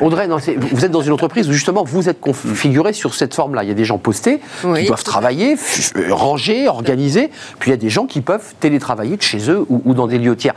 Audrey, 0.00 0.28
vous 0.28 0.84
êtes 0.84 0.90
dans 0.90 1.00
une 1.00 1.12
entreprise 1.12 1.48
où 1.48 1.52
justement 1.52 1.82
vous 1.82 2.10
êtes 2.10 2.20
configuré 2.20 2.92
sur 2.92 3.14
cette 3.14 3.34
forme-là. 3.34 3.62
Il 3.62 3.68
y 3.68 3.72
a 3.72 3.74
des 3.74 3.86
gens 3.86 3.96
postés 3.96 4.40
qui 4.60 4.84
doivent 4.84 5.04
travailler, 5.04 5.56
euh, 5.96 6.12
ranger, 6.12 6.68
organiser. 6.68 7.30
Puis 7.58 7.70
il 7.70 7.72
y 7.72 7.74
a 7.74 7.78
des 7.78 7.88
gens 7.88 8.04
qui 8.04 8.20
peuvent 8.20 8.54
télétravailler 8.60 9.16
de 9.16 9.22
chez 9.22 9.50
eux 9.50 9.64
ou, 9.70 9.94
dans 9.94 10.06
des 10.06 10.18
lieux 10.18 10.36
tiers. 10.36 10.54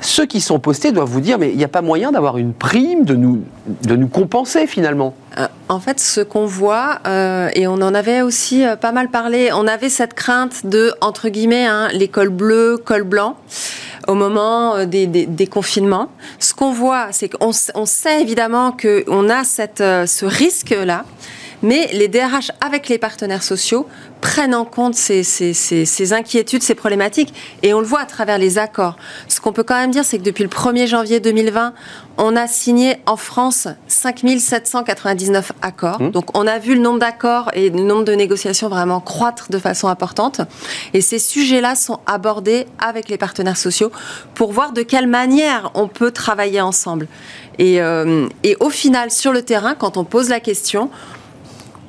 Ceux 0.00 0.24
qui 0.24 0.40
sont 0.40 0.60
postés 0.60 0.92
doivent 0.92 1.10
vous 1.10 1.20
dire 1.20 1.38
mais 1.38 1.50
il 1.50 1.58
n'y 1.58 1.64
a 1.64 1.68
pas 1.68 1.82
moyen 1.82 2.10
d'avoir 2.10 2.38
une 2.38 2.54
prime, 2.54 3.04
de 3.04 3.16
nous, 3.16 3.42
de 3.66 3.96
nous 3.96 4.08
compenser 4.08 4.66
finalement. 4.66 5.14
En 5.68 5.78
fait, 5.78 6.00
ce 6.00 6.22
qu'on 6.22 6.46
voit, 6.46 7.00
et 7.54 7.66
on 7.66 7.74
en 7.74 7.94
avait 7.94 8.22
aussi 8.22 8.64
pas 8.80 8.92
mal 8.92 9.10
parlé, 9.10 9.50
on 9.52 9.66
avait 9.66 9.90
cette 9.90 10.14
crainte 10.14 10.64
de, 10.64 10.92
entre 11.02 11.28
guillemets, 11.28 11.66
hein, 11.66 11.88
les 11.92 12.08
cols 12.08 12.30
bleus, 12.30 12.78
cols 12.82 13.04
blancs 13.04 13.36
au 14.10 14.14
moment 14.14 14.76
euh, 14.76 14.86
des, 14.86 15.46
confinements. 15.46 16.08
Ce 16.40 16.52
qu'on 16.52 16.72
voit, 16.72 17.08
c'est 17.12 17.28
qu'on 17.28 17.52
on 17.74 17.86
sait 17.86 18.20
évidemment 18.20 18.72
qu'on 18.72 19.30
a 19.30 19.42
euh, 19.80 20.06
ce 20.06 20.24
risque-là, 20.26 21.04
mais 21.62 21.88
les 21.92 22.08
DRH, 22.08 22.50
avec 22.60 22.88
les 22.88 22.98
partenaires 22.98 23.42
sociaux, 23.42 23.86
prennent 24.20 24.54
en 24.54 24.64
compte 24.64 24.94
ces, 24.94 25.22
ces, 25.22 26.12
inquiétudes, 26.12 26.62
ces 26.62 26.74
problématiques, 26.74 27.32
et 27.62 27.72
on 27.72 27.80
le 27.80 27.86
voit 27.86 28.00
à 28.00 28.06
travers 28.06 28.38
les 28.38 28.58
accords. 28.58 28.96
Ce 29.28 29.40
qu'on 29.40 29.52
peut 29.52 29.62
quand 29.62 29.76
même 29.76 29.92
dire, 29.92 30.04
c'est 30.04 30.18
que 30.18 30.24
depuis 30.24 30.42
le 30.42 30.50
1er 30.50 30.86
janvier 30.88 31.20
2020, 31.20 31.72
on 32.20 32.36
a 32.36 32.46
signé 32.46 32.98
en 33.06 33.16
France 33.16 33.66
5799 33.88 35.52
accords. 35.62 36.00
Mmh. 36.00 36.10
Donc 36.10 36.36
on 36.36 36.46
a 36.46 36.58
vu 36.58 36.74
le 36.74 36.80
nombre 36.80 36.98
d'accords 36.98 37.50
et 37.54 37.70
le 37.70 37.80
nombre 37.80 38.04
de 38.04 38.12
négociations 38.12 38.68
vraiment 38.68 39.00
croître 39.00 39.50
de 39.50 39.58
façon 39.58 39.88
importante. 39.88 40.42
Et 40.92 41.00
ces 41.00 41.18
sujets-là 41.18 41.74
sont 41.74 41.98
abordés 42.06 42.66
avec 42.78 43.08
les 43.08 43.16
partenaires 43.16 43.56
sociaux 43.56 43.90
pour 44.34 44.52
voir 44.52 44.72
de 44.72 44.82
quelle 44.82 45.06
manière 45.06 45.70
on 45.74 45.88
peut 45.88 46.10
travailler 46.10 46.60
ensemble. 46.60 47.08
Et, 47.58 47.80
euh, 47.80 48.28
et 48.44 48.54
au 48.60 48.68
final, 48.68 49.10
sur 49.10 49.32
le 49.32 49.42
terrain, 49.42 49.74
quand 49.74 49.96
on 49.96 50.04
pose 50.04 50.28
la 50.28 50.40
question, 50.40 50.90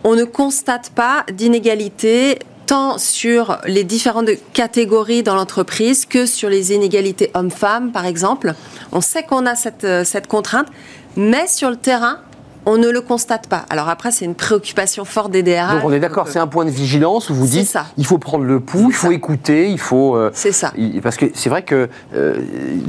on 0.06 0.16
ne 0.16 0.24
constate 0.24 0.92
pas 0.92 1.26
d'inégalité 1.32 2.40
tant 2.72 2.98
sur 2.98 3.58
les 3.68 3.84
différentes 3.84 4.30
catégories 4.54 5.24
dans 5.24 5.36
l'entreprise 5.36 6.06
que 6.06 6.26
sur 6.26 6.48
les 6.48 6.72
inégalités 6.72 7.30
hommes-femmes, 7.34 7.92
par 7.92 8.06
exemple. 8.06 8.54
On 8.94 9.02
sait 9.02 9.24
qu'on 9.24 9.46
a 9.46 9.56
cette, 9.56 9.84
euh, 9.84 10.06
cette 10.06 10.28
contrainte, 10.28 10.68
mais 11.18 11.48
sur 11.48 11.70
le 11.70 11.76
terrain, 11.76 12.20
on 12.66 12.78
ne 12.78 12.88
le 12.88 13.02
constate 13.02 13.48
pas. 13.48 13.66
Alors 13.70 13.90
après, 13.90 14.12
c'est 14.12 14.24
une 14.24 14.36
préoccupation 14.36 15.04
forte 15.04 15.32
des 15.32 15.44
DRH. 15.44 15.74
Donc 15.74 15.84
on 15.84 15.92
est 15.92 16.00
d'accord, 16.00 16.30
c'est 16.30 16.40
un 16.40 16.48
point 16.48 16.64
de 16.64 16.70
vigilance 16.70 17.30
où 17.30 17.34
vous 17.34 17.48
dites 17.48 17.68
ça. 17.68 17.88
il 17.98 18.06
faut 18.06 18.20
prendre 18.20 18.46
le 18.46 18.62
pouls, 18.62 18.88
il 18.88 18.94
faut 18.94 19.12
écouter, 19.12 19.70
il 19.70 19.80
faut. 19.80 20.16
Euh, 20.16 20.32
c'est 20.34 20.54
ça. 20.54 20.72
parce 21.04 21.18
que 21.18 21.26
c'est 21.34 21.50
vrai 21.50 21.64
que 21.64 21.90
euh, 22.16 22.36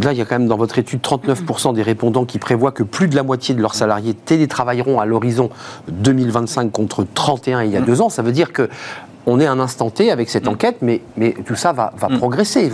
là, 0.00 0.12
il 0.12 0.18
y 0.18 0.20
a 0.20 0.24
quand 0.24 0.38
même 0.38 0.46
dans 0.46 0.58
votre 0.58 0.78
étude 0.78 1.00
39% 1.00 1.74
des 1.74 1.82
répondants 1.82 2.24
qui 2.24 2.38
prévoient 2.38 2.70
que 2.70 2.84
plus 2.84 3.08
de 3.08 3.16
la 3.16 3.24
moitié 3.24 3.52
de 3.56 3.60
leurs 3.60 3.74
salariés 3.74 4.14
télétravailleront 4.14 5.00
à 5.00 5.06
l'horizon 5.06 5.50
2025 5.88 6.70
contre 6.70 7.04
31 7.14 7.64
il 7.64 7.72
y 7.72 7.76
a 7.76 7.80
deux 7.80 8.00
ans. 8.00 8.10
Ça 8.10 8.22
veut 8.22 8.30
dire 8.30 8.52
que 8.52 8.68
on 9.26 9.40
est 9.40 9.46
un 9.46 9.60
instant 9.60 9.90
T 9.90 10.10
avec 10.10 10.30
cette 10.30 10.46
mm. 10.46 10.50
enquête, 10.50 10.76
mais, 10.82 11.00
mais 11.16 11.34
tout 11.46 11.54
ça 11.54 11.72
va, 11.72 11.92
va 11.96 12.08
mm. 12.08 12.18
progresser. 12.18 12.70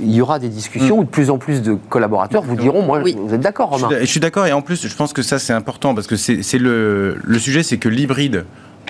Il 0.00 0.12
y 0.12 0.20
aura 0.20 0.38
des 0.38 0.48
discussions 0.48 0.96
mm. 0.96 1.00
où 1.00 1.04
de 1.04 1.08
plus 1.08 1.30
en 1.30 1.38
plus 1.38 1.62
de 1.62 1.76
collaborateurs 1.88 2.42
vous 2.42 2.56
diront, 2.56 2.82
moi, 2.82 3.00
vous 3.00 3.34
êtes 3.34 3.40
d'accord, 3.40 3.70
Romain 3.70 3.88
Je 4.00 4.06
suis 4.06 4.20
d'accord, 4.20 4.46
et 4.46 4.52
en 4.52 4.62
plus, 4.62 4.86
je 4.86 4.94
pense 4.94 5.12
que 5.12 5.22
ça, 5.22 5.38
c'est 5.38 5.52
important, 5.52 5.94
parce 5.94 6.06
que 6.06 6.16
c'est 6.16 6.58
le, 6.58 7.18
le 7.22 7.38
sujet, 7.38 7.62
c'est 7.62 7.78
que 7.78 7.88
l'hybride 7.88 8.44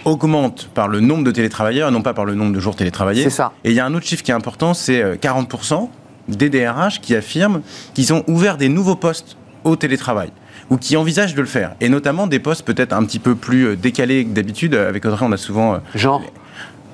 augmente 0.05 0.69
par 0.75 0.89
le 0.89 1.01
nombre 1.01 1.25
de 1.25 1.31
télétravailleurs, 1.31 1.91
non 1.91 2.03
pas 2.03 2.15
par 2.15 2.25
le 2.25 2.35
nombre 2.35 2.55
de 2.55 2.61
jours 2.61 2.77
télétravaillés. 2.77 3.25
C'est 3.25 3.31
ça. 3.31 3.53
Et 3.65 3.71
il 3.71 3.75
y 3.75 3.81
a 3.81 3.87
un 3.87 3.95
autre 3.95 4.07
chiffre 4.07 4.23
qui 4.23 4.31
est 4.31 4.35
important, 4.35 4.75
c'est 4.75 5.03
40% 5.17 5.75
euh, 5.75 5.87
des 6.29 6.51
DRH 6.51 7.01
qui 7.01 7.15
affirment 7.15 7.63
qu'ils 7.95 8.13
ont 8.13 8.23
ouvert 8.27 8.57
des 8.57 8.69
nouveaux 8.69 8.97
postes 8.97 9.37
au 9.65 9.77
télétravail 9.77 10.31
ou 10.71 10.77
qui 10.77 10.97
envisagent 10.97 11.35
de 11.35 11.41
le 11.41 11.47
faire. 11.47 11.75
Et 11.81 11.89
notamment 11.89 12.27
des 12.27 12.39
postes 12.39 12.65
peut-être 12.65 12.93
un 12.93 13.05
petit 13.05 13.19
peu 13.19 13.35
plus 13.35 13.69
euh, 13.69 13.77
décalés 13.77 14.25
que 14.25 14.31
d'habitude. 14.31 14.75
Avec 14.75 15.05
Audrey, 15.05 15.25
on 15.27 15.33
a 15.33 15.37
souvent... 15.37 15.75
Euh, 15.75 15.79
Genre? 15.95 16.23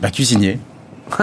Bah, 0.05 0.11
cuisinier. 0.11 0.59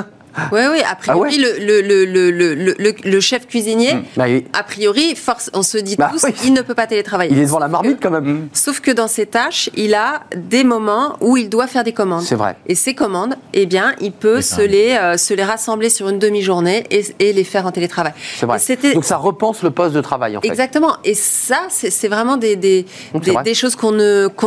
Oui, 0.54 0.62
oui, 0.72 0.80
a 0.89 0.96
priori, 0.96 1.38
ah 1.38 1.60
le, 1.60 1.82
le, 1.82 2.06
le, 2.06 2.94
le, 3.04 3.20
chef 3.20 3.48
cuisinier, 3.48 3.96
hmm. 3.96 4.04
bah 4.15 4.28
a 4.54 4.63
priori, 4.63 5.13
force, 5.13 5.50
on 5.54 5.62
se 5.62 5.78
dit 5.78 5.98
bah 5.98 6.10
tous, 6.10 6.26
il 6.46 6.54
ne 6.54 6.62
peut 6.62 6.74
pas 6.74 6.88
télétravailler. 6.88 7.34
Il 7.34 7.39
est 7.39 7.46
devant 7.48 7.60
la 7.60 7.67
marmite 7.67 7.98
quand 8.02 8.12
même. 8.12 8.24
Hmm. 8.24 8.48
Sauf 8.54 8.80
que 8.80 8.91
dans 8.91 9.10
ses 9.10 9.26
tâches, 9.26 9.70
il 9.76 9.94
a 9.94 10.22
des 10.34 10.63
moments 10.63 11.17
où 11.20 11.36
il 11.36 11.50
doit 11.50 11.67
faire 11.67 11.84
des 11.84 11.91
commandes. 11.91 12.24
C'est 12.24 12.36
vrai. 12.36 12.56
Et 12.65 12.76
ces 12.76 12.96
commandes, 12.96 13.36
eh 13.54 13.65
bien, 13.65 13.94
il 14.00 14.13
peut 14.13 14.39
se 14.39 14.62
les, 14.62 14.91
euh, 14.91 15.17
se 15.17 15.34
les 15.34 15.44
rassembler 15.44 15.89
sur 15.89 16.08
une 16.08 16.17
demi-journée 16.17 16.86
et, 16.89 17.04
et, 17.20 17.34
les 17.34 17.44
faire 17.44 17.65
en 17.65 17.72
télétravail. 17.72 18.13
C'est 18.38 18.46
vrai. 18.46 18.58
Donc 18.94 19.04
ça 19.04 19.17
repense 19.17 19.62
le 19.63 19.72
poste 19.72 19.94
de 19.94 20.02
travail, 20.02 20.38
en 20.38 20.41
fait. 20.41 20.48
Exactement. 20.48 20.96
Et 21.04 21.13
ça, 21.13 21.65
c'est 21.67 22.08
vraiment 22.08 22.38
des, 22.38 22.56
des, 22.56 22.86
des, 23.15 23.36
des 23.44 23.54
choses 23.54 23.76
qu'on 23.76 23.91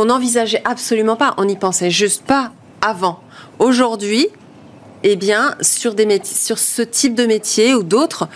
n'envisageait 0.05 0.63
absolument 0.65 1.15
pas. 1.15 1.35
On 1.37 1.45
n'y 1.45 1.57
pensait 1.57 1.91
juste 1.91 2.25
pas 2.25 2.49
avant. 2.81 3.19
Aujourd'hui, 3.59 4.27
eh 5.03 5.15
bien, 5.15 5.55
sur, 5.61 5.93
des 5.93 6.21
sur 6.23 6.57
ce 6.57 6.81
type 6.81 7.15
de 7.15 7.25
métier 7.25 7.75
ou 7.75 7.83
d'autres, 7.83 8.27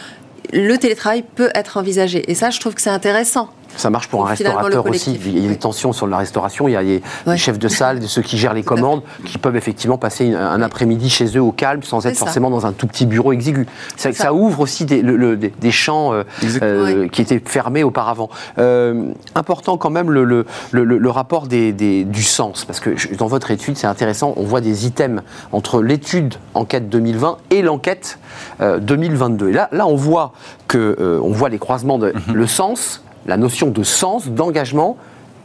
le 0.53 0.77
télétravail 0.77 1.23
peut 1.35 1.49
être 1.55 1.77
envisagé. 1.77 2.29
Et 2.29 2.35
ça, 2.35 2.49
je 2.49 2.59
trouve 2.59 2.73
que 2.73 2.81
c'est 2.81 2.89
intéressant. 2.89 3.49
Ça 3.77 3.89
marche 3.89 4.07
pour 4.07 4.25
un 4.25 4.29
restaurateur 4.29 4.85
aussi. 4.87 5.19
Il 5.25 5.39
y 5.39 5.45
a 5.45 5.49
des 5.49 5.57
tensions 5.57 5.93
sur 5.93 6.07
la 6.07 6.17
restauration. 6.17 6.67
Il 6.67 6.71
y 6.71 6.75
a 6.75 6.81
les, 6.81 7.01
chefs 7.37 7.59
de 7.59 7.67
salle, 7.67 8.01
ceux 8.03 8.21
qui 8.21 8.37
gèrent 8.37 8.53
les 8.53 8.63
commandes, 8.63 9.01
qui 9.25 9.37
peuvent 9.37 9.55
effectivement 9.55 9.97
passer 9.97 10.33
un 10.33 10.61
après-midi 10.61 11.09
chez 11.09 11.37
eux 11.37 11.41
au 11.41 11.51
calme 11.51 11.83
sans 11.83 12.05
être 12.05 12.17
forcément 12.17 12.49
dans 12.49 12.65
un 12.65 12.71
tout 12.71 12.87
petit 12.87 13.05
bureau 13.05 13.33
exigu. 13.33 13.67
Ça, 13.95 14.13
ça. 14.13 14.33
ouvre 14.33 14.61
aussi 14.61 14.85
des, 14.85 15.01
des 15.03 15.71
champs 15.71 16.13
euh, 16.13 16.23
euh, 16.61 17.07
qui 17.07 17.21
étaient 17.21 17.41
fermés 17.43 17.83
auparavant. 17.83 18.29
Euh, 18.57 19.11
important 19.35 19.77
quand 19.77 19.89
même 19.89 20.11
le, 20.11 20.45
le 20.71 21.09
rapport 21.09 21.47
des, 21.47 21.71
du 21.71 22.23
sens, 22.23 22.65
parce 22.65 22.79
que 22.79 23.15
dans 23.15 23.27
votre 23.27 23.51
étude, 23.51 23.77
c'est 23.77 23.87
intéressant, 23.87 24.33
on 24.37 24.43
voit 24.43 24.61
des 24.61 24.85
items 24.85 25.21
entre 25.51 25.81
l'étude 25.81 26.35
enquête 26.53 26.89
2020 26.89 27.37
et 27.51 27.61
l'enquête 27.61 28.19
2022. 28.61 29.49
Et 29.49 29.53
là, 29.53 29.69
là, 29.71 29.87
on 29.87 29.95
voit 29.95 30.33
que 30.67 31.19
on 31.23 31.31
voit 31.31 31.49
les 31.49 31.59
croisements 31.59 31.97
de 31.97 32.13
mhm. 32.13 32.35
le 32.35 32.47
sens 32.47 33.01
la 33.29 33.37
notion 33.37 33.69
de 33.69 33.83
sens, 33.83 34.27
d'engagement 34.27 34.97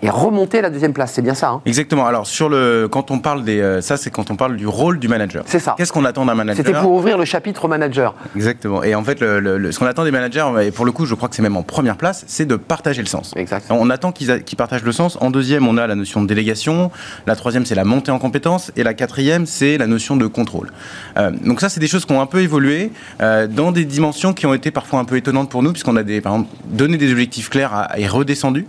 et 0.05 0.11
remonter 0.11 0.59
à 0.59 0.63
la 0.63 0.71
deuxième 0.71 0.93
place. 0.93 1.13
C'est 1.15 1.23
bien 1.23 1.35
ça. 1.35 1.49
Hein 1.49 1.63
Exactement. 1.65 2.07
Alors 2.07 2.27
sur 2.27 2.49
le, 2.49 2.89
quand 2.91 3.11
on 3.11 3.19
parle 3.19 3.43
des, 3.43 3.61
euh, 3.61 3.81
ça 3.81 3.97
c'est 3.97 4.11
quand 4.11 4.31
on 4.31 4.37
parle 4.37 4.57
du 4.57 4.67
rôle 4.67 4.99
du 4.99 5.09
manager. 5.09 5.45
C'est 5.47 5.59
ça. 5.59 5.75
Qu'est-ce 5.77 5.93
qu'on 5.93 6.05
attend 6.05 6.27
d'un 6.27 6.35
manager? 6.35 6.65
C'était 6.65 6.79
pour 6.79 6.93
ouvrir 6.93 7.17
le 7.17 7.25
chapitre 7.25 7.69
manager. 7.69 8.15
Exactement. 8.37 8.83
Et 8.83 8.95
en 8.95 9.03
fait, 9.03 9.21
le, 9.21 9.73
ce 9.73 9.79
qu'on 9.79 9.87
attend 9.87 10.05
des 10.05 10.11
managers, 10.11 10.45
et 10.63 10.71
pour 10.71 10.85
le 10.85 10.93
coup, 10.93 11.07
je 11.07 11.15
crois 11.15 11.29
que 11.29 11.35
c'est 11.35 11.43
même 11.43 11.57
en 11.57 11.63
première 11.63 11.97
place, 11.97 12.25
c'est 12.27 12.45
de 12.45 12.57
partager 12.57 13.01
le 13.01 13.09
sens. 13.09 13.33
Exactement. 13.35 13.79
On 13.81 13.89
attend 13.89 14.13
qu'ils 14.13 14.57
partagent 14.57 14.85
le 14.85 14.93
sens. 14.93 15.17
En 15.21 15.31
deuxième, 15.31 15.67
on 15.67 15.79
a 15.79 15.87
la 15.87 15.95
notion 15.95 16.21
de 16.21 16.27
délégation. 16.27 16.91
La 17.27 17.35
troisième, 17.35 17.65
c'est 17.65 17.75
la 17.75 17.85
montée 17.85 18.11
en 18.11 18.19
compétences. 18.19 18.73
Et 18.77 18.83
la 18.83 18.93
quatrième, 18.95 19.47
c'est 19.47 19.79
la 19.79 19.87
notion 19.87 20.17
de 20.17 20.27
contrôle. 20.27 20.71
Euh, 21.17 21.31
donc 21.45 21.61
ça, 21.61 21.69
c'est 21.69 21.81
des 21.81 21.87
choses 21.89 22.05
qui 22.05 22.13
ont 22.13 22.21
un 22.21 22.27
peu 22.27 22.41
évolué 22.41 22.93
euh, 23.23 23.47
dans 23.47 23.73
des 23.73 23.85
dimensions 23.85 24.35
qui 24.35 24.47
ont 24.47 24.55
été 24.55 24.71
parfois 24.71 24.99
un 25.01 25.05
peu 25.05 25.17
étonnantes 25.17 25.49
pour 25.49 25.63
nous, 25.63 25.73
puisqu'on 25.73 25.97
a 25.97 26.03
des, 26.03 26.21
par 26.21 26.35
exemple, 26.35 26.51
donné 26.67 26.99
des 26.99 27.11
objectifs 27.11 27.49
clairs 27.49 27.89
et 27.97 28.07
redescendu. 28.07 28.67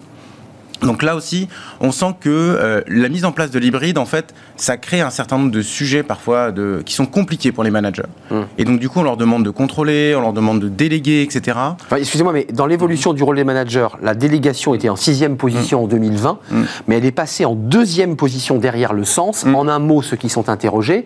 Donc 0.81 1.03
là 1.03 1.15
aussi, 1.15 1.47
on 1.79 1.91
sent 1.91 2.15
que 2.19 2.29
euh, 2.29 2.81
la 2.88 3.09
mise 3.09 3.25
en 3.25 3.31
place 3.31 3.51
de 3.51 3.59
l'hybride, 3.59 3.97
en 3.97 4.05
fait, 4.05 4.33
ça 4.55 4.77
crée 4.77 5.01
un 5.01 5.09
certain 5.09 5.38
nombre 5.38 5.51
de 5.51 5.61
sujets 5.61 6.03
parfois 6.03 6.51
de, 6.51 6.81
qui 6.85 6.93
sont 6.93 7.05
compliqués 7.05 7.51
pour 7.51 7.63
les 7.63 7.71
managers. 7.71 8.03
Mmh. 8.31 8.35
Et 8.57 8.65
donc 8.65 8.79
du 8.79 8.89
coup, 8.89 8.99
on 8.99 9.03
leur 9.03 9.17
demande 9.17 9.43
de 9.43 9.49
contrôler, 9.49 10.15
on 10.15 10.21
leur 10.21 10.33
demande 10.33 10.59
de 10.59 10.69
déléguer, 10.69 11.21
etc. 11.21 11.57
Excusez-moi, 11.95 12.33
mais 12.33 12.47
dans 12.51 12.65
l'évolution 12.65 13.13
du 13.13 13.23
rôle 13.23 13.38
des 13.38 13.43
managers, 13.43 13.88
la 14.01 14.15
délégation 14.15 14.73
était 14.73 14.89
en 14.89 14.95
sixième 14.95 15.38
position 15.38 15.83
en 15.83 15.88
2020, 15.88 16.39
mmh. 16.49 16.61
mais 16.88 16.97
elle 16.97 17.05
est 17.05 17.11
passée 17.11 17.45
en 17.45 17.55
deuxième 17.55 18.15
position 18.15 18.57
derrière 18.57 18.93
le 18.93 19.03
sens. 19.03 19.45
En 19.45 19.67
un 19.67 19.79
mot, 19.79 20.01
ceux 20.01 20.17
qui 20.17 20.29
sont 20.29 20.49
interrogés, 20.49 21.05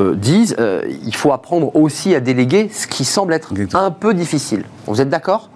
euh, 0.00 0.14
disent 0.14 0.56
euh, 0.58 0.82
il 1.04 1.14
faut 1.14 1.32
apprendre 1.32 1.74
aussi 1.76 2.14
à 2.14 2.20
déléguer, 2.20 2.70
ce 2.72 2.86
qui 2.86 3.04
semble 3.04 3.34
être 3.34 3.52
un 3.74 3.90
peu 3.90 4.14
difficile. 4.14 4.64
Vous 4.86 5.00
êtes 5.00 5.08
d'accord? 5.10 5.50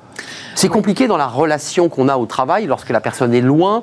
C'est 0.54 0.68
compliqué 0.68 1.06
dans 1.06 1.16
la 1.16 1.26
relation 1.26 1.88
qu'on 1.88 2.08
a 2.08 2.16
au 2.16 2.26
travail 2.26 2.66
lorsque 2.66 2.90
la 2.90 3.00
personne 3.00 3.34
est 3.34 3.40
loin, 3.40 3.82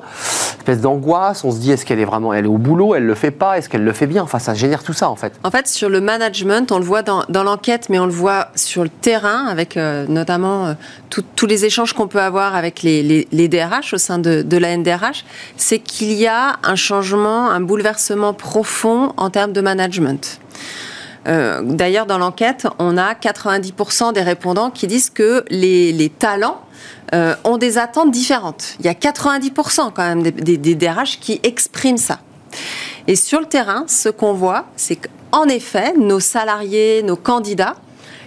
espèce 0.57 0.81
d'angoisse, 0.81 1.43
on 1.43 1.51
se 1.51 1.57
dit 1.57 1.71
est-ce 1.71 1.85
qu'elle 1.85 1.99
est 1.99 2.05
vraiment 2.05 2.33
elle 2.33 2.45
est 2.45 2.49
au 2.49 2.57
boulot, 2.57 2.95
elle 2.95 3.05
le 3.05 3.15
fait 3.15 3.31
pas, 3.31 3.57
est-ce 3.57 3.69
qu'elle 3.69 3.83
le 3.83 3.93
fait 3.93 4.07
bien? 4.07 4.23
Enfin, 4.23 4.39
ça 4.39 4.53
génère 4.53 4.81
tout 4.81 4.93
ça 4.93 5.09
en 5.09 5.15
fait. 5.15 5.33
En 5.43 5.51
fait, 5.51 5.67
sur 5.67 5.89
le 5.89 6.01
management, 6.01 6.71
on 6.71 6.79
le 6.79 6.85
voit 6.85 7.03
dans, 7.03 7.25
l'enquête, 7.29 7.89
mais 7.89 7.99
on 7.99 8.05
le 8.05 8.11
voit 8.11 8.47
sur 8.55 8.83
le 8.83 8.89
terrain 8.89 9.45
avec 9.47 9.77
euh, 9.77 10.05
notamment 10.07 10.67
euh, 10.67 10.73
tous 11.09 11.45
les 11.45 11.65
échanges 11.65 11.93
qu'on 11.93 12.07
peut 12.07 12.21
avoir 12.21 12.55
avec 12.55 12.81
les, 12.81 13.27
DRH 13.31 13.93
au 13.93 13.97
sein 13.97 14.19
de, 14.19 14.57
la 14.57 14.77
NDRH, 14.77 15.25
c'est 15.57 15.79
qu'il 15.79 16.13
y 16.13 16.27
a 16.27 16.55
un 16.63 16.75
changement, 16.75 17.49
un 17.49 17.61
bouleversement 17.61 18.33
profond 18.33 19.13
en 19.17 19.29
termes 19.29 19.53
de 19.53 19.61
management. 19.61 20.39
Euh, 21.27 21.61
d'ailleurs, 21.63 22.05
dans 22.05 22.17
l'enquête, 22.17 22.67
on 22.79 22.97
a 22.97 23.13
90% 23.13 24.13
des 24.13 24.21
répondants 24.21 24.71
qui 24.71 24.87
disent 24.87 25.09
que 25.09 25.45
les, 25.49 26.11
talents 26.17 26.61
euh, 27.13 27.35
ont 27.43 27.57
des 27.57 27.77
attentes 27.77 28.11
différentes. 28.11 28.75
Il 28.79 28.85
y 28.85 28.89
a 28.89 28.93
90% 28.93 29.91
quand 29.93 30.03
même 30.03 30.23
des, 30.23 30.75
DRH 30.75 31.19
qui 31.19 31.39
expriment 31.43 31.97
ça. 31.97 32.19
Et 33.07 33.15
sur 33.15 33.39
le 33.39 33.45
terrain, 33.45 33.85
ce 33.87 34.09
qu'on 34.09 34.33
voit, 34.33 34.65
c'est 34.75 34.97
qu'en 34.97 35.45
effet, 35.45 35.93
nos 35.97 36.19
salariés, 36.19 37.03
nos 37.03 37.15
candidats, 37.15 37.75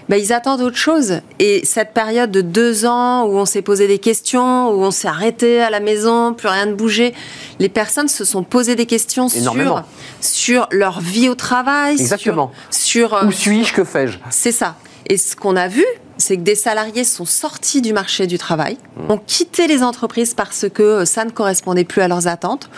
ben, 0.08 0.16
ils 0.16 0.32
attendent 0.32 0.60
autre 0.60 0.76
chose. 0.76 1.20
Et 1.38 1.64
cette 1.64 1.92
période 1.92 2.30
de 2.30 2.40
deux 2.40 2.86
ans 2.86 3.24
où 3.24 3.36
on 3.36 3.44
s'est 3.44 3.62
posé 3.62 3.86
des 3.86 3.98
questions, 3.98 4.70
où 4.70 4.82
on 4.82 4.90
s'est 4.90 5.08
arrêté 5.08 5.60
à 5.60 5.70
la 5.70 5.80
maison, 5.80 6.32
plus 6.34 6.48
rien 6.48 6.66
ne 6.66 6.74
bougeait, 6.74 7.12
les 7.58 7.68
personnes 7.68 8.08
se 8.08 8.24
sont 8.24 8.44
posé 8.44 8.76
des 8.76 8.86
questions 8.86 9.28
sur, 9.28 9.82
sur 10.20 10.68
leur 10.70 11.00
vie 11.00 11.28
au 11.28 11.34
travail. 11.34 11.94
Exactement. 11.94 12.52
Sur, 12.70 13.24
Où 13.26 13.32
suis-je 13.32 13.72
Que 13.72 13.84
fais-je? 13.84 14.18
C'est 14.30 14.52
ça. 14.52 14.76
Et 15.08 15.16
ce 15.16 15.36
qu'on 15.36 15.56
a 15.56 15.68
vu, 15.68 15.84
c'est 16.18 16.36
que 16.36 16.42
des 16.42 16.54
salariés 16.54 17.04
sont 17.04 17.26
sortis 17.26 17.82
du 17.82 17.92
marché 17.92 18.26
du 18.26 18.38
travail, 18.38 18.78
mmh. 18.96 19.10
ont 19.12 19.18
quitté 19.18 19.66
les 19.66 19.82
entreprises 19.82 20.34
parce 20.34 20.66
que 20.72 21.04
ça 21.04 21.24
ne 21.24 21.30
correspondait 21.30 21.84
plus 21.84 22.02
à 22.02 22.08
leurs 22.08 22.26
attentes. 22.26 22.68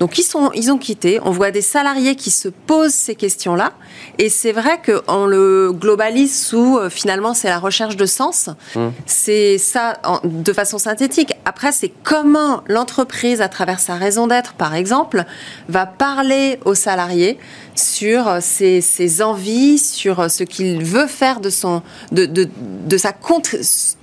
Donc 0.00 0.18
ils, 0.18 0.22
sont, 0.22 0.50
ils 0.54 0.70
ont 0.70 0.78
quitté. 0.78 1.20
On 1.22 1.30
voit 1.30 1.50
des 1.50 1.62
salariés 1.62 2.16
qui 2.16 2.30
se 2.30 2.48
posent 2.48 2.94
ces 2.94 3.14
questions-là. 3.14 3.72
Et 4.18 4.28
c'est 4.28 4.52
vrai 4.52 4.80
qu'on 4.84 5.26
le 5.26 5.72
globalise 5.72 6.46
sous, 6.46 6.78
euh, 6.78 6.90
finalement, 6.90 7.34
c'est 7.34 7.48
la 7.48 7.58
recherche 7.58 7.96
de 7.96 8.06
sens. 8.06 8.50
Mmh. 8.74 8.88
C'est 9.06 9.58
ça 9.58 10.00
de 10.24 10.52
façon 10.52 10.78
synthétique. 10.78 11.32
Après, 11.44 11.72
c'est 11.72 11.92
comment 12.02 12.62
l'entreprise, 12.66 13.40
à 13.40 13.48
travers 13.48 13.80
sa 13.80 13.94
raison 13.94 14.26
d'être, 14.26 14.54
par 14.54 14.74
exemple, 14.74 15.24
va 15.68 15.86
parler 15.86 16.58
aux 16.64 16.74
salariés 16.74 17.38
sur 17.78 18.28
euh, 18.28 18.38
ses, 18.40 19.22
envies, 19.22 19.78
sur 19.78 20.20
euh, 20.20 20.28
ce 20.28 20.44
qu'il 20.44 20.82
veut 20.82 21.06
faire 21.06 21.40
de, 21.40 21.50
son, 21.50 21.82
de, 22.12 22.26
de, 22.26 22.48
de 22.86 22.96
sa 22.96 23.12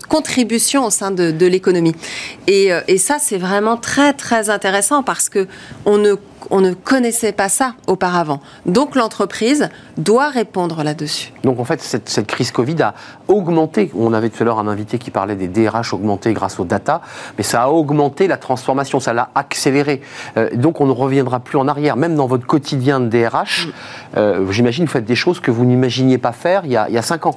contribution 0.07 0.85
au 0.85 0.89
sein 0.89 1.11
de, 1.11 1.31
de 1.31 1.45
l'économie. 1.45 1.95
Et, 2.47 2.69
et 2.87 2.97
ça, 2.97 3.17
c'est 3.19 3.37
vraiment 3.37 3.77
très, 3.77 4.13
très 4.13 4.49
intéressant 4.49 5.03
parce 5.03 5.29
que 5.29 5.47
on 5.85 5.97
ne 5.97 6.15
on 6.49 6.61
ne 6.61 6.73
connaissait 6.73 7.31
pas 7.31 7.49
ça 7.49 7.75
auparavant. 7.87 8.39
Donc 8.65 8.95
l'entreprise 8.95 9.69
doit 9.97 10.29
répondre 10.29 10.83
là-dessus. 10.83 11.33
Donc 11.43 11.59
en 11.59 11.65
fait, 11.65 11.81
cette, 11.81 12.27
crise 12.27 12.51
Covid 12.51 12.81
a 12.81 12.93
augmenté, 13.27 13.91
on 13.95 14.13
avait 14.13 14.29
tout 14.29 14.41
à 14.43 14.45
l'heure 14.45 14.59
un 14.59 14.67
invité 14.67 14.97
qui 14.97 15.11
parlait 15.11 15.35
des 15.35 15.47
DRH 15.47 15.93
augmentés 15.93 16.33
grâce 16.33 16.59
aux 16.59 16.65
data, 16.65 17.01
mais 17.37 17.43
ça 17.43 17.63
a 17.63 17.69
augmenté 17.69 18.27
la 18.27 18.37
transformation, 18.37 18.99
ça 18.99 19.13
l'a 19.13 19.29
accéléré. 19.35 20.01
Euh, 20.37 20.49
donc 20.55 20.81
on 20.81 20.85
ne 20.85 20.91
reviendra 20.91 21.39
plus 21.39 21.57
en 21.57 21.67
arrière. 21.67 21.95
Même 21.97 22.15
dans 22.15 22.27
votre 22.27 22.45
quotidien 22.45 22.99
de 22.99 23.07
DRH, 23.07 23.69
euh, 24.17 24.49
j'imagine 24.51 24.85
vous 24.85 24.91
faites 24.91 25.05
des 25.05 25.15
choses 25.15 25.39
que 25.39 25.51
vous 25.51 25.65
n'imaginiez 25.65 26.17
pas 26.17 26.31
faire 26.31 26.61
il 26.65 26.71
y, 26.71 26.77
a, 26.77 26.87
il 26.89 26.95
y 26.95 26.97
a 26.97 27.01
cinq 27.01 27.25
ans. 27.25 27.35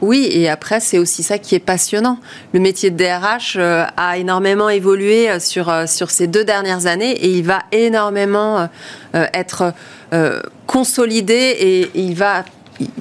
Oui, 0.00 0.28
et 0.30 0.48
après, 0.48 0.80
c'est 0.80 0.98
aussi 0.98 1.22
ça 1.22 1.38
qui 1.38 1.54
est 1.54 1.60
passionnant. 1.60 2.18
Le 2.52 2.60
métier 2.60 2.90
de 2.90 2.96
DRH 2.96 3.56
euh, 3.56 3.84
a 3.96 4.18
énormément 4.18 4.68
évolué 4.68 5.40
sur, 5.40 5.72
sur 5.86 6.10
ces 6.10 6.26
deux 6.26 6.44
dernières 6.44 6.86
années 6.86 7.12
et 7.12 7.28
il 7.28 7.44
va 7.44 7.60
énormément 7.72 8.47
euh, 8.56 9.26
être 9.34 9.74
euh, 10.12 10.40
consolidé 10.66 11.56
et 11.60 11.90
il 11.94 12.14
va 12.14 12.44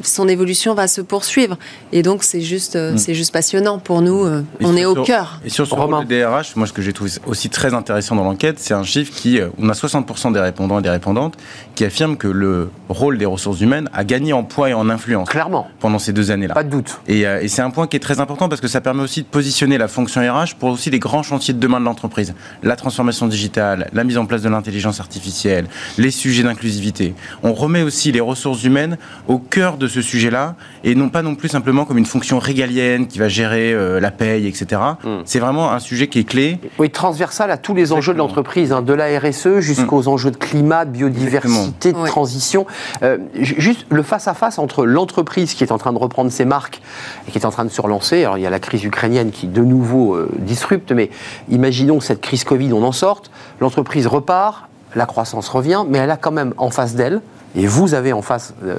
son 0.04 0.28
évolution 0.28 0.74
va 0.74 0.88
se 0.88 1.02
poursuivre. 1.02 1.58
Et 1.92 2.04
donc, 2.04 2.24
c'est 2.24 2.42
juste, 2.42 2.76
euh, 2.76 2.94
mm. 2.94 2.98
c'est 2.98 3.14
juste 3.14 3.34
passionnant 3.34 3.80
pour 3.80 4.02
nous. 4.02 4.26
Euh, 4.26 4.44
on 4.62 4.76
est 4.76 4.86
au 4.86 5.04
cœur. 5.04 5.40
Et 5.46 5.50
sur 5.50 5.68
ce 5.68 5.74
rôle 5.74 6.06
de 6.06 6.22
DRH, 6.22 6.56
moi, 6.56 6.68
ce 6.68 6.74
que 6.74 6.82
j'ai 6.82 6.94
trouvé 6.94 7.12
aussi 7.26 7.50
très 7.50 7.74
intéressant 7.74 8.16
dans 8.16 8.24
l'enquête, 8.24 8.60
c'est 8.60 8.74
un 8.74 8.84
chiffre 8.84 9.14
qui, 9.14 9.40
euh, 9.40 9.50
on 9.60 9.70
a 9.70 9.74
60% 9.74 10.32
des 10.34 10.40
répondants 10.40 10.80
et 10.80 10.82
des 10.82 10.90
répondantes 10.90 11.36
qui 11.76 11.86
affirment 11.86 12.18
que 12.18 12.28
le 12.28 12.70
rôle 12.90 13.18
des 13.18 13.26
ressources 13.26 13.62
humaines 13.62 13.90
a 13.94 14.04
gagné 14.04 14.34
en 14.34 14.44
poids 14.44 14.70
et 14.70 14.74
en 14.74 14.90
influence. 14.90 15.30
Clairement. 15.30 15.68
Pendant 15.80 16.00
ces 16.00 16.14
deux 16.14 16.32
années-là. 16.32 16.54
Pas 16.54 16.64
de 16.64 16.70
doute. 16.70 17.00
Et, 17.08 17.22
et 17.22 17.48
c'est 17.48 17.62
un 17.62 17.70
point 17.70 17.88
qui 17.88 17.98
est 17.98 18.02
très 18.02 18.20
important 18.20 18.50
parce 18.50 18.62
que 18.62 18.68
ça 18.68 18.82
permet 18.82 19.04
aussi 19.04 19.22
de 19.22 19.28
positionner 19.28 19.78
la 19.78 19.88
fonction 19.88 20.22
RH 20.22 20.56
pour 20.60 20.70
aussi 20.70 20.90
les 20.90 21.00
grands 21.00 21.24
chantiers 21.24 21.54
de 21.54 21.60
demain 21.60 21.80
de 21.80 21.86
l'entreprise. 21.86 22.34
La 22.64 22.76
transformation 22.76 23.28
digitale, 23.28 23.90
la 23.94 24.04
mise 24.04 24.18
en 24.18 24.26
place 24.26 24.42
de 24.42 24.50
l'intelligence 24.50 25.00
artificielle, 25.00 25.68
les 25.98 26.12
sujets 26.12 26.44
d'inclusivité. 26.44 27.14
On 27.44 27.54
remet 27.54 27.84
aussi 27.84 28.12
les 28.12 28.22
ressources 28.22 28.64
humaines 28.64 28.98
au 29.28 29.38
cœur 29.38 29.67
de 29.76 29.88
ce 29.90 30.02
sujet-là 30.02 30.56
et 30.86 30.96
non 30.96 31.10
pas 31.10 31.22
non 31.22 31.36
plus 31.36 31.50
simplement 31.50 31.84
comme 31.84 31.98
une 31.98 32.06
fonction 32.06 32.40
régalienne 32.40 33.08
qui 33.08 33.20
va 33.20 33.28
gérer 33.28 33.74
euh, 33.74 34.00
la 34.00 34.12
paye, 34.12 34.48
etc. 34.48 34.82
Hmm. 35.04 35.18
C'est 35.26 35.40
vraiment 35.40 35.74
un 35.74 35.80
sujet 35.80 36.08
qui 36.08 36.20
est 36.20 36.24
clé. 36.24 36.60
Oui, 36.80 36.90
transversal 36.90 37.52
à 37.52 37.58
tous 37.58 37.74
les 37.74 37.92
enjeux 37.92 38.14
de 38.14 38.20
l'entreprise, 38.20 38.72
hein, 38.72 38.82
de 38.82 38.94
la 38.94 39.20
RSE 39.20 39.60
jusqu'aux 39.60 40.04
hmm. 40.04 40.08
enjeux 40.08 40.32
de 40.32 40.38
climat, 40.38 40.86
de 40.86 40.92
biodiversité, 40.92 41.92
de 41.92 42.06
transition. 42.06 42.66
Euh, 43.04 43.18
juste 43.34 43.86
le 43.90 44.04
face-à-face 44.04 44.60
entre 44.60 44.86
l'entreprise 44.86 45.54
qui 45.54 45.64
est 45.64 45.72
en 45.74 45.78
train 45.78 45.92
de 45.92 45.98
reprendre 45.98 46.32
ses 46.32 46.46
marques 46.46 46.82
et 47.28 47.32
qui 47.32 47.38
est 47.38 47.46
en 47.46 47.52
train 47.52 47.66
de 47.66 47.70
se 47.70 47.82
relancer. 47.82 48.24
Alors 48.24 48.38
il 48.38 48.42
y 48.42 48.48
a 48.48 48.50
la 48.50 48.60
crise 48.60 48.84
ukrainienne 48.86 49.32
qui 49.32 49.48
de 49.48 49.62
nouveau 49.62 50.16
euh, 50.16 50.30
disrupte, 50.40 50.92
mais 50.92 51.10
imaginons 51.50 51.98
que 51.98 52.06
cette 52.06 52.22
crise 52.22 52.44
Covid, 52.44 52.72
on 52.72 52.84
en 52.84 52.92
sorte, 52.92 53.32
l'entreprise 53.60 54.08
repart, 54.08 54.70
la 54.96 55.06
croissance 55.06 55.50
revient, 55.50 55.84
mais 55.88 55.98
elle 55.98 56.12
a 56.12 56.18
quand 56.18 56.32
même 56.32 56.54
en 56.58 56.70
face 56.70 56.96
d'elle 56.96 57.22
et 57.58 57.66
vous 57.66 57.96
avez 57.96 58.14
en 58.14 58.22
face, 58.22 58.54
euh, 58.64 58.78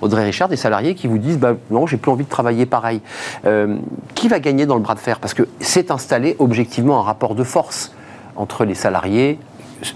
Audrey 0.00 0.24
Richard, 0.24 0.48
des 0.48 0.56
salariés 0.56 0.94
qui 0.94 1.08
vous 1.08 1.18
disent 1.18 1.38
bah, 1.38 1.56
Non, 1.70 1.86
j'ai 1.88 1.96
plus 1.96 2.12
envie 2.12 2.24
de 2.24 2.30
travailler 2.30 2.64
pareil. 2.64 3.00
Euh, 3.44 3.76
qui 4.14 4.28
va 4.28 4.38
gagner 4.38 4.66
dans 4.66 4.76
le 4.76 4.80
bras 4.80 4.94
de 4.94 5.00
fer? 5.00 5.18
Parce 5.18 5.34
que 5.34 5.48
c'est 5.58 5.90
installé 5.90 6.36
objectivement 6.38 7.00
un 7.00 7.02
rapport 7.02 7.34
de 7.34 7.42
force 7.42 7.92
entre 8.36 8.64
les 8.64 8.76
salariés, 8.76 9.40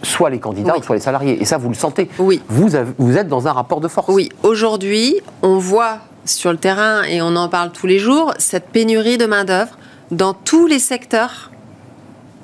soit 0.03 0.31
les 0.31 0.41
candidats, 0.41 0.75
soit 0.83 0.97
les 0.97 1.01
salariés. 1.01 1.41
Et 1.41 1.45
ça, 1.45 1.59
vous 1.59 1.69
le 1.69 1.77
sentez. 1.77 2.11
Oui. 2.19 2.43
Vous, 2.49 2.71
vous 2.99 3.17
êtes 3.17 3.29
dans 3.29 3.47
un 3.47 3.53
rapport 3.53 3.81
de 3.81 3.87
force. 3.87 4.09
Oui. 4.09 4.31
Aujourd'hui, 4.43 5.21
on 5.43 5.59
voit 5.59 5.99
sur 6.25 6.51
le 6.51 6.59
terrain, 6.59 7.05
et 7.05 7.23
on 7.23 7.37
en 7.37 7.49
parle 7.49 7.71
tous 7.71 7.87
les 7.87 8.01
jours, 8.01 8.35
cette 8.39 8.69
pénurie 8.71 9.17
de 9.17 9.27
main-d'œuvre 9.27 9.79
dans 10.11 10.35
tous 10.35 10.67
les 10.67 10.81
secteurs 10.81 11.51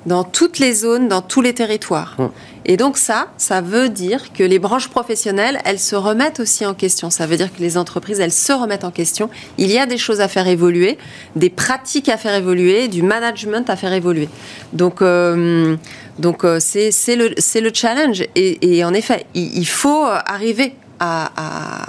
dans 0.05 0.23
toutes 0.23 0.59
les 0.59 0.73
zones, 0.73 1.07
dans 1.07 1.21
tous 1.21 1.41
les 1.41 1.53
territoires. 1.53 2.15
Hum. 2.17 2.31
Et 2.65 2.77
donc 2.77 2.97
ça, 2.97 3.27
ça 3.37 3.61
veut 3.61 3.89
dire 3.89 4.33
que 4.33 4.43
les 4.43 4.59
branches 4.59 4.89
professionnelles, 4.89 5.59
elles 5.65 5.79
se 5.79 5.95
remettent 5.95 6.39
aussi 6.39 6.65
en 6.65 6.73
question. 6.73 7.09
Ça 7.09 7.25
veut 7.25 7.37
dire 7.37 7.53
que 7.53 7.59
les 7.59 7.77
entreprises, 7.77 8.19
elles 8.19 8.31
se 8.31 8.53
remettent 8.53 8.83
en 8.83 8.91
question. 8.91 9.29
Il 9.57 9.71
y 9.71 9.77
a 9.77 9.85
des 9.85 9.97
choses 9.97 10.21
à 10.21 10.27
faire 10.27 10.47
évoluer, 10.47 10.97
des 11.35 11.49
pratiques 11.49 12.09
à 12.09 12.17
faire 12.17 12.35
évoluer, 12.35 12.87
du 12.87 13.01
management 13.01 13.69
à 13.69 13.75
faire 13.75 13.93
évoluer. 13.93 14.29
Donc, 14.73 15.01
euh, 15.01 15.75
donc 16.19 16.43
euh, 16.43 16.59
c'est 16.59 17.15
le, 17.15 17.29
le 17.29 17.71
challenge. 17.73 18.23
Et, 18.35 18.83
en 18.83 18.93
effet, 18.93 19.25
il, 19.33 19.57
il 19.57 19.67
faut 19.67 20.03
arriver 20.05 20.75
à, 21.01 21.85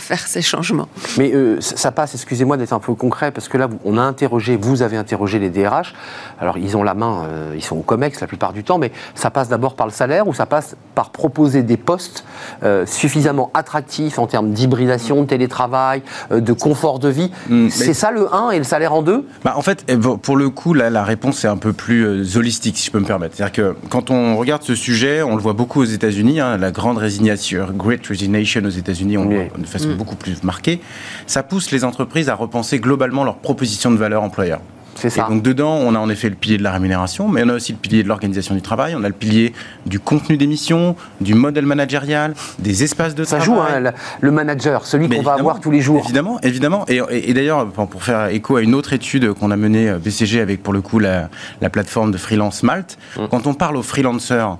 faire 0.00 0.26
ces 0.26 0.42
changements. 0.42 0.88
Mais 1.18 1.32
euh, 1.34 1.60
ça 1.60 1.92
passe, 1.92 2.14
excusez-moi 2.14 2.56
d'être 2.56 2.72
un 2.72 2.78
peu 2.78 2.94
concret, 2.94 3.30
parce 3.30 3.48
que 3.48 3.58
là, 3.58 3.68
on 3.84 3.98
a 3.98 4.02
interrogé, 4.02 4.56
vous 4.56 4.82
avez 4.82 4.96
interrogé 4.96 5.38
les 5.38 5.50
DRH. 5.50 5.94
Alors, 6.40 6.56
ils 6.56 6.76
ont 6.76 6.82
la 6.82 6.94
main, 6.94 7.24
euh, 7.28 7.54
ils 7.54 7.62
sont 7.62 7.76
au 7.76 7.82
COMEX 7.82 8.20
la 8.20 8.26
plupart 8.26 8.52
du 8.52 8.64
temps, 8.64 8.78
mais 8.78 8.90
ça 9.14 9.30
passe 9.30 9.48
d'abord 9.48 9.76
par 9.76 9.86
le 9.86 9.92
salaire 9.92 10.26
ou 10.26 10.34
ça 10.34 10.46
passe 10.46 10.76
par 10.94 11.10
proposer 11.10 11.62
des 11.62 11.76
postes 11.76 12.24
euh, 12.62 12.86
suffisamment 12.86 13.50
attractifs 13.54 14.18
en 14.18 14.26
termes 14.26 14.50
d'hybridation, 14.50 15.22
de 15.22 15.26
télétravail, 15.26 16.02
de 16.30 16.52
confort 16.52 16.98
de 16.98 17.08
vie? 17.08 17.30
Mm, 17.48 17.68
c'est 17.68 17.94
ça 17.94 18.10
le 18.10 18.34
1 18.34 18.50
et 18.52 18.58
le 18.58 18.64
salaire 18.64 18.94
en 18.94 19.02
2 19.02 19.26
bah, 19.44 19.54
En 19.56 19.62
fait, 19.62 19.84
eh, 19.88 19.96
pour 19.96 20.36
le 20.36 20.48
coup, 20.48 20.72
là, 20.72 20.90
la 20.90 21.04
réponse 21.04 21.44
est 21.44 21.48
un 21.48 21.58
peu 21.58 21.72
plus 21.74 22.36
holistique, 22.36 22.78
si 22.78 22.86
je 22.86 22.90
peux 22.90 23.00
me 23.00 23.06
permettre. 23.06 23.36
C'est-à-dire 23.36 23.52
que 23.52 23.76
quand 23.90 24.10
on 24.10 24.36
regarde 24.36 24.62
ce 24.62 24.74
sujet, 24.74 25.22
on 25.22 25.36
le 25.36 25.42
voit 25.42 25.52
beaucoup 25.52 25.82
aux 25.82 25.84
États-Unis, 25.84 26.40
hein, 26.40 26.56
la 26.56 26.70
grande 26.70 26.98
résignation, 26.98 27.68
Great 27.72 28.06
Resignation 28.06 28.47
aux 28.56 28.70
États-Unis, 28.70 29.18
on 29.18 29.26
de 29.26 29.66
façon 29.66 29.88
mm. 29.88 29.94
beaucoup 29.94 30.16
plus 30.16 30.42
marquée, 30.42 30.80
ça 31.26 31.42
pousse 31.42 31.70
les 31.70 31.84
entreprises 31.84 32.28
à 32.28 32.34
repenser 32.34 32.78
globalement 32.78 33.24
leur 33.24 33.36
proposition 33.36 33.90
de 33.90 33.96
valeur 33.96 34.22
employeur. 34.22 34.60
C'est 34.98 35.10
ça. 35.10 35.26
Et 35.26 35.32
donc 35.32 35.42
dedans, 35.42 35.76
on 35.76 35.94
a 35.94 35.98
en 35.98 36.10
effet 36.10 36.28
le 36.28 36.34
pilier 36.34 36.58
de 36.58 36.62
la 36.64 36.72
rémunération, 36.72 37.28
mais 37.28 37.42
on 37.44 37.48
a 37.50 37.54
aussi 37.54 37.72
le 37.72 37.78
pilier 37.78 38.02
de 38.02 38.08
l'organisation 38.08 38.54
du 38.54 38.62
travail, 38.62 38.94
on 38.96 39.04
a 39.04 39.08
le 39.08 39.14
pilier 39.14 39.52
du 39.86 40.00
contenu 40.00 40.36
des 40.36 40.48
missions, 40.48 40.96
du 41.20 41.34
modèle 41.34 41.66
managérial, 41.66 42.34
des 42.58 42.82
espaces 42.82 43.14
de 43.14 43.22
ça 43.22 43.38
travail. 43.38 43.68
Ça 43.68 43.80
joue, 43.80 43.86
hein, 43.88 43.92
le 44.20 44.30
manager, 44.32 44.86
celui 44.86 45.08
qu'on 45.08 45.22
va 45.22 45.34
avoir 45.34 45.60
tous 45.60 45.70
les 45.70 45.80
jours. 45.80 46.02
Évidemment, 46.04 46.40
évidemment. 46.42 46.84
Et, 46.88 47.32
d'ailleurs, 47.32 47.68
pour 47.68 48.02
faire 48.02 48.26
écho 48.28 48.56
à 48.56 48.62
une 48.62 48.74
autre 48.74 48.92
étude 48.92 49.32
qu'on 49.34 49.52
a 49.52 49.56
menée 49.56 49.88
euh, 49.88 49.98
BCG 49.98 50.40
avec 50.40 50.62
pour 50.62 50.72
le 50.72 50.80
coup 50.80 50.98
la, 50.98 51.28
la 51.60 51.70
plateforme 51.70 52.10
de 52.10 52.18
freelance 52.18 52.64
Malte, 52.64 52.98
mm. 53.16 53.26
quand 53.30 53.46
on 53.46 53.54
parle 53.54 53.76
aux 53.76 53.82
freelancers 53.82 54.58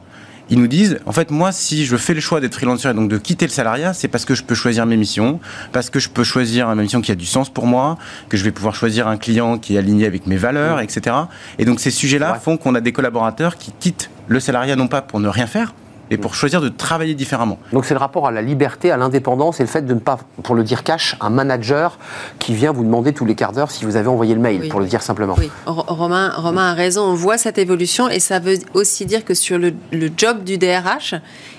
ils 0.51 0.59
nous 0.59 0.67
disent, 0.67 0.99
en 1.07 1.13
fait, 1.13 1.31
moi, 1.31 1.53
si 1.53 1.85
je 1.85 1.97
fais 1.97 2.15
le 2.15 2.21
choix 2.21 2.41
d'être 2.41 2.55
freelancer 2.55 2.89
et 2.89 2.95
donc 2.95 3.09
de 3.09 3.19
quitter 3.19 3.47
le 3.47 3.53
salariat, 3.53 3.93
c'est 3.93 4.09
parce 4.09 4.25
que 4.25 4.35
je 4.35 4.43
peux 4.43 4.55
choisir 4.55 4.87
mes 4.87 4.97
missions, 4.97 5.41
parce 5.73 5.91
que 5.91 5.99
je 5.99 6.09
peux 6.09 6.25
choisir 6.25 6.69
une 6.71 6.81
mission 6.81 7.01
qui 7.01 7.13
a 7.13 7.15
du 7.15 7.27
sens 7.27 7.51
pour 7.51 7.67
moi, 7.67 7.99
que 8.29 8.37
je 8.37 8.45
vais 8.45 8.53
pouvoir 8.53 8.75
choisir 8.75 9.09
un 9.09 9.17
client 9.17 9.59
qui 9.59 9.75
est 9.75 9.79
aligné 9.79 10.07
avec 10.07 10.27
mes 10.27 10.37
valeurs, 10.37 10.81
etc. 10.81 11.17
Et 11.59 11.65
donc 11.65 11.81
ces 11.81 11.91
sujets-là 11.91 12.35
font 12.35 12.57
qu'on 12.57 12.75
a 12.75 12.81
des 12.81 12.93
collaborateurs 12.93 13.57
qui 13.57 13.73
quittent 13.79 14.11
le 14.27 14.41
salariat 14.41 14.77
non 14.77 14.89
pas 14.89 15.03
pour 15.03 15.21
ne 15.21 15.29
rien 15.29 15.47
faire, 15.47 15.75
et 16.11 16.17
pour 16.17 16.35
choisir 16.35 16.61
de 16.61 16.69
travailler 16.69 17.15
différemment. 17.15 17.59
Donc 17.73 17.85
c'est 17.85 17.95
le 17.95 18.01
rapport 18.01 18.27
à 18.27 18.31
la 18.31 18.43
liberté, 18.43 18.91
à 18.91 18.97
l'indépendance 18.97 19.61
et 19.61 19.63
le 19.63 19.69
fait 19.69 19.83
de 19.83 19.95
ne 19.95 19.99
pas, 19.99 20.19
pour 20.43 20.55
le 20.55 20.65
dire 20.65 20.83
cash, 20.83 21.17
un 21.21 21.31
manager 21.31 21.99
qui 22.39 22.55
vient 22.55 22.73
vous 22.73 22.85
demander 22.85 23.13
tous 23.13 23.25
les 23.25 23.35
quarts 23.35 23.53
d'heure 23.53 23.71
si 23.71 23.85
vous 23.85 23.97
avez 23.97 24.09
envoyé 24.09 24.35
le 24.35 24.41
mail, 24.41 24.69
pour 24.69 24.81
le 24.81 24.87
dire 24.87 25.03
simplement. 25.03 25.35
Oui, 25.39 25.51
Romain, 25.67 26.33
Romain 26.37 26.71
a 26.71 26.75
raison, 26.75 27.03
on 27.03 27.15
voit 27.15 27.39
cette 27.39 27.59
évolution 27.59 28.09
et 28.09 28.21
ça 28.21 28.39
veut 28.39 28.59
aussi 28.75 29.07
dire 29.07 29.25
que 29.25 29.35
sur 29.35 29.59
le, 29.59 29.75
le 29.93 30.11
job 30.17 30.45
du 30.45 30.59
DRH, 30.59 31.15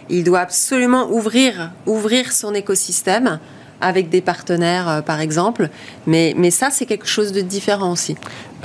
il 0.10 0.24
doit 0.24 0.40
absolument 0.40 1.10
ouvrir, 1.12 1.72
ouvrir 1.86 2.32
son 2.32 2.54
écosystème 2.54 3.40
avec 3.82 4.10
des 4.10 4.22
partenaires, 4.22 4.90
euh, 4.90 5.02
par 5.02 5.22
exemple. 5.22 5.70
Mais, 6.08 6.34
mais 6.38 6.52
ça, 6.52 6.70
c'est 6.72 6.86
quelque 6.86 7.08
chose 7.08 7.32
de 7.32 7.42
différent 7.42 7.92
aussi. 7.92 8.16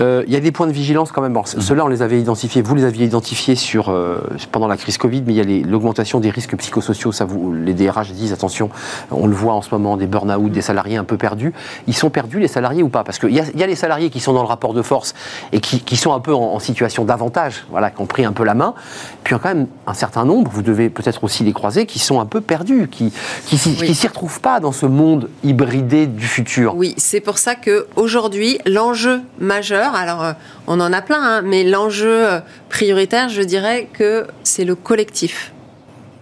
Euh, 0.00 0.24
il 0.26 0.32
y 0.32 0.36
a 0.36 0.40
des 0.40 0.50
points 0.52 0.66
de 0.66 0.72
vigilance 0.72 1.12
quand 1.12 1.22
même. 1.22 1.32
Bon, 1.32 1.40
Mhm. 1.54 1.60
Ceux-là, 1.60 1.84
on 1.84 1.88
les 1.88 2.02
avait 2.02 2.20
identifiés, 2.20 2.62
vous 2.62 2.74
les 2.74 2.84
aviez 2.84 3.06
identifiés 3.06 3.54
sur, 3.54 3.90
euh, 3.90 4.18
pendant 4.52 4.66
la 4.66 4.76
crise 4.76 4.98
Covid, 4.98 5.22
mais 5.26 5.34
il 5.34 5.36
y 5.36 5.64
a 5.64 5.66
l'augmentation 5.68 6.20
des 6.20 6.30
risques 6.30 6.56
psychosociaux. 6.56 7.12
Ça 7.12 7.24
vous, 7.24 7.52
les 7.52 7.74
DRH 7.74 8.12
disent, 8.12 8.32
attention, 8.32 8.70
on 9.10 9.26
le 9.26 9.34
voit 9.34 9.54
en 9.54 9.62
ce 9.62 9.68
moment, 9.72 9.96
des 9.96 10.06
burn-out, 10.06 10.50
des 10.50 10.62
salariés 10.62 10.96
un 10.96 11.04
peu 11.04 11.16
perdus. 11.16 11.52
Ils 11.86 11.94
sont 11.94 12.10
perdus, 12.10 12.38
les 12.40 12.48
salariés, 12.48 12.82
ou 12.82 12.88
pas? 12.88 13.04
Parce 13.04 13.18
qu'il 13.18 13.30
y 13.30 13.40
a, 13.40 13.44
il 13.54 13.60
y 13.60 13.62
a 13.62 13.66
les 13.66 13.76
salariés 13.76 14.10
qui 14.10 14.20
sont 14.20 14.32
dans 14.32 14.42
le 14.42 14.48
rapport 14.48 14.74
de 14.74 14.82
force 14.82 15.14
et 15.52 15.60
qui, 15.60 15.80
qui 15.80 15.96
sont 15.96 16.12
un 16.12 16.20
peu 16.20 16.34
en, 16.34 16.54
en 16.54 16.58
situation 16.58 17.04
d'avantage, 17.04 17.64
voilà, 17.70 17.90
qui 17.90 18.00
ont 18.00 18.06
pris 18.06 18.24
un 18.24 18.32
peu 18.32 18.44
la 18.44 18.54
main. 18.54 18.74
Puis 19.22 19.32
il 19.34 19.36
y 19.36 19.40
a 19.40 19.42
quand 19.42 19.54
même 19.54 19.66
un 19.86 19.94
certain 19.94 20.24
nombre, 20.24 20.50
vous 20.52 20.62
devez 20.62 20.88
peut-être 20.90 21.22
aussi 21.24 21.44
les 21.44 21.52
croiser, 21.52 21.86
qui 21.86 21.98
sont 21.98 22.20
un 22.20 22.26
peu 22.26 22.40
perdus, 22.40 22.88
qui 22.90 23.12
qui 23.46 23.58
s'y 23.58 23.76
Oui. 23.80 23.86
qui 23.88 23.94
s'y 23.94 24.06
retrouvent 24.08 24.40
pas 24.40 24.60
dans 24.60 24.72
ce 24.72 24.86
monde 24.86 25.28
hybridé 25.44 26.06
du 26.06 26.26
futur. 26.26 26.74
Oui, 26.76 26.94
c'est 26.96 27.20
pour 27.20 27.38
ça 27.38 27.54
que 27.54 27.86
aujourd'hui, 27.96 28.58
l'enjeu 28.66 29.20
majeur, 29.38 29.83
alors 29.92 30.22
euh, 30.22 30.32
on 30.66 30.80
en 30.80 30.92
a 30.92 31.02
plein, 31.02 31.22
hein, 31.22 31.42
mais 31.42 31.64
l'enjeu 31.64 32.26
euh, 32.26 32.40
prioritaire, 32.70 33.28
je 33.28 33.42
dirais 33.42 33.88
que 33.92 34.26
c'est 34.42 34.64
le 34.64 34.74
collectif 34.74 35.52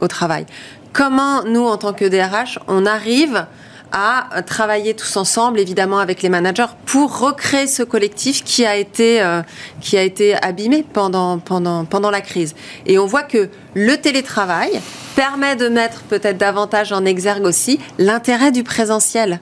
au 0.00 0.08
travail. 0.08 0.46
Comment 0.92 1.44
nous, 1.44 1.64
en 1.64 1.76
tant 1.76 1.92
que 1.92 2.04
DRH, 2.04 2.58
on 2.66 2.84
arrive 2.84 3.46
à 3.92 4.42
travailler 4.46 4.94
tous 4.94 5.16
ensemble, 5.16 5.60
évidemment 5.60 5.98
avec 5.98 6.22
les 6.22 6.30
managers, 6.30 6.66
pour 6.86 7.18
recréer 7.18 7.66
ce 7.66 7.82
collectif 7.82 8.42
qui 8.42 8.64
a 8.64 8.76
été, 8.76 9.22
euh, 9.22 9.42
qui 9.80 9.98
a 9.98 10.02
été 10.02 10.34
abîmé 10.42 10.82
pendant, 10.82 11.38
pendant, 11.38 11.84
pendant 11.84 12.10
la 12.10 12.22
crise. 12.22 12.54
Et 12.86 12.98
on 12.98 13.06
voit 13.06 13.22
que 13.22 13.50
le 13.74 13.96
télétravail 13.96 14.80
permet 15.14 15.56
de 15.56 15.68
mettre 15.68 16.02
peut-être 16.04 16.38
davantage 16.38 16.92
en 16.92 17.04
exergue 17.04 17.44
aussi 17.44 17.78
l'intérêt 17.98 18.50
du 18.50 18.64
présentiel. 18.64 19.40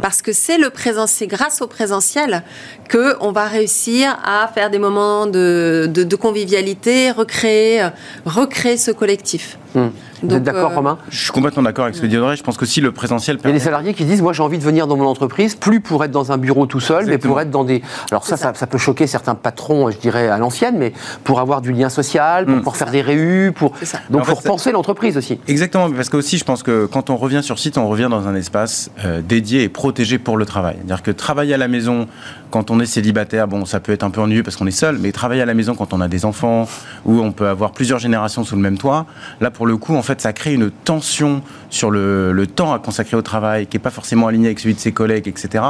Parce 0.00 0.22
que 0.22 0.32
c'est 0.32 0.58
le 0.58 0.70
présent, 0.70 1.06
c'est 1.06 1.26
grâce 1.26 1.60
au 1.60 1.66
présentiel 1.66 2.42
que 2.88 3.16
on 3.20 3.32
va 3.32 3.46
réussir 3.46 4.16
à 4.24 4.48
faire 4.54 4.70
des 4.70 4.78
moments 4.78 5.26
de, 5.26 5.88
de, 5.92 6.04
de 6.04 6.16
convivialité, 6.16 7.10
recréer, 7.10 7.88
recréer 8.24 8.76
ce 8.76 8.90
collectif. 8.90 9.58
Hmm. 9.74 9.88
Vous 10.22 10.36
êtes 10.36 10.42
d'accord, 10.44 10.70
euh, 10.70 10.76
Romain? 10.76 10.98
Je 11.08 11.18
suis 11.20 11.32
complètement 11.32 11.62
d'accord 11.64 11.84
avec 11.84 11.96
ce 11.96 12.02
que 12.02 12.06
dit 12.06 12.16
Audrey. 12.16 12.36
Je 12.36 12.44
pense 12.44 12.56
que 12.56 12.66
si 12.66 12.80
le 12.80 12.92
présentiel 12.92 13.36
Il 13.36 13.38
y 13.38 13.40
a 13.40 13.42
permet... 13.44 13.58
des 13.58 13.64
salariés 13.64 13.94
qui 13.94 14.04
disent 14.04 14.22
moi 14.22 14.32
j'ai 14.32 14.42
envie 14.42 14.58
de 14.58 14.62
venir 14.62 14.86
dans 14.86 14.96
mon 14.96 15.06
entreprise 15.06 15.56
plus 15.56 15.80
pour 15.80 16.04
être 16.04 16.12
dans 16.12 16.30
un 16.30 16.38
bureau 16.38 16.66
tout 16.66 16.78
seul 16.78 17.06
mais 17.06 17.18
pour 17.18 17.40
être 17.40 17.50
dans 17.50 17.64
des 17.64 17.82
alors 18.10 18.24
ça, 18.24 18.36
ça. 18.36 18.52
ça 18.52 18.60
ça 18.60 18.66
peut 18.68 18.78
choquer 18.78 19.08
certains 19.08 19.34
patrons 19.34 19.90
je 19.90 19.96
dirais 19.96 20.28
à 20.28 20.38
l'ancienne 20.38 20.76
mais 20.78 20.92
pour 21.24 21.40
avoir 21.40 21.60
du 21.60 21.72
lien 21.72 21.88
social 21.88 22.44
pour 22.44 22.54
Mm. 22.54 22.58
pouvoir 22.58 22.76
faire 22.76 22.90
des 22.92 23.00
réus 23.00 23.52
pour 23.52 23.72
donc 24.10 24.26
pour 24.26 24.42
ça- 24.42 24.48
penser 24.48 24.70
l'entreprise 24.72 25.16
aussi 25.16 25.40
Exactement, 25.48 25.90
parce 25.90 26.08
que 26.10 26.18
aussi 26.18 26.38
je 26.38 26.44
pense 26.44 26.62
que 26.62 26.86
quand 26.86 27.10
on 27.10 27.16
revient 27.16 27.42
sur 27.42 27.58
site, 27.58 27.76
on 27.78 27.88
revient 27.88 28.08
dans 28.10 28.28
un 28.28 28.34
espace 28.36 28.90
euh, 29.04 29.22
dédié 29.22 29.62
et 29.64 29.68
protégé 29.72 30.18
pour 30.18 30.36
le 30.36 30.46
travail. 30.46 30.76
C'est-à-dire 30.78 31.02
que 31.02 31.10
travailler 31.10 31.54
à 31.54 31.58
la 31.58 31.68
maison 31.68 32.06
quand 32.50 32.70
on 32.70 32.78
est 32.80 32.86
célibataire, 32.86 33.48
bon, 33.48 33.64
ça 33.64 33.80
peut 33.80 33.92
être 33.92 34.02
un 34.02 34.10
peu 34.10 34.20
ennuyeux 34.20 34.42
parce 34.42 34.56
qu'on 34.56 34.66
est 34.66 34.70
seul, 34.70 34.98
mais 34.98 35.10
travailler 35.12 35.42
à 35.42 35.46
la 35.46 35.54
maison 35.54 35.74
quand 35.74 35.92
on 35.92 36.00
a 36.00 36.08
des 36.08 36.24
enfants 36.24 36.68
ou 37.04 37.20
on 37.20 37.32
peut 37.32 37.48
avoir 37.48 37.72
plusieurs 37.72 37.98
générations 37.98 38.44
sous 38.44 38.56
le 38.56 38.62
même 38.62 38.78
toit, 38.78 39.06
là 39.40 39.50
pour 39.50 39.66
le 39.66 39.76
coup, 39.76 39.94
en 39.94 40.02
fait, 40.02 40.20
ça 40.20 40.32
crée 40.32 40.54
une 40.54 40.70
tension 40.70 41.42
sur 41.70 41.90
le, 41.90 42.46
temps 42.54 42.72
à 42.72 42.78
consacrer 42.78 43.16
au 43.16 43.22
travail 43.22 43.66
qui 43.66 43.76
est 43.76 43.80
pas 43.80 43.90
forcément 43.90 44.26
aligné 44.26 44.48
avec 44.48 44.60
celui 44.60 44.74
de 44.74 44.80
ses 44.80 44.92
collègues, 44.92 45.28
etc., 45.28 45.64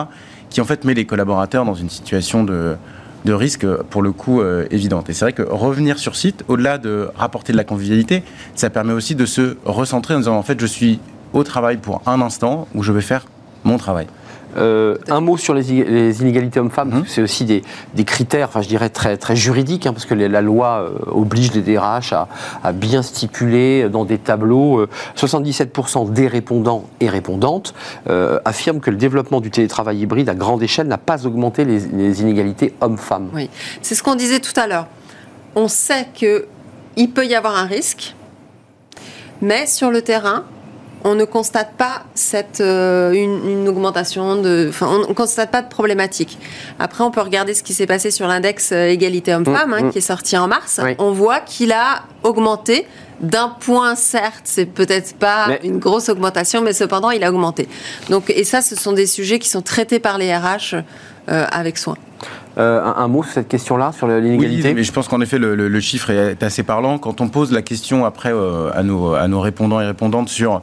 qui 0.51 0.61
en 0.61 0.65
fait 0.65 0.85
met 0.85 0.95
les 0.95 1.07
collaborateurs 1.07 1.65
dans 1.65 1.75
une 1.75 1.89
situation 1.89 2.45
de 2.45 2.77
de 3.25 3.33
risque 3.33 3.67
pour 3.91 4.03
le 4.03 4.13
coup 4.13 4.41
euh, 4.41 4.67
évidente. 4.71 5.09
Et 5.09 5.13
c'est 5.13 5.25
vrai 5.25 5.33
que 5.33 5.43
revenir 5.43 5.99
sur 5.99 6.17
site, 6.17 6.45
au-delà 6.49 6.79
de 6.79 7.09
rapporter 7.15 7.53
de 7.53 7.57
la 7.57 7.65
convivialité, 7.65 8.23
ça 8.55 8.71
permet 8.71 8.93
aussi 8.93 9.15
de 9.15 9.27
se 9.27 9.57
recentrer 9.65 10.15
en 10.15 10.19
disant 10.19 10.37
en 10.37 10.43
fait 10.43 10.61
je 10.61 10.67
suis 10.67 11.01
au 11.33 11.45
travail 11.45 11.77
pour 11.77 12.03
un 12.07 12.21
instant 12.21 12.69
où 12.75 12.83
je 12.83 12.93
vais 12.93 13.01
faire 13.01 13.27
mon 13.65 13.79
travail. 13.79 14.07
Euh, 14.59 14.99
un 15.09 15.23
mot 15.23 15.39
sur 15.39 15.55
les, 15.55 15.71
inégalités 16.21 16.61
hommes-femmes, 16.61 16.91
Mhm. 16.91 17.05
c'est 17.07 17.23
aussi 17.23 17.47
des, 17.47 17.63
des 17.95 18.05
critères, 18.05 18.49
enfin 18.49 18.61
je 18.61 18.69
dirais 18.69 18.91
très, 18.91 19.17
très 19.17 19.35
juridiques, 19.35 19.87
hein, 19.87 19.95
parce 19.95 20.05
que 20.05 20.13
les- 20.13 20.29
la 20.29 20.43
loi 20.43 20.91
euh, 20.91 21.11
oblige 21.11 21.55
les 21.55 21.63
DRH 21.63 22.13
à, 22.13 22.29
à 22.63 22.73
bien 22.73 23.01
stipuler 23.03 23.89
dans 23.89 24.05
des 24.05 24.19
tableaux. 24.19 24.81
euh, 24.81 24.89
77% 25.17 26.05
des 26.13 26.27
répondants 26.29 26.85
et 27.01 27.09
répondantes 27.09 27.73
euh, 28.11 28.41
affirment 28.45 28.81
que 28.81 28.91
le 28.91 28.99
développement 28.99 29.41
du 29.41 29.51
télétravail 29.51 30.01
hybride 30.01 30.29
à 30.29 30.35
grande 30.35 30.63
échelle 30.63 30.87
n'a 30.87 30.99
pas 30.99 31.25
augmenté 31.27 31.65
les, 31.65 31.79
les 31.81 32.21
inégalités 32.21 32.75
hommes-femmes. 32.83 33.31
Oui, 33.33 33.49
c'est 33.81 33.95
ce 33.95 34.03
qu'on 34.03 34.17
disait 34.17 34.41
tout 34.41 34.59
à 34.61 34.67
l'heure. 34.67 34.87
On 35.57 35.69
sait 35.69 36.09
que 36.21 36.45
il 36.97 37.09
peut 37.11 37.25
y 37.25 37.35
avoir 37.35 37.57
un 37.57 37.65
risque, 37.65 38.15
mais 39.41 39.67
sur 39.67 39.91
le 39.91 40.03
terrain, 40.03 40.45
on 41.05 41.15
ne 41.15 41.25
constate 41.25 41.73
pas 41.77 42.03
cette, 42.15 42.61
euh, 42.61 43.13
une, 43.13 43.49
une 43.49 43.69
augmentation 43.69 44.41
de. 44.41 44.67
Enfin, 44.69 44.89
on 44.89 45.09
ne 45.09 45.15
constate 45.15 45.51
pas 45.51 45.63
de 45.63 45.69
problématique. 45.69 46.39
Après, 46.79 47.03
on 47.05 47.11
peut 47.11 47.21
regarder 47.21 47.55
ce 47.55 47.63
qui 47.63 47.75
s'est 47.75 47.87
passé 47.87 48.11
sur 48.11 48.27
l'index 48.27 48.71
euh, 48.73 48.89
égalité 48.89 49.35
homme-femme, 49.35 49.71
Mm, 49.71 49.73
hein, 49.75 49.83
mm. 49.85 49.91
qui 49.91 49.99
est 49.99 50.01
sorti 50.01 50.37
en 50.37 50.49
mars. 50.49 50.81
Oui. 50.83 50.95
On 50.99 51.13
voit 51.13 51.41
qu'il 51.41 51.73
a 51.73 52.03
augmenté 52.23 52.87
d'un 53.21 53.49
point, 53.49 53.95
certes, 53.95 54.43
c'est 54.45 54.67
peut-être 54.67 55.15
pas 55.15 55.47
Mais- 55.49 55.61
une 55.65 55.79
grosse 55.79 56.09
augmentation, 56.09 56.61
mais 56.61 56.73
cependant, 56.73 57.11
il 57.11 57.23
a 57.23 57.31
augmenté. 57.31 57.69
Donc, 58.11 58.31
et 58.31 58.43
ça, 58.45 58.63
ce 58.63 58.75
sont 58.75 58.93
des 58.93 59.07
sujets 59.07 59.39
qui 59.39 59.49
sont 59.49 59.63
traités 59.63 60.01
par 60.01 60.19
les 60.19 60.35
RH 60.35 60.75
euh, 61.29 61.47
avec 61.53 61.79
soin. 61.79 61.97
Euh, 62.59 62.83
un, 62.83 62.95
un 63.05 63.09
mot 63.09 63.23
sur 63.23 63.33
cette 63.33 63.49
question-là, 63.49 63.93
sur 63.93 64.07
l'inégalité 64.07 64.69
Oui, 64.69 64.75
mais 64.75 64.85
je 64.85 64.93
pense 64.93 65.09
qu'en 65.09 65.21
effet 65.23 65.39
le, 65.39 65.55
le- 65.55 65.69
le 65.69 65.81
chiffre 65.81 66.11
est 66.11 66.43
assez 66.43 66.63
parlant. 66.63 66.99
Quand 66.99 67.21
on 67.23 67.29
pose 67.29 67.51
la 67.53 67.63
question 67.63 68.05
après 68.05 68.31
euh, 68.33 68.71
à, 68.75 68.83
nos, 68.83 69.15
à 69.15 69.27
nos 69.29 69.41
répondants 69.41 69.81
et 69.81 69.87
répondantes 69.87 70.29
sur 70.29 70.61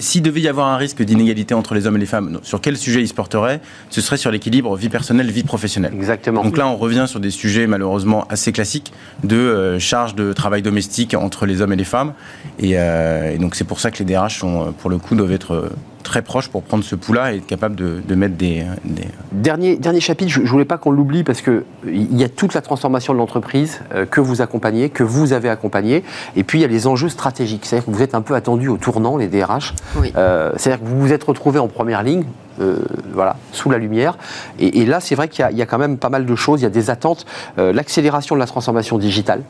s'il 0.00 0.22
devait 0.22 0.40
y 0.40 0.48
avoir 0.48 0.66
un 0.66 0.76
risque 0.76 1.02
d'inégalité 1.02 1.54
entre 1.54 1.74
les 1.74 1.86
hommes 1.86 1.96
et 1.96 2.00
les 2.00 2.06
femmes, 2.06 2.40
sur 2.42 2.60
quel 2.60 2.76
sujet 2.76 3.00
il 3.00 3.06
se 3.06 3.14
porterait 3.14 3.60
Ce 3.90 4.00
serait 4.00 4.16
sur 4.16 4.30
l'équilibre 4.32 4.74
vie 4.76 4.88
personnelle, 4.88 5.30
vie 5.30 5.44
professionnelle. 5.44 5.92
Exactement. 5.94 6.42
Donc 6.42 6.56
là, 6.56 6.66
on 6.66 6.76
revient 6.76 7.04
sur 7.06 7.20
des 7.20 7.30
sujets 7.30 7.66
malheureusement 7.68 8.26
assez 8.28 8.50
classiques 8.50 8.92
de 9.22 9.36
euh, 9.36 9.78
charge 9.78 10.14
de 10.16 10.32
travail 10.32 10.62
domestique 10.62 11.14
entre 11.14 11.46
les 11.46 11.60
hommes 11.62 11.72
et 11.72 11.76
les 11.76 11.84
femmes. 11.84 12.12
Et, 12.58 12.72
euh, 12.74 13.32
et 13.34 13.38
donc 13.38 13.54
c'est 13.54 13.64
pour 13.64 13.78
ça 13.78 13.90
que 13.92 13.98
les 14.02 14.04
DRH, 14.04 14.38
sont, 14.40 14.72
pour 14.78 14.90
le 14.90 14.98
coup, 14.98 15.14
doivent 15.14 15.32
être 15.32 15.70
très 16.08 16.22
proches 16.22 16.48
pour 16.48 16.62
prendre 16.62 16.82
ce 16.82 16.94
pouls-là 16.96 17.32
et 17.32 17.36
être 17.36 17.46
capables 17.46 17.76
de, 17.76 18.00
de 18.06 18.14
mettre 18.14 18.36
des, 18.36 18.64
des- 18.84 19.08
Dernier, 19.32 19.76
dernier 19.76 20.00
chapitre, 20.00 20.30
je 20.32 20.40
ne 20.40 20.46
voulais 20.46 20.64
pas 20.64 20.78
qu'on 20.78 20.90
l'oublie 20.90 21.22
parce 21.22 21.42
que 21.42 21.64
il 21.86 22.16
y 22.18 22.24
a 22.24 22.28
toute 22.28 22.54
la 22.54 22.60
transformation 22.62 23.12
de 23.12 23.18
l'entreprise 23.18 23.80
euh, 23.94 24.06
que 24.06 24.20
vous 24.20 24.40
accompagnez, 24.42 24.88
que 24.88 25.02
vous 25.04 25.32
avez 25.32 25.48
accompagné, 25.48 26.02
et 26.34 26.42
puis 26.44 26.58
il 26.58 26.62
y 26.62 26.64
a 26.64 26.68
les 26.68 26.86
enjeux 26.86 27.08
stratégiques. 27.10 27.64
C'est-à-dire 27.66 27.86
que 27.86 27.90
vous 27.90 28.02
êtes 28.02 28.14
un 28.14 28.22
peu 28.22 28.34
attendu 28.34 28.68
au 28.68 28.76
tournant, 28.78 29.16
les 29.16 29.28
DRH. 29.28 29.74
Oui. 30.00 30.12
Euh, 30.16 30.52
C'est-à-dire 30.56 30.82
que 30.84 30.88
vous 30.90 30.98
vous 31.00 31.12
êtes 31.12 31.24
retrouvés 31.24 31.58
en 31.58 31.68
première 31.68 32.02
ligne, 32.02 32.24
voilà, 33.12 33.36
sous 33.52 33.70
la 33.70 33.78
lumière. 33.78 34.16
Et, 34.58 34.80
et 34.80 34.86
là, 34.86 35.00
c'est 35.00 35.14
vrai 35.14 35.28
qu'il 35.28 35.40
y, 35.40 35.44
a- 35.44 35.50
il 35.50 35.58
y 35.58 35.62
a 35.62 35.66
quand 35.66 35.78
même 35.78 35.98
pas 35.98 36.08
mal 36.08 36.26
de 36.26 36.34
choses. 36.36 36.60
Il 36.60 36.64
y 36.64 36.66
a 36.66 36.70
des 36.70 36.90
attentes, 36.90 37.26
euh, 37.58 37.72
l'accélération 37.72 38.34
de 38.34 38.40
la 38.40 38.46
transformation 38.46 38.98
digitale. 38.98 39.42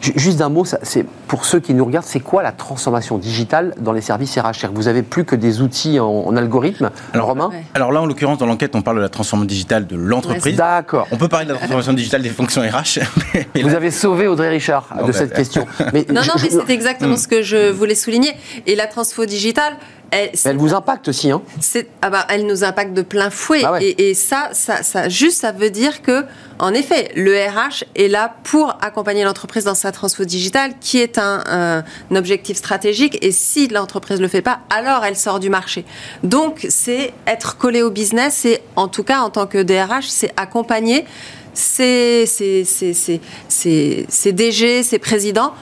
Ju- 0.00 0.12
Juste 0.16 0.38
d'un 0.38 0.48
mot, 0.48 0.64
c'est 0.64 1.06
pour 1.28 1.44
ceux 1.44 1.60
qui 1.60 1.72
nous 1.74 1.84
regardent, 1.84 2.06
c'est 2.06 2.20
quoi 2.20 2.42
la 2.42 2.52
transformation 2.52 3.18
digitale 3.18 3.74
dans 3.78 3.92
les 3.92 4.00
services 4.00 4.32
RH 4.36 4.42
C'est-à-dire 4.54 4.70
que 4.70 4.76
vous 4.76 4.88
avez 4.88 5.02
plus 5.02 5.24
que 5.24 5.36
des 5.36 5.60
outils 5.60 6.00
en, 6.00 6.06
en 6.26 6.36
algorithme, 6.36 6.90
Alors, 7.12 7.26
Romain? 7.28 7.48
Ouais. 7.50 7.64
Alors 7.74 7.92
là, 7.92 8.00
en 8.02 8.06
l'occurrence, 8.06 8.38
dans 8.38 8.46
l'enquête, 8.46 8.74
on 8.74 8.82
parle 8.82 8.96
de 8.96 9.02
la 9.02 9.08
transformation 9.08 9.46
digitale 9.46 9.86
de 9.86 9.96
l'entreprise. 9.96 10.56
D'accord. 10.56 11.06
On 11.12 11.16
peut 11.16 11.28
parler 11.28 11.46
de 11.46 11.52
la 11.52 11.58
transformation 11.58 11.92
digitale 11.92 12.22
des 12.22 12.30
fonctions 12.30 12.62
RH. 12.62 13.00
mais- 13.34 13.46
mais 13.54 13.62
Vous 13.62 13.68
là- 13.68 13.76
avez 13.76 13.90
sauvé 13.90 14.26
Audrey 14.26 14.48
Richard 14.48 14.88
Non, 14.96 15.02
de 15.06 15.12
bah, 15.12 15.18
cette 15.18 15.34
question. 15.34 15.66
Mais 15.92 16.04
Non, 16.10 16.22
je- 16.22 16.28
non, 16.28 16.34
mais 16.42 16.48
je- 16.50 16.58
c'est 16.66 16.72
exactement 16.74 17.16
ce 17.16 17.28
que 17.28 17.42
je 17.42 17.70
voulais 17.70 17.94
souligner. 17.94 18.32
Et 18.66 18.74
la 18.76 18.86
transfo 18.86 19.24
digitale, 19.26 19.74
elle, 20.10 20.56
vous 20.56 20.74
impacte 20.74 21.08
aussi, 21.08 21.30
hein 21.30 21.42
c'est- 21.60 21.88
ah 22.02 22.10
bah, 22.10 22.26
elle 22.30 22.46
nous 22.46 22.64
impacte 22.64 22.94
de 22.94 23.02
plein 23.02 23.30
fouet. 23.30 23.62
Ah 23.64 23.72
ouais. 23.72 23.84
et, 23.84 24.10
et 24.10 24.14
ça, 24.14 24.50
ça, 24.52 24.82
ça, 24.82 25.08
juste, 25.08 25.40
ça 25.40 25.52
veut 25.52 25.70
dire 25.70 26.02
que, 26.02 26.24
en 26.58 26.72
effet, 26.72 27.10
le 27.16 27.32
RH 27.34 27.84
est 27.96 28.08
là 28.08 28.34
pour 28.44 28.76
accompagner 28.80 29.24
l'entreprise 29.24 29.64
dans 29.64 29.74
sa 29.74 29.92
transfo 29.92 30.24
digitale, 30.24 30.72
qui 30.80 30.98
est 30.98 31.18
un, 31.18 31.42
un- 31.46 31.84
un 32.10 32.16
objectif 32.16 32.56
stratégique. 32.56 33.18
Et 33.20 33.32
si 33.32 33.68
l'entreprise 33.68 34.20
le 34.20 34.28
fait 34.28 34.42
pas, 34.42 34.60
alors 34.70 35.04
elle 35.04 35.16
sort 35.16 35.40
du 35.40 35.50
marché. 35.50 35.84
Donc, 36.22 36.66
c'est 36.70 37.12
être 37.26 37.58
collé 37.58 37.82
au 37.82 37.90
business. 37.90 38.44
Et 38.44 38.60
en 38.76 38.88
tout 38.88 39.02
cas, 39.04 39.20
en 39.20 39.30
tant 39.30 39.46
que 39.46 39.62
DRH, 39.62 40.06
c'est 40.08 40.32
accompagner 40.36 41.04
ces- 41.52 42.24
ces 42.26 44.32
DG, 44.32 44.82
ces 44.82 44.98
présidents 44.98 45.52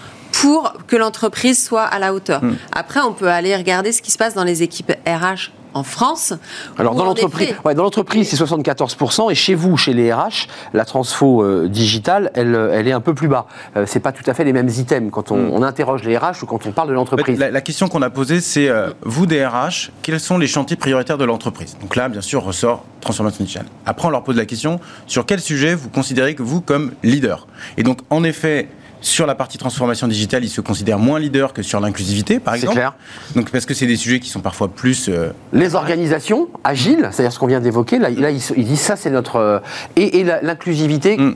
pour 0.41 0.75
que 0.87 0.97
l'entreprise 0.97 1.63
soit 1.65 1.83
à 1.85 1.99
la 1.99 2.13
hauteur. 2.15 2.43
Hmm. 2.43 2.57
Après, 2.73 3.01
on 3.01 3.13
peut 3.13 3.29
aller 3.29 3.55
regarder 3.57 3.93
ce 3.93 4.03
qui 4.03 4.11
se 4.11 4.19
passe 4.19 4.35
dans 4.35 4.45
les 4.45 4.63
équipes 4.63 4.93
RH 5.07 5.51
en 5.75 5.83
France. 5.83 6.33
Alors 6.79 6.95
dans 6.95 7.03
en 7.03 7.07
l'entreprise, 7.07 7.49
effet, 7.51 7.59
ouais, 7.65 7.75
dans 7.75 7.83
l'entreprise 7.83 8.29
c'est 8.29 8.37
74% 8.37 9.31
et 9.33 9.35
chez 9.35 9.57
vous, 9.57 9.77
chez 9.77 9.93
les 9.93 10.13
RH, 10.13 10.47
la 10.73 10.85
transfo 10.85 11.43
euh, 11.43 11.69
digitale, 11.69 12.31
elle, 12.35 12.55
euh, 12.55 12.71
elle 12.73 12.87
est 12.87 12.93
un 12.93 13.01
peu 13.01 13.13
plus 13.13 13.27
bas. 13.27 13.47
Euh, 13.77 13.85
c'est 13.85 13.99
pas 13.99 14.13
tout 14.13 14.23
à 14.31 14.35
fait 14.35 14.45
les 14.45 14.53
mêmes 14.53 14.69
items 14.69 15.11
quand 15.11 15.33
on, 15.33 15.37
Mm. 15.37 15.51
on 15.53 15.63
interroge 15.65 16.05
les 16.05 16.17
RH 16.17 16.43
ou 16.43 16.47
quand 16.47 16.65
on 16.67 16.71
parle 16.71 16.89
de 16.89 16.93
En 16.93 17.05
fait, 17.05 17.11
l'entreprise. 17.11 17.39
la, 17.41 17.51
la 17.51 17.61
question 17.61 17.89
qu'on 17.89 18.03
a 18.03 18.11
posée, 18.11 18.41
c'est 18.41 18.69
euh, 18.69 18.91
vous, 19.03 19.27
DRH, 19.27 19.91
quels 20.03 20.21
sont 20.21 20.39
les 20.39 20.47
chantiers 20.47 20.77
prioritaires 20.77 21.19
de 21.19 21.25
l'entreprise? 21.25 21.77
Donc 21.81 21.97
là, 21.97 22.09
bien 22.09 22.21
sûr, 22.21 22.45
ressort 22.45 22.85
transformation 23.01 23.43
digitale. 23.43 23.67
Après, 23.85 24.07
on 24.07 24.11
leur 24.13 24.23
pose 24.23 24.37
la 24.37 24.47
question 24.47 24.79
sur 25.09 25.27
quel 25.27 25.41
sujet 25.41 25.75
vous 25.75 25.89
considérez 25.89 26.37
que 26.37 26.45
vous 26.45 26.61
comme 26.61 26.93
leader? 27.03 27.49
Et 27.79 27.83
donc, 27.83 27.99
en 28.11 28.23
effet, 28.23 28.69
Sur 29.05 29.27
la 29.27 29.35
partie 29.35 29.59
transformation 29.59 30.09
digitale, 30.09 30.45
ils 30.45 30.49
se 30.49 30.63
considèrent 30.63 30.99
moins 30.99 31.19
leaders 31.19 31.53
que 31.53 31.61
sur 31.61 31.79
l'inclusivité, 31.79 32.41
par 32.41 32.55
exemple. 32.55 32.73
C'est 32.73 32.81
clair. 32.81 32.95
Donc 33.37 33.51
parce 33.51 33.67
que 33.67 33.75
c'est 33.75 33.87
des 33.87 33.97
sujets 33.97 34.19
qui 34.19 34.31
sont 34.31 34.41
parfois 34.41 34.69
plus. 34.69 35.11
Euh, 35.11 35.29
les 35.53 35.75
organisations 35.75 36.49
agiles, 36.65 37.11
c'est-à-dire 37.13 37.31
ce 37.31 37.39
qu'on 37.39 37.47
vient 37.47 37.61
d'évoquer, 37.61 37.99
là, 37.99 38.09
là, 38.09 38.31
ils, 38.31 38.65
disent 38.65 38.81
ça, 38.81 38.97
c'est 38.97 39.11
notre. 39.11 39.37
Euh, 39.37 39.59
et, 39.97 40.21
et 40.21 40.25
l'inclusivité, 40.25 41.19
mm. 41.19 41.35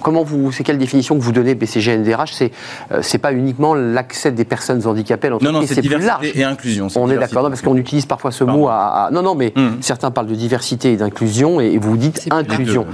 comment 0.00 0.22
vous, 0.22 0.52
c'est 0.52 0.62
quelle 0.62 0.78
définition 0.78 1.18
que 1.18 1.22
vous 1.24 1.32
donnez 1.32 1.56
BCG 1.56 1.98
NDRH 1.98 2.34
C'est 2.34 2.52
euh, 2.92 3.00
c'est 3.02 3.18
pas 3.18 3.32
uniquement 3.32 3.74
l'accès 3.74 4.30
des 4.30 4.44
personnes 4.44 4.86
handicapées 4.86 5.26
à 5.26 5.30
l'entreprise, 5.30 5.52
non, 5.52 5.60
non, 5.60 5.66
c'est 5.66 5.82
plus 5.82 5.98
large. 5.98 6.30
et 6.32 6.44
inclusion. 6.44 6.86
On 6.94 7.10
est 7.10 7.18
d'accord, 7.18 7.48
parce 7.48 7.62
qu'on 7.62 7.76
utilise 7.76 8.06
parfois 8.06 8.30
ce 8.30 8.44
mot 8.44 8.68
à, 8.68 9.08
Non, 9.10 9.22
non, 9.22 9.34
mais 9.34 9.52
mm. 9.56 9.78
certains 9.80 10.12
parlent 10.12 10.28
de 10.28 10.36
diversité 10.36 10.92
et 10.92 10.96
d'inclusion, 10.96 11.60
et, 11.60 11.78
vous 11.78 11.96
dites 11.96 12.28
inclusion. 12.30 12.86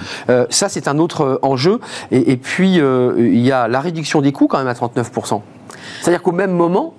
ça, 0.49 0.71
c'est 0.71 0.89
un 0.89 0.97
autre 0.97 1.41
enjeu. 1.43 1.79
Et, 2.11 2.33
et 2.33 2.37
puis, 2.39 2.77
il 2.79 3.41
y 3.41 3.53
a 3.53 3.69
la 3.69 3.81
réduction 3.81 3.98
des 4.23 4.33
coûts 4.33 4.47
quand 4.47 4.59
même 4.59 4.69
à 4.69 4.75
39%. 4.75 5.41
C'est-à-dire 6.01 6.23
qu'au 6.23 6.33
même 6.33 6.53
moment, 6.53 6.95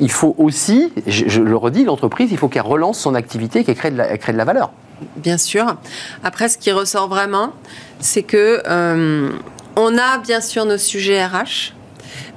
il 0.00 0.10
faut 0.10 0.34
aussi, 0.38 0.92
je, 1.06 1.40
le 1.40 1.56
redis, 1.56 1.84
l'entreprise, 1.84 2.30
il 2.30 2.38
faut 2.38 2.48
qu'elle 2.48 2.62
relance 2.62 2.98
son 2.98 3.14
activité, 3.14 3.64
qu'elle 3.64 3.74
crée, 3.76 3.90
de 3.90 3.96
la, 3.96 4.16
crée 4.18 4.32
de 4.32 4.38
la 4.38 4.44
valeur. 4.44 4.70
Bien 5.16 5.38
sûr. 5.38 5.76
Après, 6.24 6.48
ce 6.48 6.58
qui 6.58 6.72
ressort 6.72 7.08
vraiment, 7.08 7.52
c'est 8.00 8.22
que 8.22 8.62
euh, 8.66 9.30
on 9.76 9.98
a 9.98 10.18
bien 10.18 10.40
sûr 10.40 10.64
nos 10.64 10.78
sujets 10.78 11.24
RH, 11.24 11.72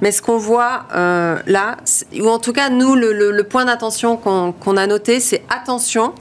mais 0.00 0.12
ce 0.12 0.22
qu'on 0.22 0.38
voit 0.38 0.84
euh, 0.94 1.38
là, 1.46 1.76
ou 2.20 2.28
en 2.28 2.38
tout 2.38 2.52
cas 2.52 2.68
nous, 2.68 2.94
le, 2.94 3.42
point 3.42 3.64
d'attention 3.64 4.16
qu'on 4.16 4.76
a 4.76 4.86
noté, 4.86 5.20
c'est 5.20 5.42
attention 5.48 6.14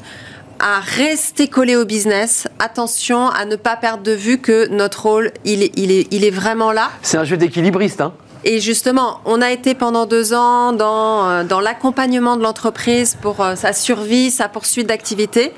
à 0.62 0.80
rester 0.80 1.48
collé 1.48 1.76
au 1.76 1.86
business. 1.86 2.48
Attention 2.60 3.28
à 3.28 3.46
ne 3.46 3.56
pas 3.56 3.76
perdre 3.76 4.04
de 4.04 4.12
vue 4.12 4.38
que 4.40 4.68
notre 4.68 5.02
rôle, 5.04 5.32
il 5.44 5.64
est, 5.64 5.72
il 5.76 5.92
est, 5.92 6.08
il 6.12 6.24
est 6.24 6.32
vraiment 6.32 6.72
là. 6.72 6.92
C'est 7.02 7.18
un 7.18 7.24
jeu 7.24 7.36
d'équilibriste. 7.36 8.00
Hein 8.02 8.14
et 8.44 8.60
justement, 8.60 9.20
on 9.26 9.42
a 9.42 9.52
été 9.52 9.76
pendant 9.76 10.06
deux 10.06 10.34
ans 10.34 10.74
dans, 10.74 11.30
euh, 11.30 11.44
dans 11.44 11.60
l'accompagnement 11.60 12.38
de 12.38 12.44
l'entreprise 12.44 13.16
pour 13.22 13.42
euh, 13.42 13.56
sa 13.56 13.72
survie, 13.72 14.32
sa 14.32 14.48
poursuite 14.48 14.88
d'activité. 14.88 15.54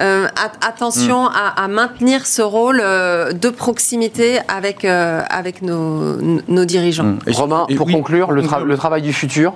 Euh, 0.00 0.26
attention 0.60 1.24
mm. 1.24 1.32
à, 1.56 1.68
maintenir 1.68 2.26
ce 2.26 2.42
rôle 2.42 2.80
euh, 2.82 3.32
de 3.32 3.48
proximité 3.48 4.38
avec, 4.48 4.84
euh, 4.84 5.22
avec 5.28 5.62
nos, 5.62 6.16
nos 6.48 6.64
dirigeants. 6.64 7.04
Mm. 7.04 7.18
Romain, 7.28 7.66
pour 7.76 7.86
conclure, 7.86 8.32
le, 8.32 8.42
le, 8.42 8.76
travail 8.76 9.02
du 9.02 9.12
futur, 9.12 9.54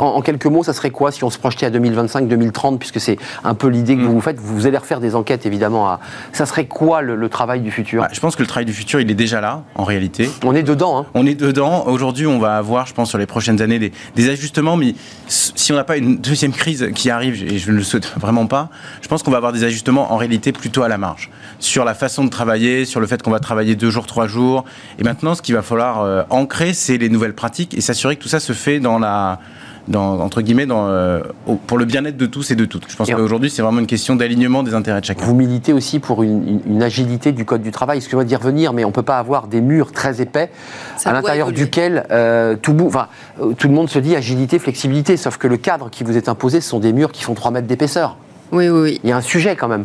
en, 0.00 0.20
quelques 0.22 0.46
mots, 0.46 0.64
ça 0.64 0.72
serait 0.72 0.90
quoi 0.90 1.12
si 1.12 1.24
on 1.24 1.30
se 1.30 1.38
projetait 1.38 1.66
à 1.66 1.70
2025-2030, 1.70 2.78
puisque 2.78 3.00
c'est 3.00 3.18
un 3.44 3.54
peu 3.54 3.68
l'idée 3.68 3.96
que 3.96 4.02
mm. 4.02 4.06
vous 4.06 4.20
faites? 4.20 4.38
Vous 4.38 4.66
allez 4.66 4.78
refaire 4.78 5.00
des 5.00 5.14
enquêtes, 5.14 5.46
évidemment. 5.46 5.88
À, 5.88 6.00
ça 6.32 6.46
serait 6.46 6.66
quoi 6.66 7.02
le, 7.02 7.28
travail 7.28 7.60
du 7.60 7.70
futur? 7.70 8.06
Je 8.12 8.20
pense 8.20 8.36
que 8.36 8.42
le 8.42 8.48
travail 8.48 8.66
du 8.66 8.72
futur, 8.72 9.00
il 9.00 9.10
est 9.10 9.14
déjà 9.14 9.40
là, 9.40 9.62
en 9.74 9.84
réalité. 9.84 10.30
On 10.44 10.54
est 10.54 10.62
dedans. 10.62 10.98
Hein. 10.98 11.06
On 11.14 11.26
est 11.26 11.34
dedans. 11.34 11.84
Aujourd'hui, 11.86 12.26
on 12.26 12.38
va 12.38 12.56
avoir, 12.56 12.86
je 12.86 12.94
pense, 12.94 13.08
sur 13.08 13.18
les 13.18 13.26
prochaines 13.26 13.60
années, 13.60 13.78
des, 13.78 13.92
des 14.14 14.28
ajustements, 14.28 14.76
mais 14.76 14.94
si 15.26 15.72
on 15.72 15.76
n'a 15.76 15.84
pas 15.84 15.96
une 15.96 16.18
deuxième 16.18 16.52
crise 16.52 16.90
qui 16.94 17.10
arrive, 17.10 17.42
et 17.44 17.58
je 17.58 17.70
ne 17.70 17.76
le 17.76 17.82
souhaite 17.82 18.12
vraiment 18.18 18.46
pas, 18.46 18.68
je 19.02 19.08
pense 19.08 19.22
qu'on 19.22 19.30
va 19.30 19.38
avoir 19.38 19.52
des 19.52 19.64
ajustements 19.64 19.73
justement 19.74 20.12
en 20.12 20.16
réalité 20.16 20.52
plutôt 20.52 20.82
à 20.82 20.88
la 20.88 20.98
marge. 20.98 21.30
Sur 21.58 21.84
la 21.84 21.94
façon 21.94 22.24
de 22.24 22.30
travailler, 22.30 22.84
sur 22.84 23.00
le 23.00 23.06
fait 23.06 23.22
qu'on 23.22 23.30
va 23.30 23.40
travailler 23.40 23.74
deux 23.74 23.90
jours, 23.90 24.06
trois 24.06 24.26
jours. 24.26 24.64
Et 24.98 25.04
maintenant, 25.04 25.34
ce 25.34 25.42
qu'il 25.42 25.54
va 25.54 25.62
falloir 25.62 26.00
euh, 26.00 26.22
ancrer, 26.30 26.72
c'est 26.72 26.96
les 26.96 27.08
nouvelles 27.08 27.34
pratiques 27.34 27.74
et 27.74 27.80
s'assurer 27.80 28.16
que 28.16 28.22
tout 28.22 28.28
ça 28.28 28.40
se 28.40 28.52
fait 28.52 28.80
dans 28.80 28.98
la 28.98 29.40
dans, 29.88 30.18
entre 30.20 30.40
guillemets, 30.40 30.66
dans, 30.66 30.86
euh, 30.88 31.20
pour 31.66 31.78
le 31.78 31.84
bien-être 31.84 32.16
de 32.16 32.26
tous 32.26 32.50
et 32.50 32.56
de 32.56 32.64
toutes. 32.64 32.84
Je 32.88 32.96
pense 32.96 33.10
qu'aujourd'hui, 33.10 33.50
c'est 33.50 33.62
vraiment 33.62 33.80
une 33.80 33.86
question 33.86 34.16
d'alignement 34.16 34.62
des 34.62 34.74
intérêts 34.74 35.00
de 35.00 35.04
chacun. 35.04 35.24
Vous 35.24 35.34
militez 35.34 35.72
aussi 35.72 35.98
pour 35.98 36.22
une, 36.22 36.82
agilité 36.82 37.32
du 37.32 37.44
code 37.44 37.62
du 37.62 37.70
travail. 37.70 37.98
Excusez-moi 37.98 38.24
d'y 38.24 38.36
revenir, 38.36 38.72
mais 38.72 38.84
on 38.84 38.88
ne 38.88 38.92
peut 38.94 39.02
pas 39.02 39.18
avoir 39.18 39.46
des 39.46 39.60
murs 39.60 39.92
très 39.92 40.20
épais 40.20 40.50
à 41.04 41.12
l'intérieur 41.12 41.52
duquel 41.52 42.06
euh, 42.10 42.56
tout, 42.56 42.76
enfin, 42.86 43.08
tout 43.58 43.68
le 43.68 43.74
monde 43.74 43.88
se 43.88 43.98
dit 43.98 44.16
agilité, 44.16 44.58
flexibilité. 44.58 45.16
Sauf 45.16 45.36
que 45.36 45.46
le 45.46 45.56
cadre 45.56 45.90
qui 45.90 46.04
vous 46.04 46.16
est 46.16 46.28
imposé, 46.28 46.60
ce 46.60 46.68
sont 46.70 46.80
des 46.80 46.92
murs 46.92 47.12
qui 47.12 47.22
font 47.22 47.34
3 47.34 47.50
mètres 47.50 47.66
d'épaisseur. 47.66 48.16
Oui, 48.54 48.68
oui, 48.68 49.00
Il 49.02 49.10
y 49.10 49.12
a 49.12 49.16
un 49.16 49.20
sujet 49.20 49.56
quand 49.56 49.66
même. 49.66 49.84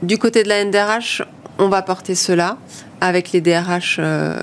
Du 0.00 0.16
côté 0.16 0.44
de 0.44 0.48
la 0.48 0.64
NDRH, 0.64 1.22
on 1.58 1.68
va 1.68 1.82
porter 1.82 2.14
cela 2.14 2.56
avec 3.00 3.32
les 3.32 3.40
DRH 3.40 3.96
euh, 3.98 4.38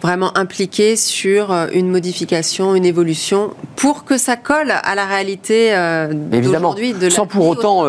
vraiment 0.00 0.36
impliqués 0.38 0.94
sur 0.94 1.50
euh, 1.50 1.66
une 1.74 1.90
modification, 1.90 2.76
une 2.76 2.84
évolution, 2.84 3.50
pour 3.74 4.04
que 4.04 4.16
ça 4.16 4.36
colle 4.36 4.70
à 4.70 4.94
la 4.94 5.06
réalité 5.06 5.74
euh, 5.74 6.12
d'aujourd'hui. 6.12 6.94
Sans 7.10 7.26
pour 7.26 7.48
autant 7.48 7.84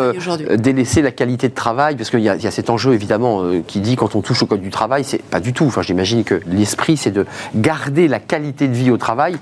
délaisser 0.55 1.03
la 1.03 1.11
qualité 1.11 1.47
de 1.47 1.53
travail, 1.53 1.95
parce 1.95 2.09
qu'il 2.09 2.21
y, 2.21 2.29
a 2.29 2.51
cet 2.51 2.71
enjeu 2.71 2.93
évidemment 2.93 3.43
qui 3.67 3.79
dit 3.79 3.95
quand 3.95 4.15
on 4.15 4.21
touche 4.21 4.41
au 4.41 4.47
code 4.47 4.61
du 4.61 4.71
travail, 4.71 5.03
c'est 5.03 5.21
pas 5.21 5.39
du 5.39 5.53
tout. 5.53 5.65
Enfin, 5.65 5.83
j'imagine 5.83 6.23
que 6.23 6.41
l'esprit, 6.47 6.97
c'est 6.97 7.11
de 7.11 7.27
garder 7.53 8.07
la 8.07 8.19
qualité 8.19 8.67
de 8.67 8.73
vie 8.73 8.89
au 8.89 8.97
travail 8.97 9.37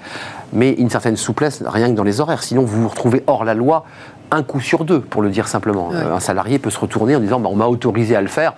mais 0.53 0.71
une 0.71 0.89
certaine 0.89 1.17
souplesse, 1.17 1.63
rien 1.65 1.89
que 1.89 1.95
dans 1.95 2.03
les 2.03 2.21
horaires. 2.21 2.43
Sinon, 2.43 2.63
vous 2.63 2.83
vous 2.83 2.87
retrouvez 2.87 3.23
hors 3.27 3.43
la 3.43 3.53
loi 3.53 3.85
un 4.31 4.43
coup 4.43 4.59
sur 4.59 4.85
deux, 4.85 4.99
pour 4.99 5.21
le 5.21 5.29
dire 5.29 5.47
simplement. 5.47 5.91
Un 5.91 6.19
salarié 6.19 6.59
peut 6.59 6.69
se 6.69 6.79
retourner 6.79 7.15
en 7.15 7.19
disant 7.19 7.39
bah, 7.39 7.49
on 7.51 7.55
m'a 7.55 7.67
autorisé 7.67 8.15
à 8.15 8.21
le 8.21 8.27
faire 8.27 8.53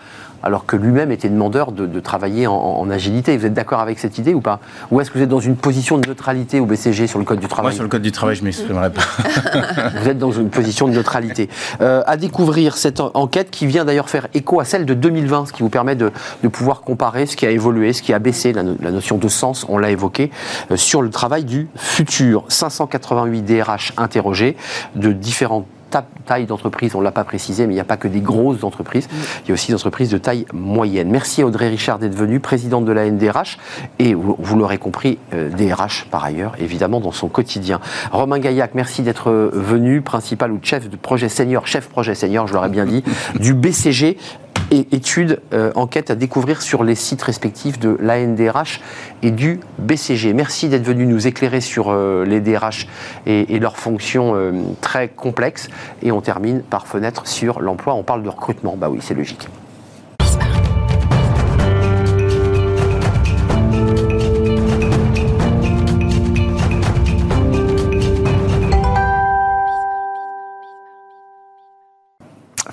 alors 0.46 0.68
que 0.68 0.76
lui-même 0.76 1.12
était 1.12 1.28
demandeur 1.28 1.72
de, 1.72 2.00
travailler 2.00 2.46
en, 2.46 2.90
agilité. 2.92 3.36
Vous 3.36 3.48
êtes 3.48 3.54
d'accord 3.54 3.80
avec 3.80 3.98
cette 3.98 4.20
idée 4.20 4.36
ou 4.36 4.42
pas? 4.42 4.60
Ou 4.92 5.02
est-ce 5.02 5.10
que 5.10 5.18
vous 5.18 5.24
êtes 5.24 5.30
dans 5.30 5.40
une 5.40 5.56
position 5.56 5.98
de 5.98 6.08
neutralité 6.08 6.60
au 6.60 6.68
BCG 6.68 7.08
sur 7.08 7.18
le 7.18 7.26
Code 7.26 7.40
du 7.40 7.48
travail? 7.48 7.72
Moi, 7.72 7.74
sur 7.74 7.84
le 7.84 7.90
Code 7.90 8.04
du 8.04 8.12
travail, 8.12 8.36
je 8.36 8.42
ne 8.42 8.46
m'exprimerai 8.46 8.92
pas. 8.92 9.02
vous 10.02 10.08
êtes 10.08 10.20
dans 10.20 10.32
une 10.32 10.52
position 10.52 10.88
de 10.88 10.94
neutralité. 10.94 11.50
Euh, 11.82 12.04
à 12.06 12.16
découvrir 12.16 12.78
cette 12.78 13.00
enquête 13.00 13.50
qui 13.50 13.66
vient 13.66 13.86
d'ailleurs 13.86 14.08
faire 14.08 14.28
écho 14.36 14.60
à 14.60 14.66
celle 14.66 14.86
de 14.86 14.94
2020, 14.94 15.48
ce 15.48 15.54
qui 15.54 15.64
vous 15.64 15.70
permet 15.70 15.96
de, 15.96 16.12
pouvoir 16.52 16.82
comparer 16.82 17.26
ce 17.26 17.36
qui 17.36 17.48
a 17.48 17.50
évolué, 17.50 17.92
ce 17.92 18.04
qui 18.04 18.14
a 18.14 18.20
baissé, 18.20 18.54
la, 18.54 18.64
notion 18.64 19.18
de 19.18 19.28
sens, 19.28 19.66
on 19.68 19.80
l'a 19.80 19.90
évoqué, 19.90 20.30
euh, 20.70 20.78
sur 20.78 21.02
le 21.02 21.10
travail 21.10 21.44
du 21.44 21.68
futur. 21.76 22.46
588 22.50 23.42
DRH 23.42 23.94
interrogés 23.98 24.56
de 24.96 25.12
différentes 25.12 25.66
taille 26.26 26.46
d'entreprise, 26.46 26.96
on 26.96 27.00
ne 27.00 27.04
l'a 27.04 27.12
pas 27.12 27.24
précisé, 27.24 27.68
mais 27.68 27.74
il 27.74 27.76
n'y 27.76 27.82
a 27.82 27.86
pas 27.86 27.98
que 27.98 28.08
des 28.08 28.22
grosses 28.22 28.64
entreprises, 28.64 29.08
il 29.44 29.50
y 29.50 29.52
a 29.52 29.54
aussi 29.54 29.68
des 29.68 29.76
entreprises 29.76 30.10
de 30.10 30.18
taille 30.18 30.46
moyenne. 30.54 31.10
Merci 31.10 31.44
Audrey 31.44 31.70
Richard 31.70 32.00
d'être 32.00 32.16
venue, 32.16 32.40
présidente 32.40 32.86
de 32.86 32.92
la 32.92 33.10
NDRH, 33.10 33.58
et 34.00 34.14
vous, 34.14 34.58
l'aurez 34.58 34.78
compris, 34.78 35.18
DRH 35.32 36.04
euh, 36.04 36.10
par 36.12 36.24
ailleurs, 36.24 36.54
évidemment, 36.60 37.00
dans 37.00 37.12
son 37.12 37.28
quotidien. 37.28 37.80
Romain 38.12 38.40
Gaillac, 38.40 38.72
merci 38.76 39.02
d'être 39.02 39.32
venu, 39.54 40.02
principal 40.02 40.52
ou 40.52 40.60
chef 40.62 40.90
de 40.90 40.96
projet 40.96 41.30
senior, 41.30 41.68
chef 41.68 41.90
projet 41.90 42.16
senior, 42.16 42.48
je 42.48 42.54
l'aurais 42.54 42.70
bien 42.70 42.86
dit, 42.86 43.04
du 43.40 43.54
BCG 43.54 44.18
études, 44.80 45.42
euh, 45.54 45.72
enquêtes 45.76 46.12
à 46.12 46.16
découvrir 46.16 46.62
sur 46.62 46.84
les 46.84 46.96
sites 46.96 47.22
respectifs 47.22 47.80
de 47.80 47.98
l'ANDRH 48.00 48.82
et 49.22 49.32
du 49.32 49.60
BCG. 49.80 50.34
Merci 50.34 50.70
d'être 50.70 50.86
venu 50.86 51.06
nous 51.06 51.28
éclairer 51.28 51.62
sur 51.62 51.90
euh, 51.90 52.26
les 52.26 52.42
DRH 52.42 52.88
et, 53.26 53.60
leurs 53.60 53.78
fonctions 53.78 54.36
euh, 54.36 54.52
très 54.82 55.08
complexes. 55.08 55.70
Et 56.02 56.12
on 56.12 56.22
termine 56.22 56.62
par 56.62 56.88
fenêtre 56.88 57.28
sur 57.28 57.62
l'emploi. 57.62 57.94
On 57.94 58.04
parle 58.04 58.24
de 58.24 58.30
recrutement. 58.30 58.76
Bah 58.78 58.90
oui, 58.90 59.00
c'est 59.02 59.14
logique. 59.14 59.48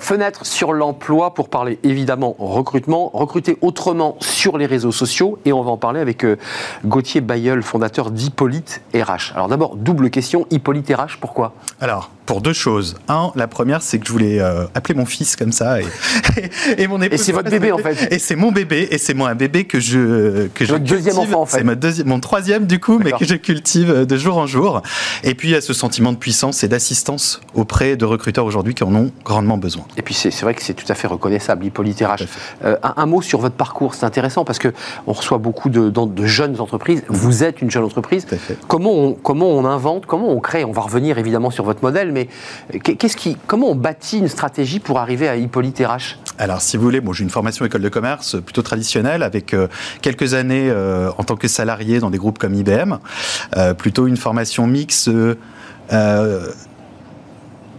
Fenêtre 0.03 0.45
sur 0.45 0.73
l'emploi 0.73 1.33
pour 1.33 1.47
parler 1.47 1.79
évidemment 1.81 2.35
recrutement, 2.37 3.09
recruter 3.13 3.57
autrement 3.61 4.17
sur 4.19 4.57
les 4.57 4.65
réseaux 4.65 4.91
sociaux 4.91 5.39
et 5.45 5.53
on 5.53 5.61
va 5.61 5.71
en 5.71 5.77
parler 5.77 6.01
avec 6.01 6.25
euh, 6.25 6.35
Gauthier 6.83 7.21
Bayeul, 7.21 7.63
fondateur 7.63 8.11
d'Hippolyte 8.11 8.81
RH. 8.93 9.31
Alors 9.33 9.47
d'abord, 9.47 9.77
double 9.77 10.09
question, 10.09 10.45
Hippolyte 10.51 10.93
RH, 10.93 11.19
pourquoi? 11.21 11.53
Alors, 11.79 12.11
pour 12.25 12.41
deux 12.41 12.53
choses. 12.53 12.95
Un, 13.07 13.31
la 13.35 13.47
première, 13.47 13.81
c'est 13.81 13.99
que 13.99 14.07
je 14.07 14.11
voulais 14.11 14.39
euh, 14.39 14.65
appeler 14.75 14.95
mon 14.95 15.05
fils 15.05 15.35
comme 15.35 15.51
ça 15.51 15.81
et, 15.81 15.85
et, 16.77 16.87
mon 16.87 17.01
épouse. 17.01 17.19
Et 17.19 17.23
c'est 17.23 17.31
votre 17.31 17.49
bébé 17.49 17.71
en 17.71 17.77
fait. 17.77 18.11
Et 18.11 18.19
c'est 18.19 18.35
mon 18.35 18.51
bébé 18.51 18.87
et 18.91 18.97
c'est 18.97 19.13
moi 19.13 19.29
un 19.29 19.35
bébé 19.35 19.65
que 19.65 19.79
je 19.79 20.47
que 20.47 20.65
je 20.65 20.75
deuxième 20.75 21.17
enfant 21.17 21.41
en 21.41 21.45
fait. 21.45 21.57
C'est 21.57 21.63
mon, 21.63 21.75
deuxième, 21.75 22.07
mon 22.07 22.19
troisième 22.19 22.65
du 22.65 22.79
coup, 22.79 22.99
mais 22.99 23.11
que 23.11 23.25
je 23.25 23.35
cultive 23.35 23.89
euh, 23.89 24.05
de 24.05 24.17
jour 24.17 24.37
en 24.37 24.47
jour. 24.47 24.81
Et 25.23 25.35
puis 25.35 25.49
il 25.49 25.51
y 25.51 25.55
a 25.55 25.61
ce 25.61 25.73
sentiment 25.73 26.11
de 26.11 26.17
puissance 26.17 26.63
et 26.63 26.67
d'assistance 26.67 27.41
auprès 27.53 27.95
de 27.95 28.05
recruteurs 28.05 28.45
aujourd'hui 28.45 28.73
qui 28.73 28.83
en 28.83 28.95
ont 28.95 29.11
grandement 29.25 29.57
besoin. 29.57 29.85
Et 29.97 30.01
puis 30.01 30.13
c'est 30.13 30.31
vrai 30.41 30.53
que 30.53 30.61
c'est 30.61 30.73
tout 30.73 30.89
à 30.89 30.95
fait 30.95 31.07
reconnaissable, 31.07 31.65
Hippolyte 31.65 31.99
RH. 31.99 32.23
Euh, 32.63 32.77
un, 32.83 33.05
mot 33.05 33.21
sur 33.21 33.39
votre 33.39 33.55
parcours, 33.55 33.95
c'est 33.95 34.05
intéressant 34.05 34.45
parce 34.45 34.59
que 34.59 34.69
on 35.07 35.13
reçoit 35.13 35.37
beaucoup 35.37 35.69
de, 35.69 35.89
de, 35.89 36.25
jeunes 36.25 36.59
entreprises. 36.59 37.03
Vous 37.09 37.43
êtes 37.43 37.61
une 37.61 37.69
jeune 37.69 37.83
entreprise. 37.83 38.25
Comment 38.67 38.93
on 38.93 39.13
comment 39.13 39.49
on 39.49 39.65
invente, 39.65 40.05
comment 40.05 40.29
on 40.29 40.39
crée? 40.39 40.63
On 40.63 40.71
va 40.71 40.81
revenir 40.81 41.17
évidemment 41.17 41.51
sur 41.51 41.63
votre 41.65 41.83
modèle, 41.83 42.11
mais 42.13 42.29
comment 43.47 43.71
on 43.71 43.75
bâtit 43.75 44.19
une 44.19 44.27
stratégie 44.27 44.79
pour 44.79 44.99
arriver 44.99 45.27
à 45.27 45.35
Hippolyte 45.35 45.79
RH 45.79 46.17
Alors, 46.37 46.61
si 46.61 46.77
vous 46.77 46.83
voulez, 46.83 47.01
bon, 47.01 47.13
j'ai 47.13 47.23
une 47.23 47.29
formation 47.29 47.65
école 47.65 47.81
de 47.81 47.89
commerce 47.89 48.37
plutôt 48.41 48.61
traditionnelle, 48.61 49.23
avec 49.23 49.53
euh, 49.53 49.67
quelques 50.01 50.33
années 50.33 50.69
euh, 50.69 51.11
en 51.17 51.23
tant 51.23 51.35
que 51.35 51.47
salarié 51.47 51.99
dans 51.99 52.09
des 52.09 52.17
groupes 52.17 52.37
comme 52.37 52.53
IBM, 52.53 52.97
euh, 53.57 53.73
plutôt 53.73 54.07
une 54.07 54.17
formation 54.17 54.67
mixte 54.67 55.09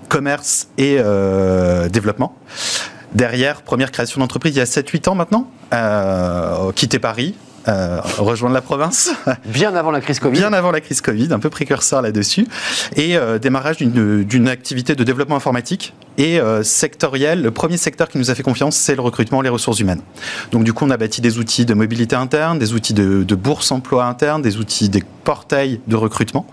commerce 0.08 0.68
et 0.78 0.98
développement. 1.90 2.36
Derrière, 3.14 3.62
première 3.62 3.90
création 3.90 4.20
d'entreprise 4.20 4.54
il 4.54 4.58
y 4.58 4.60
a 4.60 4.64
7-8 4.64 5.08
ans 5.08 5.14
maintenant, 5.14 5.50
quitter 6.74 6.98
Paris, 6.98 7.34
euh, 7.68 8.00
rejoindre 8.18 8.54
la 8.54 8.60
province. 8.60 9.10
Bien 9.46 9.74
avant 9.74 9.90
la 9.90 10.00
crise 10.00 10.20
Covid. 10.20 10.38
Bien 10.38 10.52
avant 10.52 10.70
la 10.70 10.80
crise 10.80 11.00
Covid, 11.00 11.32
un 11.32 11.38
peu 11.38 11.50
précurseur 11.50 12.02
là-dessus. 12.02 12.46
Et 12.96 13.16
euh, 13.16 13.38
démarrage 13.38 13.78
d'une 13.78 14.48
activité 14.48 14.94
de 14.94 15.04
développement 15.04 15.36
informatique 15.36 15.94
et 16.18 16.40
euh, 16.40 16.62
sectoriel. 16.62 17.42
Le 17.42 17.50
premier 17.50 17.76
secteur 17.76 18.08
qui 18.08 18.18
nous 18.18 18.30
a 18.30 18.34
fait 18.34 18.42
confiance, 18.42 18.76
c'est 18.76 18.94
le 18.94 19.02
recrutement, 19.02 19.40
les 19.40 19.48
ressources 19.48 19.80
humaines. 19.80 20.00
Donc 20.52 20.64
du 20.64 20.72
coup, 20.72 20.84
on 20.84 20.90
a 20.90 20.96
bâti 20.96 21.20
des 21.20 21.38
outils 21.38 21.64
de 21.64 21.74
mobilité 21.74 22.16
interne, 22.16 22.58
des 22.58 22.72
outils 22.72 22.94
de, 22.94 23.22
de 23.22 23.34
bourse 23.34 23.72
emploi 23.72 24.04
interne, 24.04 24.42
des 24.42 24.56
outils, 24.58 24.88
des 24.88 25.02
portails 25.24 25.80
de 25.88 25.96
recrutement. 25.96 26.46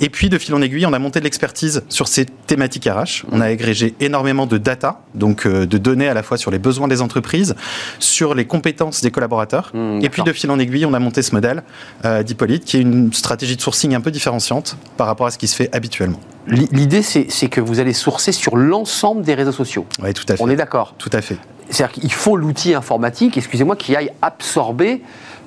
Et 0.00 0.08
puis, 0.08 0.30
de 0.30 0.38
fil 0.38 0.54
en 0.54 0.62
aiguille, 0.62 0.86
on 0.86 0.92
a 0.92 0.98
monté 0.98 1.18
de 1.18 1.24
l'expertise 1.24 1.82
sur 1.88 2.08
ces 2.08 2.24
thématiques 2.24 2.86
RH. 2.86 3.26
On 3.30 3.40
a 3.40 3.46
agrégé 3.46 3.94
énormément 4.00 4.46
de 4.46 4.56
data, 4.56 5.00
donc 5.14 5.46
euh, 5.46 5.66
de 5.66 5.76
données 5.78 6.08
à 6.08 6.14
la 6.14 6.22
fois 6.22 6.38
sur 6.38 6.50
les 6.50 6.58
besoins 6.58 6.88
des 6.88 7.02
entreprises, 7.02 7.54
sur 7.98 8.34
les 8.34 8.46
compétences 8.46 9.02
des 9.02 9.10
collaborateurs. 9.10 9.70
Mmh, 9.74 10.00
et 10.02 10.08
puis, 10.08 10.22
de 10.22 10.32
fil 10.32 10.50
en 10.50 10.58
aiguille, 10.58 10.86
on 10.86 10.94
a 10.94 11.00
monté 11.00 11.22
ce 11.22 11.34
modèle 11.34 11.62
euh, 12.04 12.22
d'Hippolyte, 12.22 12.64
qui 12.64 12.78
est 12.78 12.80
une 12.80 13.12
stratégie 13.12 13.56
de 13.56 13.60
sourcing 13.60 13.94
un 13.94 14.00
peu 14.00 14.10
différenciante 14.10 14.76
par 14.96 15.06
rapport 15.06 15.26
à 15.26 15.30
ce 15.30 15.38
qui 15.38 15.48
se 15.48 15.56
fait 15.56 15.68
habituellement. 15.74 16.20
L'idée, 16.48 17.02
c'est 17.02 17.48
que 17.48 17.60
vous 17.60 17.80
allez 17.80 17.92
sourcer 17.92 18.32
sur 18.32 18.56
l'ensemble 18.56 19.22
des 19.22 19.34
réseaux 19.34 19.52
sociaux. 19.52 19.86
Oui, 20.02 20.12
tout 20.14 20.24
à 20.28 20.36
fait. 20.36 20.42
On 20.42 20.48
est 20.48 20.56
d'accord 20.56 20.94
Tout 20.98 21.10
à 21.12 21.20
fait. 21.20 21.36
C'est-à-dire 21.70 22.00
qu'il 22.00 22.12
faut 22.12 22.36
l'outil 22.36 22.74
informatique, 22.74 23.36
excusez-moi, 23.36 23.74
qui 23.74 23.96
aille 23.96 24.12
absorber 24.22 25.02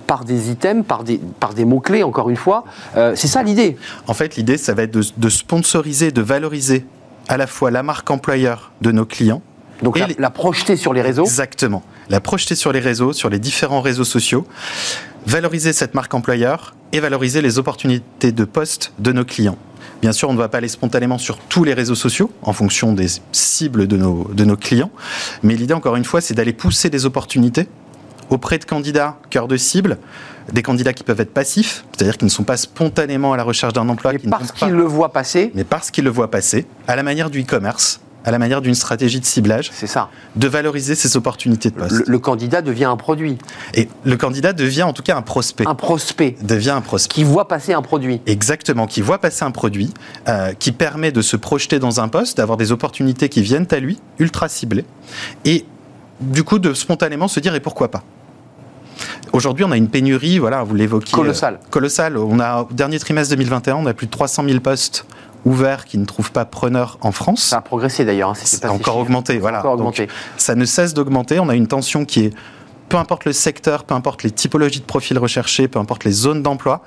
par 0.07 0.25
des 0.25 0.49
items, 0.49 0.83
par 0.85 1.03
des, 1.03 1.21
par 1.39 1.53
des 1.53 1.65
mots-clés, 1.65 2.03
encore 2.03 2.29
une 2.29 2.35
fois. 2.35 2.65
Euh, 2.97 3.13
c'est 3.15 3.27
ça 3.27 3.43
l'idée. 3.43 3.77
En 4.07 4.13
fait, 4.13 4.35
l'idée, 4.35 4.57
ça 4.57 4.73
va 4.73 4.83
être 4.83 4.91
de, 4.91 5.03
de, 5.15 5.29
sponsoriser, 5.29 6.11
de 6.11 6.21
valoriser 6.21 6.85
à 7.27 7.37
la 7.37 7.47
fois 7.47 7.71
la 7.71 7.83
marque 7.83 8.09
employeur 8.09 8.71
de 8.81 8.91
nos 8.91 9.05
clients. 9.05 9.41
Donc 9.83 9.99
la, 9.99 10.07
les... 10.07 10.15
la, 10.17 10.29
projeter 10.29 10.75
sur 10.75 10.93
les 10.93 11.01
réseaux 11.01 11.23
Exactement. 11.23 11.83
La 12.09 12.19
projeter 12.19 12.55
sur 12.55 12.73
les 12.73 12.79
réseaux, 12.79 13.13
sur 13.13 13.29
les 13.29 13.39
différents 13.39 13.81
réseaux 13.81 14.03
sociaux. 14.03 14.45
Valoriser 15.27 15.73
cette 15.73 15.93
marque 15.93 16.13
employeur 16.13 16.73
et 16.91 16.99
valoriser 16.99 17.41
les 17.41 17.59
opportunités 17.59 18.31
de 18.31 18.43
poste 18.45 18.93
de 18.99 19.11
nos 19.11 19.25
clients. 19.25 19.57
Bien 20.01 20.11
sûr, 20.11 20.29
on 20.29 20.33
ne 20.33 20.37
va 20.37 20.47
pas 20.47 20.59
aller 20.59 20.67
spontanément 20.67 21.17
sur 21.17 21.37
tous 21.37 21.63
les 21.63 21.73
réseaux 21.73 21.95
sociaux 21.95 22.31
en 22.41 22.53
fonction 22.53 22.93
des 22.93 23.07
cibles 23.31 23.87
de 23.87 23.97
nos, 23.97 24.29
de 24.33 24.45
nos 24.45 24.55
clients. 24.55 24.91
Mais 25.43 25.55
l'idée, 25.55 25.73
encore 25.73 25.95
une 25.95 26.05
fois, 26.05 26.21
c'est 26.21 26.33
d'aller 26.33 26.53
pousser 26.53 26.89
des 26.89 27.05
opportunités 27.05 27.67
auprès 28.29 28.59
de 28.59 28.65
candidats 28.65 29.17
cœur 29.29 29.47
de 29.47 29.57
cible, 29.57 29.97
des 30.53 30.61
candidats 30.61 30.93
qui 30.93 31.03
peuvent 31.03 31.19
être 31.19 31.33
passifs, 31.33 31.83
c'est-à-dire 31.91 32.17
qui 32.17 32.25
ne 32.25 32.29
sont 32.29 32.43
pas 32.43 32.57
spontanément 32.57 33.33
à 33.33 33.37
la 33.37 33.43
recherche 33.43 33.73
d'un 33.73 33.89
emploi. 33.89 34.13
Mais 34.13 34.19
parce 34.29 34.51
qu'ils 34.51 34.69
le 34.69 34.83
voient 34.83 35.11
passer. 35.11 35.51
Mais 35.55 35.63
parce 35.63 35.91
qu'ils 35.91 36.03
le 36.03 36.09
voient 36.09 36.31
passer, 36.31 36.65
à 36.87 36.95
la 36.95 37.03
manière 37.03 37.29
du 37.29 37.41
e-commerce, 37.41 37.99
à 38.25 38.31
la 38.31 38.39
manière 38.39 38.61
d'une 38.61 38.75
stratégie 38.75 39.19
de 39.19 39.25
ciblage. 39.25 39.71
C'est 39.73 39.87
ça. 39.87 40.09
De 40.35 40.47
valoriser 40.47 40.95
ces 40.95 41.15
opportunités 41.17 41.69
de 41.69 41.75
poste. 41.75 41.91
Le, 41.91 42.03
le, 42.07 42.19
candidat 42.19 42.61
devient 42.61 42.85
un 42.85 42.97
produit. 42.97 43.37
Et 43.73 43.87
le 44.03 44.17
candidat 44.17 44.53
devient 44.53 44.83
en 44.83 44.93
tout 44.93 45.03
cas 45.03 45.15
un 45.15 45.21
prospect. 45.21 45.67
Un 45.67 45.75
prospect. 45.75 46.35
Devient 46.41 46.71
un 46.71 46.81
prospect. 46.81 47.13
Qui 47.13 47.23
voit 47.23 47.47
passer 47.47 47.73
un 47.73 47.81
produit. 47.81 48.21
Exactement, 48.25 48.87
qui 48.87 49.01
voit 49.01 49.19
passer 49.19 49.43
un 49.45 49.51
produit, 49.51 49.93
euh, 50.27 50.53
qui 50.53 50.71
permet 50.71 51.11
de 51.11 51.21
se 51.21 51.37
projeter 51.37 51.79
dans 51.79 51.99
un 51.99 52.07
poste, 52.07 52.37
d'avoir 52.37 52.57
des 52.57 52.71
opportunités 52.71 53.29
qui 53.29 53.41
viennent 53.41 53.67
à 53.71 53.79
lui, 53.79 53.99
ultra 54.19 54.49
ciblées, 54.49 54.85
et 55.45 55.65
du 56.19 56.43
coup 56.43 56.59
de 56.59 56.73
spontanément 56.73 57.27
se 57.27 57.39
dire 57.39 57.55
et 57.55 57.59
pourquoi 57.59 57.89
pas? 57.89 58.03
Aujourd'hui, 59.31 59.63
on 59.63 59.71
a 59.71 59.77
une 59.77 59.89
pénurie, 59.89 60.39
voilà, 60.39 60.63
vous 60.63 60.75
l'évoquiez. 60.75 61.13
Colossale. 61.13 61.55
Euh, 61.55 61.69
colossale. 61.69 62.17
On 62.17 62.39
a, 62.39 62.63
au 62.63 62.73
dernier 62.73 62.99
trimestre 62.99 63.35
2021, 63.35 63.75
on 63.75 63.85
a 63.85 63.93
plus 63.93 64.07
de 64.07 64.11
300 64.11 64.43
000 64.45 64.59
postes 64.59 65.05
ouverts 65.45 65.85
qui 65.85 65.97
ne 65.97 66.05
trouvent 66.05 66.31
pas 66.31 66.45
preneur 66.45 66.97
en 67.01 67.11
France. 67.11 67.43
Ça 67.43 67.57
a 67.57 67.61
progressé 67.61 68.05
d'ailleurs. 68.05 68.31
Hein, 68.31 68.35
c'est 68.35 68.65
encore 68.65 68.97
augmenté. 68.97 69.37
Voilà. 69.37 69.59
Encore 69.59 69.73
augmenté. 69.73 70.07
Donc, 70.07 70.15
ça 70.37 70.55
ne 70.55 70.65
cesse 70.65 70.93
d'augmenter. 70.93 71.39
On 71.39 71.49
a 71.49 71.55
une 71.55 71.67
tension 71.67 72.05
qui 72.05 72.25
est, 72.25 72.33
peu 72.89 72.97
importe 72.97 73.25
le 73.25 73.33
secteur, 73.33 73.83
peu 73.83 73.93
importe 73.93 74.23
les 74.23 74.31
typologies 74.31 74.79
de 74.79 74.85
profils 74.85 75.17
recherchés, 75.17 75.67
peu 75.67 75.79
importe 75.79 76.03
les 76.03 76.11
zones 76.11 76.43
d'emploi, 76.43 76.81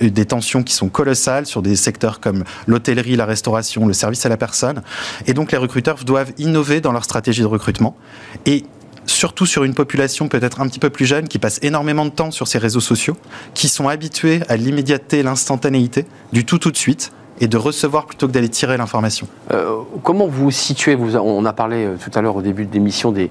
des 0.00 0.26
tensions 0.26 0.62
qui 0.62 0.74
sont 0.74 0.88
colossales 0.88 1.46
sur 1.46 1.62
des 1.62 1.76
secteurs 1.76 2.20
comme 2.20 2.44
l'hôtellerie, 2.66 3.16
la 3.16 3.24
restauration, 3.24 3.86
le 3.86 3.94
service 3.94 4.26
à 4.26 4.28
la 4.28 4.36
personne. 4.36 4.82
Et 5.26 5.34
donc 5.34 5.52
les 5.52 5.58
recruteurs 5.58 5.96
doivent 6.04 6.32
innover 6.38 6.80
dans 6.80 6.92
leur 6.92 7.04
stratégie 7.04 7.40
de 7.40 7.46
recrutement. 7.46 7.96
Et 8.44 8.64
surtout 9.06 9.46
sur 9.46 9.64
une 9.64 9.74
population 9.74 10.28
peut-être 10.28 10.60
un 10.60 10.68
petit 10.68 10.80
peu 10.80 10.90
plus 10.90 11.06
jeune 11.06 11.28
qui 11.28 11.38
passe 11.38 11.58
énormément 11.62 12.04
de 12.04 12.10
temps 12.10 12.30
sur 12.30 12.48
ces 12.48 12.58
réseaux 12.58 12.80
sociaux, 12.80 13.16
qui 13.54 13.68
sont 13.68 13.88
habitués 13.88 14.40
à 14.48 14.56
l'immédiateté 14.56 15.20
et 15.20 15.22
l'instantanéité, 15.22 16.06
du 16.32 16.44
tout 16.44 16.58
tout 16.58 16.70
de 16.70 16.76
suite, 16.76 17.12
et 17.40 17.48
de 17.48 17.56
recevoir 17.56 18.06
plutôt 18.06 18.26
que 18.26 18.32
d'aller 18.32 18.48
tirer 18.48 18.76
l'information. 18.76 19.26
Euh, 19.52 19.76
comment 20.02 20.26
vous 20.26 20.50
situez 20.50 20.94
vous, 20.94 21.16
On 21.16 21.44
a 21.44 21.52
parlé 21.52 21.84
euh, 21.84 21.96
tout 22.02 22.16
à 22.16 22.22
l'heure 22.22 22.36
au 22.36 22.42
début 22.42 22.64
de 22.64 22.72
l'émission 22.72 23.12
des, 23.12 23.30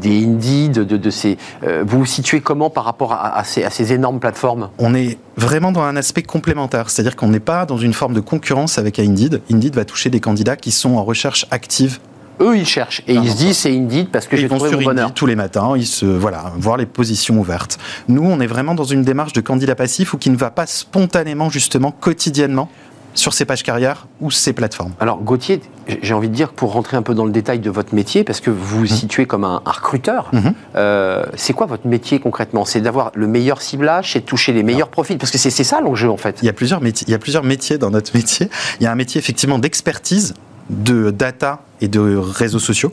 des 0.00 0.24
Indeed, 0.24 0.72
de, 0.72 0.84
de, 0.84 0.96
de 0.96 1.10
ces. 1.10 1.38
Euh, 1.62 1.84
vous 1.86 2.00
vous 2.00 2.06
situez 2.06 2.40
comment 2.40 2.70
par 2.70 2.84
rapport 2.84 3.12
à, 3.12 3.36
à, 3.36 3.44
ces, 3.44 3.64
à, 3.64 3.70
ces, 3.70 3.92
énormes 3.92 4.20
plateformes? 4.20 4.70
On 4.78 4.94
est 4.94 5.18
vraiment 5.36 5.72
dans 5.72 5.82
un 5.82 5.96
aspect 5.96 6.22
complémentaire, 6.22 6.90
c'est-à-dire 6.90 7.16
qu'on 7.16 7.28
n'est 7.28 7.40
pas 7.40 7.66
dans 7.66 7.78
une 7.78 7.92
forme 7.92 8.14
de 8.14 8.20
concurrence 8.20 8.78
avec 8.78 8.98
Indeed. 8.98 9.40
Indeed 9.50 9.74
va 9.74 9.84
toucher 9.84 10.10
des 10.10 10.20
candidats 10.20 10.56
qui 10.56 10.70
sont 10.70 10.96
en 10.96 11.04
recherche 11.04 11.46
active 11.50 11.98
eux, 12.40 12.56
ils 12.56 12.66
cherchent 12.66 13.02
et 13.06 13.14
ils 13.14 13.30
se 13.30 13.36
disent 13.36 13.58
c'est 13.58 13.70
Indeed 13.70 14.08
parce 14.08 14.26
que 14.26 14.36
j'ai 14.36 14.48
trouvé 14.48 14.68
sur 14.68 14.78
mon 14.78 14.86
bonheur. 14.86 15.04
Indeed 15.06 15.14
tous 15.14 15.26
les 15.26 15.36
matins, 15.36 15.74
ils 15.76 15.86
se 15.86 16.06
voilà, 16.06 16.52
voir 16.56 16.76
les 16.76 16.86
positions 16.86 17.38
ouvertes. 17.38 17.78
Nous, 18.08 18.24
on 18.24 18.40
est 18.40 18.46
vraiment 18.46 18.74
dans 18.74 18.84
une 18.84 19.02
démarche 19.02 19.32
de 19.32 19.40
candidat 19.40 19.74
passif 19.74 20.14
ou 20.14 20.18
qui 20.18 20.30
ne 20.30 20.36
va 20.36 20.50
pas 20.50 20.66
spontanément 20.66 21.48
justement 21.48 21.92
quotidiennement 21.92 22.68
sur 23.14 23.32
ces 23.32 23.44
pages 23.44 23.62
carrières 23.62 24.06
ou 24.20 24.30
ces 24.30 24.52
plateformes? 24.52 24.92
Alors 25.00 25.18
Gauthier, 25.18 25.60
j'ai 26.02 26.14
envie 26.14 26.28
de 26.28 26.34
dire 26.34 26.52
pour 26.52 26.72
rentrer 26.72 26.96
un 26.96 27.02
peu 27.02 27.14
dans 27.14 27.24
le 27.24 27.32
détail 27.32 27.58
de 27.58 27.70
votre 27.70 27.94
métier, 27.94 28.24
parce 28.24 28.40
que 28.40 28.50
vous 28.50 28.78
vous 28.78 28.84
mmh. 28.84 28.88
situez 28.88 29.26
comme 29.26 29.44
un, 29.44 29.62
un 29.64 29.70
recruteur, 29.70 30.30
mmh. 30.32 30.38
euh, 30.76 31.24
c'est 31.36 31.52
quoi 31.52 31.66
votre 31.66 31.86
métier 31.86 32.20
concrètement? 32.20 32.64
C'est 32.64 32.80
d'avoir 32.80 33.12
le 33.14 33.26
meilleur 33.26 33.62
ciblage, 33.62 34.12
c'est 34.12 34.20
de 34.20 34.24
toucher 34.24 34.52
les 34.52 34.62
meilleurs 34.62 34.88
profils, 34.88 35.18
parce 35.18 35.30
que 35.30 35.38
c'est 35.38 35.50
ça 35.50 35.80
l'enjeu 35.80 36.10
en 36.10 36.16
fait. 36.16 36.38
Il 36.42 36.46
y, 36.46 36.48
a 36.48 36.52
plusieurs 36.52 36.80
métiers, 36.80 37.06
il 37.08 37.10
y 37.10 37.14
a 37.14 37.18
plusieurs 37.18 37.44
métiers 37.44 37.78
dans 37.78 37.90
notre 37.90 38.14
métier. 38.16 38.48
Il 38.80 38.84
y 38.84 38.86
a 38.86 38.92
un 38.92 38.96
métier 38.96 39.18
effectivement 39.18 39.58
d'expertise 39.58 40.34
de 40.70 41.10
data 41.10 41.60
et 41.80 41.88
de 41.88 42.16
réseaux 42.16 42.58
sociaux, 42.58 42.92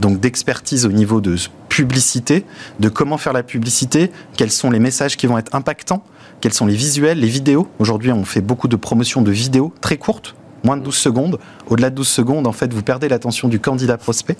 donc 0.00 0.18
d'expertise 0.18 0.86
au 0.86 0.92
niveau 0.92 1.20
de 1.20 1.36
publicité, 1.68 2.44
de 2.80 2.88
comment 2.88 3.18
faire 3.18 3.32
la 3.32 3.42
publicité, 3.42 4.10
quels 4.36 4.50
sont 4.50 4.70
les 4.70 4.80
messages 4.80 5.16
qui 5.16 5.26
vont 5.26 5.38
être 5.38 5.54
impactants, 5.54 6.02
quels 6.40 6.52
sont 6.52 6.66
les 6.66 6.74
visuels, 6.74 7.20
les 7.20 7.28
vidéos. 7.28 7.68
Aujourd'hui, 7.78 8.10
on 8.12 8.24
fait 8.24 8.40
beaucoup 8.40 8.68
de 8.68 8.76
promotions 8.76 9.22
de 9.22 9.30
vidéos 9.30 9.72
très 9.80 9.96
courtes, 9.96 10.34
moins 10.64 10.76
de 10.76 10.82
12 10.82 10.94
secondes. 10.94 11.38
Au-delà 11.68 11.90
de 11.90 11.94
12 11.96 12.08
secondes, 12.08 12.46
en 12.46 12.52
fait, 12.52 12.72
vous 12.72 12.82
perdez 12.82 13.08
l'attention 13.08 13.48
du 13.48 13.60
candidat 13.60 13.98
prospect. 13.98 14.36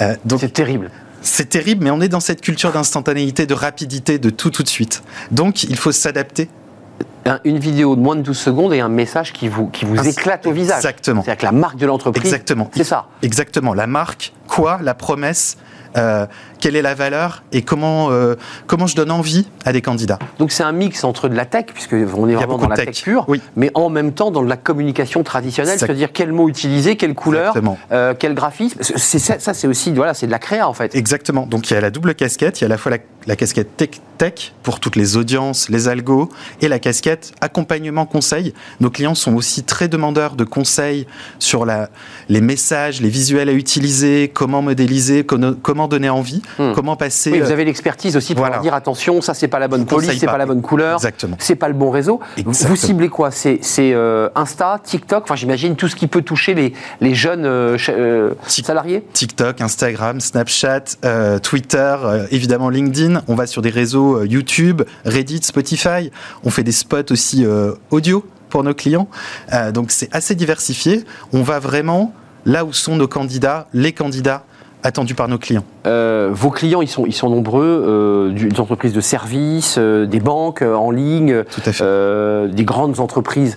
Euh, 0.00 0.14
c'est 0.38 0.52
terrible. 0.52 0.90
C'est 1.22 1.48
terrible, 1.50 1.84
mais 1.84 1.90
on 1.90 2.00
est 2.00 2.08
dans 2.08 2.20
cette 2.20 2.40
culture 2.40 2.72
d'instantanéité, 2.72 3.46
de 3.46 3.52
rapidité, 3.54 4.18
de 4.18 4.30
tout 4.30 4.50
tout 4.50 4.62
de 4.62 4.68
suite. 4.68 5.02
Donc, 5.30 5.64
il 5.64 5.76
faut 5.76 5.92
s'adapter 5.92 6.48
une 7.44 7.58
vidéo 7.58 7.96
de 7.96 8.00
moins 8.00 8.16
de 8.16 8.22
12 8.22 8.38
secondes 8.38 8.72
et 8.72 8.80
un 8.80 8.88
message 8.88 9.32
qui 9.32 9.48
vous, 9.48 9.68
qui 9.68 9.84
vous 9.84 9.96
ah, 9.98 10.06
éclate 10.06 10.46
au 10.46 10.52
visage. 10.52 10.78
Exactement. 10.78 11.22
C'est-à-dire 11.22 11.40
que 11.40 11.46
la 11.46 11.52
marque 11.52 11.76
de 11.76 11.86
l'entreprise. 11.86 12.24
Exactement. 12.24 12.70
C'est 12.74 12.84
ça. 12.84 13.06
Exactement. 13.22 13.74
La 13.74 13.86
marque, 13.86 14.32
quoi 14.48 14.78
La 14.82 14.94
promesse 14.94 15.56
euh, 15.96 16.26
quelle 16.60 16.76
est 16.76 16.82
la 16.82 16.94
valeur 16.94 17.42
et 17.52 17.62
comment, 17.62 18.10
euh, 18.10 18.34
comment 18.66 18.86
je 18.86 18.96
donne 18.96 19.10
envie 19.10 19.46
à 19.64 19.72
des 19.72 19.82
candidats. 19.82 20.18
Donc 20.38 20.52
c'est 20.52 20.62
un 20.62 20.72
mix 20.72 21.04
entre 21.04 21.28
de 21.28 21.34
la 21.34 21.44
tech, 21.44 21.66
puisque 21.72 21.94
on 21.94 22.28
est 22.28 22.34
vraiment 22.34 22.58
dans 22.58 22.68
la 22.68 22.76
tech, 22.76 22.86
tech 22.86 23.02
pure, 23.02 23.24
oui. 23.28 23.40
mais 23.56 23.70
en 23.74 23.88
même 23.88 24.12
temps 24.12 24.30
dans 24.30 24.42
de 24.42 24.48
la 24.48 24.56
communication 24.56 25.22
traditionnelle, 25.22 25.78
c'est-à-dire 25.78 26.12
quel 26.12 26.32
mot 26.32 26.48
utiliser, 26.48 26.96
quelle 26.96 27.14
couleur, 27.14 27.54
euh, 27.92 28.14
quel 28.18 28.34
graphisme. 28.34 28.78
C'est, 28.80 29.18
ça, 29.18 29.38
ça 29.38 29.54
c'est 29.54 29.66
aussi 29.66 29.92
voilà, 29.92 30.14
c'est 30.14 30.26
de 30.26 30.32
la 30.32 30.38
créa 30.38 30.68
en 30.68 30.74
fait. 30.74 30.94
Exactement. 30.94 31.46
Donc 31.46 31.70
il 31.70 31.74
y 31.74 31.76
a 31.76 31.80
la 31.80 31.90
double 31.90 32.14
casquette, 32.14 32.60
il 32.60 32.62
y 32.62 32.64
a 32.64 32.66
à 32.66 32.70
la 32.70 32.78
fois 32.78 32.92
la, 32.92 32.98
la 33.26 33.36
casquette 33.36 33.76
tech, 33.76 33.90
tech 34.18 34.52
pour 34.62 34.80
toutes 34.80 34.96
les 34.96 35.16
audiences, 35.16 35.68
les 35.68 35.88
algos, 35.88 36.28
et 36.60 36.68
la 36.68 36.78
casquette 36.78 37.32
accompagnement 37.40 38.06
conseil. 38.06 38.54
Nos 38.80 38.90
clients 38.90 39.14
sont 39.14 39.34
aussi 39.34 39.62
très 39.62 39.88
demandeurs 39.88 40.36
de 40.36 40.44
conseils 40.44 41.06
sur 41.38 41.64
la, 41.64 41.90
les 42.28 42.40
messages, 42.40 43.00
les 43.00 43.08
visuels 43.08 43.48
à 43.48 43.52
utiliser, 43.52 44.30
comment 44.32 44.62
modéliser, 44.62 45.24
comment 45.24 45.79
donner 45.88 46.10
envie, 46.10 46.42
hmm. 46.58 46.72
comment 46.74 46.96
passer. 46.96 47.32
Oui, 47.32 47.40
vous 47.40 47.50
avez 47.50 47.64
l'expertise 47.64 48.16
aussi 48.16 48.34
pour 48.34 48.42
voilà. 48.42 48.56
leur 48.56 48.62
dire 48.62 48.74
attention, 48.74 49.20
ça 49.20 49.34
c'est 49.34 49.48
pas 49.48 49.58
la 49.58 49.68
bonne 49.68 49.86
police, 49.86 50.18
c'est 50.18 50.26
pas. 50.26 50.32
pas 50.32 50.38
la 50.38 50.46
bonne 50.46 50.62
couleur, 50.62 51.00
c'est 51.38 51.56
pas 51.56 51.68
le 51.68 51.74
bon 51.74 51.90
réseau. 51.90 52.20
Exactement. 52.36 52.70
Vous 52.70 52.76
ciblez 52.76 53.08
quoi? 53.08 53.30
C'est 53.30 53.60
euh, 53.78 54.28
Insta, 54.34 54.80
TikTok, 54.82 55.24
enfin 55.24 55.36
j'imagine 55.36 55.76
tout 55.76 55.88
ce 55.88 55.96
qui 55.96 56.06
peut 56.06 56.22
toucher 56.22 56.54
les, 56.54 56.72
les 57.00 57.14
jeunes 57.14 57.44
euh, 57.44 57.76
euh, 57.88 58.34
salariés? 58.46 59.04
TikTok, 59.12 59.60
Instagram, 59.60 60.20
Snapchat, 60.20 60.84
euh, 61.04 61.38
Twitter, 61.38 61.96
évidemment 62.30 62.70
LinkedIn. 62.70 63.22
On 63.28 63.34
va 63.34 63.46
sur 63.46 63.62
des 63.62 63.70
réseaux 63.70 64.24
YouTube, 64.24 64.82
Reddit, 65.04 65.42
Spotify. 65.42 66.10
On 66.44 66.50
fait 66.50 66.62
des 66.62 66.72
spots 66.72 67.10
aussi 67.10 67.46
audio 67.90 68.24
pour 68.48 68.64
nos 68.64 68.74
clients. 68.74 69.08
donc 69.72 69.90
c'est 69.90 70.14
assez 70.14 70.34
diversifié. 70.34 71.04
On 71.32 71.42
va 71.42 71.58
vraiment 71.58 72.12
là 72.44 72.64
où 72.64 72.72
sont 72.72 72.96
nos 72.96 73.08
candidats, 73.08 73.68
les 73.72 73.92
candidats 73.92 74.44
attendu 74.82 75.14
par 75.14 75.28
nos 75.28 75.38
clients 75.38 75.64
euh, 75.86 76.30
Vos 76.32 76.50
clients, 76.50 76.82
ils 76.82 76.88
sont, 76.88 77.06
ils 77.06 77.12
sont 77.12 77.28
nombreux, 77.28 77.84
euh, 77.86 78.30
des 78.32 78.60
entreprises 78.60 78.92
de 78.92 79.00
services, 79.00 79.76
euh, 79.78 80.06
des 80.06 80.20
banques 80.20 80.62
en 80.62 80.90
ligne, 80.90 81.44
des 81.66 82.64
grandes 82.64 83.00
entreprises 83.00 83.56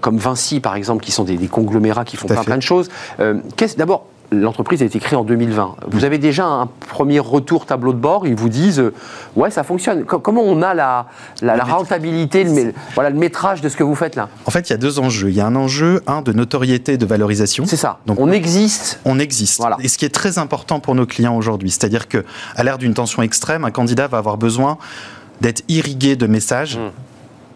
comme 0.00 0.18
Vinci, 0.18 0.60
par 0.60 0.76
exemple, 0.76 1.04
qui 1.04 1.12
sont 1.12 1.24
des, 1.24 1.36
des 1.36 1.48
conglomérats 1.48 2.04
qui 2.04 2.16
font 2.16 2.26
plein, 2.26 2.44
plein 2.44 2.56
de 2.56 2.62
choses. 2.62 2.88
D'abord, 3.76 4.06
l'entreprise 4.30 4.82
a 4.82 4.84
été 4.84 4.98
créée 5.00 5.18
en 5.18 5.24
2020. 5.24 5.76
Vous 5.88 6.04
avez 6.04 6.18
déjà 6.18 6.44
un 6.46 6.66
premier 6.66 7.18
retour 7.18 7.64
tableau 7.64 7.92
de 7.92 7.98
bord. 7.98 8.26
Ils 8.26 8.34
vous 8.34 8.48
disent, 8.50 8.78
euh, 8.80 8.92
ouais, 9.36 9.50
ça 9.50 9.62
fonctionne. 9.64 10.04
Co- 10.04 10.18
comment 10.18 10.42
on 10.42 10.60
a 10.62 10.74
la, 10.74 11.06
la, 11.40 11.56
la 11.56 11.64
rentabilité, 11.64 12.44
le, 12.44 12.74
voilà, 12.94 13.08
le 13.10 13.16
métrage 13.18 13.60
de 13.62 13.68
ce 13.68 13.76
que 13.76 13.82
vous 13.82 13.94
faites 13.94 14.16
là? 14.16 14.28
En 14.46 14.50
fait, 14.50 14.68
il 14.68 14.72
y 14.72 14.74
a 14.74 14.78
deux 14.78 14.98
enjeux. 14.98 15.30
Il 15.30 15.34
y 15.36 15.40
a 15.40 15.46
un 15.46 15.56
enjeu, 15.56 16.02
un, 16.06 16.20
de 16.22 16.32
notoriété 16.32 16.92
et 16.94 16.98
de 16.98 17.06
valorisation. 17.06 17.64
C'est 17.66 17.76
ça. 17.76 18.00
Donc, 18.06 18.20
on 18.20 18.30
existe. 18.30 19.00
on 19.06 19.18
existe. 19.18 19.60
Voilà. 19.60 19.76
Et 19.82 19.88
ce 19.88 19.96
qui 19.96 20.04
est 20.04 20.14
très 20.14 20.38
important 20.38 20.78
pour 20.80 20.94
nos 20.94 21.06
clients 21.06 21.36
aujourd'hui, 21.36 21.70
c'est-à-dire 21.70 22.06
que 22.08 22.24
à 22.54 22.64
l'ère 22.64 22.76
d'une 22.78 22.94
tension 22.94 23.22
extrême, 23.22 23.64
un 23.64 23.70
candidat 23.70 24.08
va 24.08 24.18
avoir 24.18 24.36
besoin 24.36 24.76
d'être 25.40 25.62
irrigué 25.68 26.16
de 26.16 26.26
messages 26.26 26.76
Mm. 26.76 26.90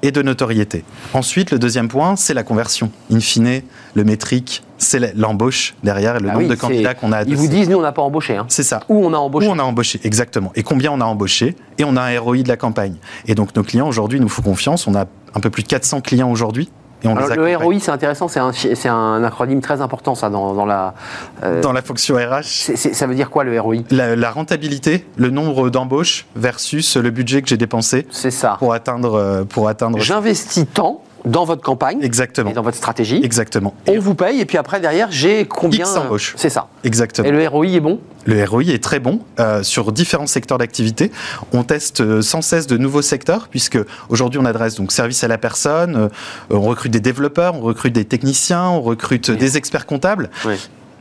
Et 0.03 0.11
de 0.11 0.21
notoriété. 0.23 0.85
Ensuite, 1.15 1.51
le 1.51 1.59
deuxième 1.59 1.89
point, 1.89 2.17
c'est 2.17 2.35
la 2.35 2.43
conversion. 2.43 2.91
In 3.11 3.21
fine, 3.21 3.63
le 3.95 4.05
métrique, 4.05 4.63
c'est 4.79 5.15
l'embauche 5.17 5.75
derrière 5.85 6.17
et 6.17 6.21
le 6.21 6.29
Ah 6.29 6.33
nombre 6.33 6.45
oui, 6.45 6.51
de 6.51 6.55
candidats 6.57 6.95
qu'on 6.95 7.13
a. 7.13 7.23
Ils 7.23 7.37
vous 7.37 7.47
disent, 7.47 7.69
nous, 7.69 7.79
on 7.79 7.83
n'a 7.83 7.93
pas 7.93 8.03
embauché. 8.03 8.37
hein. 8.37 8.47
C'est 8.49 8.65
ça. 8.65 8.83
Ou 8.89 9.05
on 9.07 9.13
a 9.13 9.17
embauché. 9.19 9.47
Où 9.47 9.51
on 9.51 9.59
a 9.59 9.63
embauché, 9.63 10.01
exactement. 10.05 10.51
Et 10.57 10.63
combien 10.63 10.91
on 10.91 11.01
a 11.01 11.05
embauché 11.05 11.55
Et 11.79 11.85
on 11.85 11.97
a 11.97 12.03
un 12.03 12.19
ROI 12.21 12.39
de 12.43 12.49
la 12.49 12.57
campagne. 12.57 12.97
Et 13.27 13.35
donc 13.35 13.55
nos 13.55 13.63
clients 13.63 13.87
aujourd'hui 13.89 14.19
nous 14.21 14.29
font 14.29 14.43
confiance. 14.43 14.87
On 14.89 14.95
a 14.95 15.07
un 15.35 15.41
peu 15.41 15.51
plus 15.51 15.63
de 15.63 15.69
400 15.69 16.01
clients 16.01 16.31
aujourd'hui. 16.31 16.69
Et 17.05 17.09
on 17.09 17.17
Alors, 17.17 17.29
les 17.31 17.53
le. 17.53 17.57
ROI, 17.57 17.75
c'est 17.81 17.91
intéressant, 17.91 18.29
c'est 18.29 18.89
un, 18.89 19.25
acronyme 19.25 19.61
très 19.61 19.81
important, 19.81 20.15
ça, 20.15 20.31
dans, 20.31 20.55
dans 20.55 20.67
la. 20.67 20.95
euh, 21.43 21.61
Dans 21.61 21.73
la 21.73 21.83
fonction 21.83 22.17
RH, 22.17 22.43
ça 22.77 23.07
veut 23.07 23.15
dire 23.15 23.31
quoi, 23.31 23.45
le 23.45 23.61
ROI 23.61 23.77
la, 23.91 24.15
la 24.17 24.31
rentabilité, 24.31 25.05
le 25.17 25.31
nombre 25.31 25.71
d'embauches 25.71 26.27
versus 26.37 26.97
le 26.97 27.11
budget 27.11 27.43
que 27.43 27.49
j'ai 27.49 27.57
dépensé 27.57 28.07
C'est 28.11 28.31
ça. 28.31 28.57
pour 28.59 28.73
atteindre. 28.75 29.15
euh, 29.15 29.45
Pour 29.45 29.69
atteindre... 29.69 29.99
J'investis 29.99 30.67
tant 30.73 31.03
dans 31.25 31.45
votre 31.45 31.63
campagne 31.63 31.99
Exactement. 32.03 32.51
et 32.51 32.53
dans 32.53 32.63
votre 32.63 32.77
stratégie. 32.77 33.21
Exactement. 33.25 33.75
On 33.87 33.99
vous 34.01 34.15
paye, 34.15 34.41
et 34.41 34.45
puis 34.45 34.59
après, 34.59 34.81
derrière, 34.81 35.09
j'ai 35.11 35.47
combien. 35.47 35.85
X 35.87 35.97
embauches. 35.97 36.35
C'est 36.37 36.49
ça. 36.51 36.67
Exactement. 36.83 37.29
Et 37.29 37.31
le 37.31 37.47
ROI 37.47 37.67
est 37.67 37.81
bon? 37.81 38.01
Le 38.25 38.45
ROI 38.45 38.65
est 38.65 38.83
très 38.83 39.01
bon 39.01 39.21
euh, 39.41 39.63
sur 39.63 39.91
différents 39.93 40.27
secteurs 40.27 40.59
d'activité. 40.59 41.11
On 41.53 41.65
teste 41.65 42.01
euh, 42.01 42.23
sans 42.23 42.41
cesse 42.43 42.67
de 42.67 42.77
nouveaux 42.77 43.03
secteurs 43.03 43.49
puisque 43.49 43.79
aujourd'hui 44.09 44.39
on 44.41 44.45
adresse 44.45 44.77
donc 44.77 44.93
service 44.93 45.25
à 45.25 45.29
la 45.29 45.39
personne, 45.39 45.97
euh, 45.97 46.09
on 46.51 46.61
recrute 46.61 46.93
des 46.93 47.01
développeurs, 47.01 47.55
on 47.57 47.61
recrute 47.61 47.93
des 47.93 48.05
techniciens, 48.05 48.65
on 48.65 48.81
recrute 48.81 49.29
Oui. 49.31 49.37
des 49.37 49.57
experts 49.57 49.87
comptables. 49.87 50.31
Oui. 50.45 50.55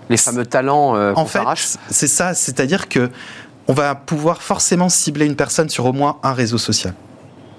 Les 0.09 0.17
fameux 0.17 0.45
talents 0.45 0.95
euh, 0.95 1.13
En 1.15 1.25
fait, 1.25 1.39
c'est 1.89 2.07
ça, 2.07 2.33
c'est-à-dire 2.33 2.89
que 2.89 3.09
on 3.67 3.73
va 3.73 3.93
pouvoir 3.95 4.41
forcément 4.41 4.89
cibler 4.89 5.25
une 5.25 5.35
personne 5.35 5.69
sur 5.69 5.85
au 5.85 5.93
moins 5.93 6.17
un 6.23 6.33
réseau 6.33 6.57
social. 6.57 6.93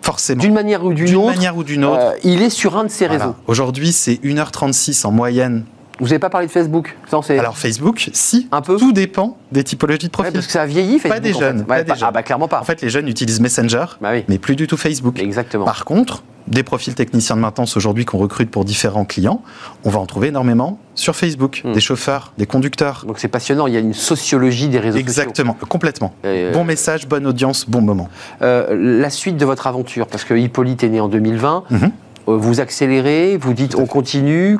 Forcément. 0.02 0.40
D'une 0.42 0.52
manière 0.52 0.84
ou 0.84 0.92
d'une 0.92 1.14
autre, 1.14 1.34
manière 1.36 1.56
ou 1.56 1.62
d'une 1.62 1.84
autre. 1.84 2.14
il 2.24 2.42
est 2.42 2.50
sur 2.50 2.76
un 2.76 2.82
de 2.84 2.88
ces 2.90 3.06
Voilà. 3.06 3.24
réseaux. 3.26 3.36
Aujourd'hui, 3.46 3.92
c'est 3.92 4.14
1h36 4.24 5.06
en 5.06 5.12
moyenne. 5.12 5.64
Vous 6.00 6.06
n'avez 6.06 6.18
pas 6.18 6.30
parlé 6.30 6.46
de 6.46 6.52
Facebook 6.52 6.96
Ça, 7.08 7.20
Alors 7.30 7.56
Facebook, 7.56 8.08
si, 8.12 8.48
Un 8.50 8.60
peu 8.62 8.76
tout 8.76 8.92
dépend 8.92 9.36
des 9.52 9.62
typologies 9.62 9.98
de 9.98 10.04
Ouais, 10.06 10.10
profils. 10.10 10.32
parce 10.32 10.46
que 10.46 10.52
ça 10.52 10.62
a 10.62 10.66
vieilli, 10.66 10.98
Facebook. 10.98 11.10
Pas 11.12 11.20
des 11.20 11.34
en 11.34 11.38
fait. 11.38 11.44
jeunes, 11.44 11.58
Ouais, 11.60 11.64
pas 11.66 11.82
des 11.82 11.88
pas- 11.88 11.94
jeunes. 11.94 12.08
Ah, 12.08 12.12
bah 12.12 12.22
clairement 12.22 12.48
pas. 12.48 12.60
En 12.60 12.64
fait, 12.64 12.80
les 12.82 12.88
jeunes 12.90 13.08
utilisent 13.08 13.40
Messenger, 13.40 13.84
Bah 14.00 14.10
oui. 14.12 14.24
mais 14.28 14.38
plus 14.38 14.56
du 14.56 14.66
tout 14.66 14.76
Facebook. 14.76 15.18
Exactement. 15.20 15.64
Par 15.64 15.84
contre, 15.84 16.24
des 16.48 16.64
profils 16.64 16.94
techniciens 16.94 17.36
de 17.36 17.40
maintenance 17.40 17.76
aujourd'hui 17.76 18.04
qu'on 18.04 18.18
recrute 18.18 18.50
pour 18.50 18.64
différents 18.64 19.04
clients, 19.04 19.42
on 19.84 19.90
va 19.90 20.00
en 20.00 20.06
trouver 20.06 20.28
énormément 20.28 20.78
sur 20.96 21.14
Facebook. 21.14 21.62
Hmm. 21.64 21.72
Des 21.72 21.80
chauffeurs, 21.80 22.32
des 22.36 22.46
conducteurs. 22.46 23.04
Donc 23.06 23.18
c'est 23.20 23.28
passionnant, 23.28 23.66
il 23.68 23.74
y 23.74 23.76
a 23.76 23.80
une 23.80 23.94
sociologie 23.94 24.68
des 24.68 24.80
réseaux 24.80 24.98
Exactement, 24.98 25.56
complètement. 25.68 26.12
sociaux. 26.24 26.36
Euh, 26.48 26.52
Bon 26.52 26.64
message, 26.64 27.06
bonne 27.06 27.26
audience, 27.26 27.68
bon 27.68 27.80
moment. 27.80 28.08
euh, 28.42 28.74
la 29.00 29.10
suite 29.10 29.36
de 29.36 29.44
votre 29.44 29.66
aventure, 29.68 30.08
parce 30.08 30.24
que 30.24 30.34
Hippolyte 30.34 30.82
est 30.82 30.88
né 30.88 31.00
en 31.00 31.08
2020, 31.08 31.62
Mhm. 31.70 31.92
Euh, 32.28 32.36
vous 32.36 32.60
accélérez, 32.60 33.36
vous 33.36 33.52
dites 33.54 33.74
on 33.74 33.86
continue, 33.86 34.58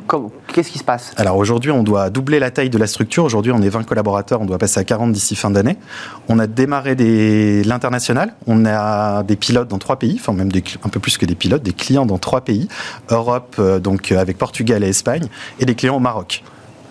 qu'est-ce 0.53 0.69
qui 0.71 0.79
se 0.79 0.83
passe 0.83 1.13
Alors 1.17 1.37
aujourd'hui, 1.37 1.71
on 1.71 1.83
doit 1.83 2.09
doubler 2.09 2.39
la 2.39 2.51
taille 2.51 2.69
de 2.69 2.77
la 2.77 2.87
structure. 2.87 3.23
Aujourd'hui, 3.23 3.51
on 3.51 3.61
est 3.61 3.69
20 3.69 3.83
collaborateurs, 3.83 4.41
on 4.41 4.45
doit 4.45 4.57
passer 4.57 4.79
à 4.79 4.83
40 4.83 5.11
d'ici 5.11 5.35
fin 5.35 5.49
d'année. 5.49 5.77
On 6.29 6.39
a 6.39 6.47
démarré 6.47 6.95
des- 6.95 7.63
l'international. 7.63 8.33
On 8.47 8.65
a 8.65 9.23
des 9.23 9.35
pilotes 9.35 9.67
dans 9.67 9.77
trois 9.79 9.97
pays, 9.97 10.17
enfin 10.19 10.33
même 10.33 10.51
des 10.51 10.63
un 10.83 10.89
peu 10.89 10.99
plus 10.99 11.17
que 11.17 11.25
des 11.25 11.35
pilotes, 11.35 11.63
des 11.63 11.73
clients 11.73 12.05
dans 12.05 12.17
trois 12.17 12.41
pays. 12.41 12.67
Europe, 13.09 13.55
euh, 13.59 13.79
donc 13.79 14.11
euh, 14.11 14.19
avec 14.19 14.37
Portugal 14.37 14.83
et 14.83 14.89
Espagne, 14.89 15.27
et 15.59 15.65
des 15.65 15.75
clients 15.75 15.95
au 15.95 15.99
Maroc. 15.99 16.43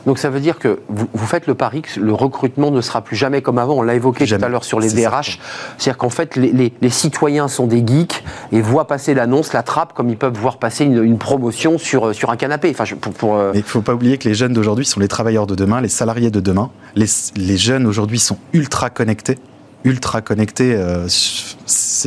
Donc 0.07 0.18
ça 0.18 0.30
veut 0.30 0.40
dire 0.40 0.59
que 0.59 0.80
vous, 0.88 1.07
vous 1.12 1.26
faites 1.26 1.46
le 1.46 1.55
pari 1.55 1.82
que 1.82 2.00
le 2.00 2.12
recrutement 2.12 2.70
ne 2.70 2.80
sera 2.80 3.03
plus 3.03 3.16
jamais 3.16 3.40
comme 3.42 3.59
avant. 3.59 3.74
On 3.74 3.82
l'a 3.82 3.94
évoqué 3.94 4.26
tout 4.26 4.44
à 4.44 4.48
l'heure 4.48 4.64
sur 4.64 4.80
les 4.80 4.88
DRH. 4.90 5.38
C'est-à-dire 5.78 5.98
qu'en 5.98 6.11
fait, 6.11 6.36
les, 6.36 6.50
les- 6.53 6.72
les 6.80 6.90
citoyens 6.90 7.48
sont 7.48 7.66
des 7.66 7.84
geeks 7.86 8.24
et 8.50 8.61
voient 8.61 8.86
passer 8.86 9.14
l'annonce, 9.14 9.53
la 9.53 9.62
trappe, 9.62 9.92
comme 9.92 10.09
ils 10.09 10.16
peuvent 10.16 10.36
voir 10.36 10.59
passer 10.59 10.84
une, 10.84 11.03
une 11.05 11.18
promotion 11.18 11.78
sur, 11.78 12.09
euh, 12.09 12.12
sur 12.12 12.30
un 12.30 12.36
canapé. 12.36 12.70
Enfin, 12.70 12.84
je- 12.84 12.94
pour, 12.96 13.12
pour, 13.12 13.36
euh, 13.36 13.50
Mais 13.53 13.61
il 13.61 13.62
ne 13.62 13.68
faut 13.68 13.82
pas 13.82 13.94
oublier 13.94 14.18
que 14.18 14.28
les 14.28 14.34
jeunes 14.34 14.53
d'aujourd'hui 14.53 14.84
sont 14.84 14.98
les 15.00 15.09
travailleurs 15.09 15.46
de 15.46 15.55
demain, 15.55 15.80
les 15.80 15.88
salariés 15.88 16.30
de 16.30 16.40
demain. 16.40 16.70
Les, 16.96 17.07
les 17.36 17.57
jeunes 17.57 17.86
aujourd'hui 17.86 18.18
sont 18.18 18.38
ultra 18.53 18.90
connectés. 18.90 19.38
Ultra 19.85 20.20
connectés. 20.22 20.74
euh, 20.74 21.09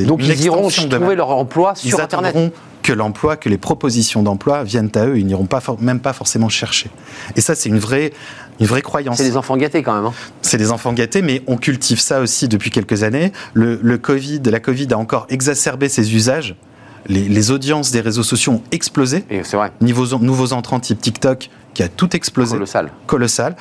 donc 0.06 0.22
ils 0.24 0.42
iront 0.46 0.70
trouver 0.70 1.16
leur 1.16 1.30
emploi 1.30 1.74
Ils 1.84 1.90
sur 1.90 2.00
Internet. 2.00 2.30
attendront 2.32 2.52
que 2.84 2.94
l'emploi, 2.94 3.36
que 3.36 3.50
les 3.50 3.58
propositions 3.58 4.22
d'emploi 4.22 4.64
viennent 4.64 4.92
à 4.96 5.08
eux. 5.08 5.18
Ils 5.18 5.26
n'iront 5.26 5.48
pas 5.48 5.60
même 5.80 6.00
pas 6.00 6.14
forcément 6.14 6.50
chercher. 6.50 6.92
Et 7.36 7.42
ça, 7.42 7.56
c'est 7.56 7.70
une 7.70 7.80
vraie, 7.80 8.14
une 8.60 8.68
vraie 8.68 8.84
croyance. 8.84 9.18
C'est 9.18 9.24
des 9.24 9.38
enfants 9.38 9.58
gâtés 9.58 9.82
quand 9.82 9.96
même. 9.96 10.06
hein. 10.06 10.14
C'est 10.44 10.58
des 10.58 10.72
enfants 10.72 10.94
gâtés, 10.94 11.24
mais 11.24 11.42
on 11.48 11.58
cultive 11.58 12.00
ça 12.00 12.20
aussi 12.20 12.48
depuis 12.48 12.70
quelques 12.70 13.02
années. 13.02 13.32
Le, 13.56 13.80
le 13.82 13.98
Covid, 13.98 14.40
la 14.46 14.60
Covid 14.60 14.88
a 14.92 14.98
encore 15.00 15.26
exacerbé 15.30 15.90
ces 15.90 16.14
usages. 16.14 16.56
Les, 17.08 17.24
les 17.28 17.52
audiences 17.52 17.92
des 17.92 18.02
réseaux 18.02 18.24
sociaux 18.24 18.54
ont 18.54 18.62
explosé. 18.72 19.26
Et 19.32 19.42
c'est 19.44 19.58
vrai, 19.58 19.72
Niveau, 19.82 20.06
nouveaux 20.20 20.54
entrants 20.54 20.80
type 20.80 21.02
TikTok 21.02 21.50
qui 21.74 21.82
a 21.84 21.88
tout 21.88 22.16
explosé 22.16 22.54
colossal. 22.54 22.92
colossal. 23.08 23.56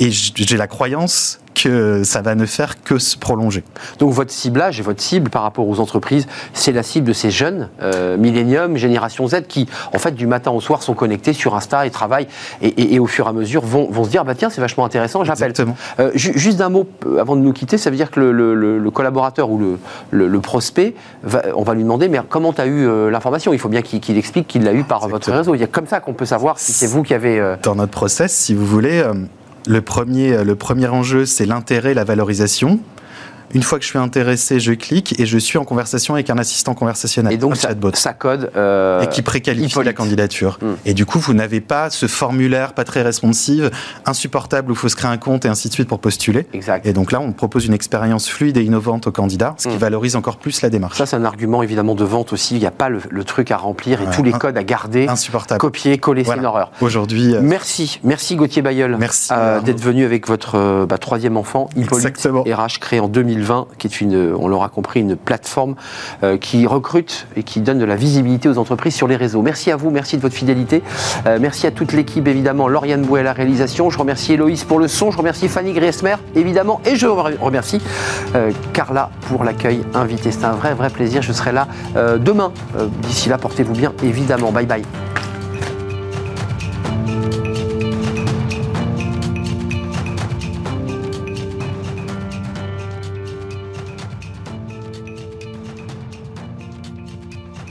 Et 0.00 0.10
j'ai 0.10 0.56
la 0.56 0.66
croyance 0.66 1.38
que 1.54 2.02
ça 2.04 2.20
va 2.22 2.34
ne 2.34 2.46
faire 2.46 2.82
que 2.82 2.98
se 2.98 3.16
prolonger. 3.16 3.64
Donc 3.98 4.12
votre 4.12 4.30
ciblage 4.32 4.80
et 4.80 4.82
votre 4.82 5.00
cible 5.00 5.30
par 5.30 5.42
rapport 5.42 5.68
aux 5.68 5.80
entreprises, 5.80 6.26
c'est 6.52 6.72
la 6.72 6.82
cible 6.82 7.06
de 7.06 7.12
ces 7.12 7.30
jeunes, 7.30 7.68
euh, 7.82 8.16
millénium, 8.16 8.76
génération 8.76 9.26
Z, 9.28 9.42
qui 9.48 9.68
en 9.94 9.98
fait 9.98 10.12
du 10.12 10.26
matin 10.26 10.50
au 10.50 10.60
soir 10.60 10.82
sont 10.82 10.94
connectés 10.94 11.32
sur 11.32 11.54
Insta 11.54 11.86
et 11.86 11.90
travaillent 11.90 12.26
et, 12.60 12.68
et- 12.68 12.94
et 12.94 12.98
au 12.98 13.06
fur 13.06 13.26
et 13.26 13.28
à 13.28 13.32
mesure 13.32 13.62
vont, 13.64 13.88
vont 13.90 14.04
se 14.04 14.10
dire 14.10 14.24
bah 14.24 14.34
tiens 14.34 14.50
c'est 14.50 14.60
vachement 14.60 14.84
intéressant, 14.84 15.24
j'appelle. 15.24 15.52
Euh, 16.00 16.10
ju- 16.14 16.32
juste 16.36 16.58
d'un 16.58 16.68
mot 16.68 16.86
avant 17.18 17.36
de 17.36 17.40
nous 17.40 17.52
quitter, 17.52 17.78
ça 17.78 17.90
veut 17.90 17.96
dire 17.96 18.10
que 18.10 18.20
le, 18.20 18.32
le- 18.32 18.54
le- 18.54 18.78
le 18.78 18.90
collaborateur 18.90 19.50
ou 19.50 19.58
le, 20.10 20.40
prospect, 20.40 20.94
va- 21.22 21.42
on 21.54 21.62
va 21.62 21.74
lui 21.74 21.82
demander 21.82 22.08
mais 22.08 22.18
comment 22.28 22.52
tu 22.52 22.60
as 22.60 22.66
eu 22.66 22.86
euh, 22.86 23.10
l'information? 23.10 23.52
Il 23.52 23.58
faut 23.58 23.68
bien 23.68 23.82
qu'il 23.82 24.18
explique 24.18 24.46
qu'il 24.48 24.64
l'a 24.64 24.72
eu 24.72 24.84
par 24.84 25.08
votre 25.08 25.30
réseau. 25.32 25.54
Il 25.54 25.60
y 25.60 25.64
a 25.64 25.68
comme 25.68 25.86
ça 25.86 26.00
qu'on 26.00 26.14
peut 26.14 26.26
savoir 26.26 26.58
si 26.58 26.72
c'est 26.72 26.86
vous 26.86 27.02
qui 27.02 27.14
avez. 27.14 27.38
euh, 27.38 27.56
Dans 27.62 27.74
notre 27.74 27.92
process, 27.92 28.32
si 28.32 28.54
vous 28.54 28.66
voulez, 28.66 29.00
euh, 29.00 29.12
le 29.66 29.80
premier, 29.80 30.44
le 30.44 30.56
premier 30.56 30.88
enjeu, 30.88 31.24
c'est 31.26 31.46
l'intérêt, 31.46 31.94
la 31.94 32.04
valorisation. 32.04 32.80
Une 33.52 33.62
fois 33.62 33.78
que 33.78 33.84
je 33.84 33.90
suis 33.90 33.98
intéressé, 33.98 34.60
je 34.60 34.72
clique 34.72 35.18
et 35.20 35.26
je 35.26 35.38
suis 35.38 35.58
en 35.58 35.64
conversation 35.64 36.14
avec 36.14 36.30
un 36.30 36.38
assistant 36.38 36.74
conversationnel, 36.74 37.32
et 37.32 37.36
donc 37.36 37.52
un 37.52 37.54
ça, 37.56 37.68
chatbot. 37.68 37.90
ça 37.94 38.12
code. 38.12 38.50
euh, 38.56 39.02
et 39.02 39.08
qui 39.08 39.22
préqualifie 39.22 39.66
Hippolyte. 39.66 39.86
la 39.86 39.92
candidature. 39.92 40.58
Hmm. 40.62 40.74
Et 40.86 40.94
du 40.94 41.06
coup, 41.06 41.18
vous 41.18 41.34
n'avez 41.34 41.60
pas 41.60 41.90
ce 41.90 42.06
formulaire 42.06 42.72
pas 42.72 42.84
très 42.84 43.02
responsive, 43.02 43.70
insupportable 44.06 44.70
où 44.70 44.74
il 44.74 44.78
faut 44.78 44.88
se 44.88 44.96
créer 44.96 45.10
un 45.10 45.16
compte 45.18 45.44
et 45.44 45.48
ainsi 45.48 45.68
de 45.68 45.74
suite 45.74 45.88
pour 45.88 45.98
postuler. 45.98 46.46
Exact. 46.52 46.86
Et 46.86 46.92
donc 46.92 47.12
là, 47.12 47.20
on 47.20 47.32
propose 47.32 47.66
une 47.66 47.74
expérience 47.74 48.28
fluide 48.28 48.56
et 48.56 48.62
innovante 48.62 49.06
aux 49.06 49.12
candidats, 49.12 49.54
ce 49.58 49.68
qui 49.68 49.74
Hmm. 49.74 49.78
valorise 49.78 50.16
encore 50.16 50.36
plus 50.38 50.62
la 50.62 50.70
démarche. 50.70 50.96
Ça, 50.98 51.06
c'est 51.06 51.16
un 51.16 51.24
argument 51.24 51.62
évidemment 51.62 51.94
de 51.94 52.04
vente 52.04 52.32
aussi. 52.32 52.54
Il 52.56 52.60
n'y 52.60 52.66
a 52.66 52.70
pas 52.70 52.88
le, 52.88 53.00
le 53.10 53.24
truc 53.24 53.50
à 53.50 53.56
remplir 53.56 54.00
et 54.00 54.06
Ouais. 54.06 54.10
tous 54.14 54.22
les 54.22 54.32
Un- 54.34 54.38
codes 54.38 54.56
à 54.56 54.62
garder, 54.64 55.06
Insupportable. 55.08 55.60
copier, 55.60 55.98
coller, 55.98 56.24
c'est 56.24 56.36
une 56.36 56.44
horreur. 56.46 56.70
Aujourd'hui, 56.80 57.34
euh, 57.34 57.40
Merci, 57.42 58.00
merci 58.04 58.36
Gauthier 58.36 58.62
Bayeul 58.62 58.96
Merci, 58.98 59.32
euh, 59.32 59.60
d'être 59.60 59.80
venu 59.80 60.04
avec 60.04 60.26
votre 60.28 60.84
bah, 60.86 60.98
troisième 60.98 61.36
enfant, 61.36 61.68
Hippolyte. 61.76 62.16
RH, 62.26 62.78
créé 62.80 63.00
en 63.00 63.08
2020, 63.34 63.66
qui 63.78 63.86
est 63.86 64.00
une, 64.00 64.34
on 64.38 64.48
l'aura 64.48 64.68
compris, 64.68 65.00
une 65.00 65.16
plateforme 65.16 65.74
euh, 66.22 66.36
qui 66.36 66.66
recrute 66.66 67.26
et 67.36 67.42
qui 67.42 67.60
donne 67.60 67.78
de 67.78 67.84
la 67.84 67.96
visibilité 67.96 68.48
aux 68.48 68.58
entreprises 68.58 68.94
sur 68.94 69.08
les 69.08 69.16
réseaux. 69.16 69.42
Merci 69.42 69.70
à 69.70 69.76
vous, 69.76 69.90
merci 69.90 70.16
de 70.16 70.22
votre 70.22 70.34
fidélité, 70.34 70.82
Euh, 71.26 71.38
merci 71.40 71.66
à 71.66 71.70
toute 71.70 71.92
l'équipe 71.92 72.26
évidemment, 72.26 72.68
Lauriane 72.68 73.02
Bouet 73.02 73.20
à 73.20 73.22
la 73.22 73.32
réalisation, 73.32 73.90
je 73.90 73.98
remercie 73.98 74.34
Héloïse 74.34 74.64
pour 74.64 74.78
le 74.78 74.88
son, 74.88 75.10
je 75.10 75.18
remercie 75.18 75.48
Fanny 75.48 75.72
Griesmer 75.72 76.16
évidemment, 76.34 76.80
et 76.84 76.96
je 76.96 77.06
remercie 77.06 77.80
euh, 78.34 78.50
Carla 78.72 79.10
pour 79.28 79.44
l'accueil 79.44 79.82
invité. 79.94 80.30
C'est 80.30 80.44
un 80.44 80.52
vrai, 80.52 80.74
vrai 80.74 80.90
plaisir, 80.90 81.22
je 81.22 81.32
serai 81.32 81.52
là 81.52 81.68
demain. 82.18 82.52
D'ici 83.02 83.28
là, 83.28 83.38
portez-vous 83.38 83.72
bien 83.72 83.92
évidemment. 84.02 84.52
Bye 84.52 84.66
bye. 84.66 84.82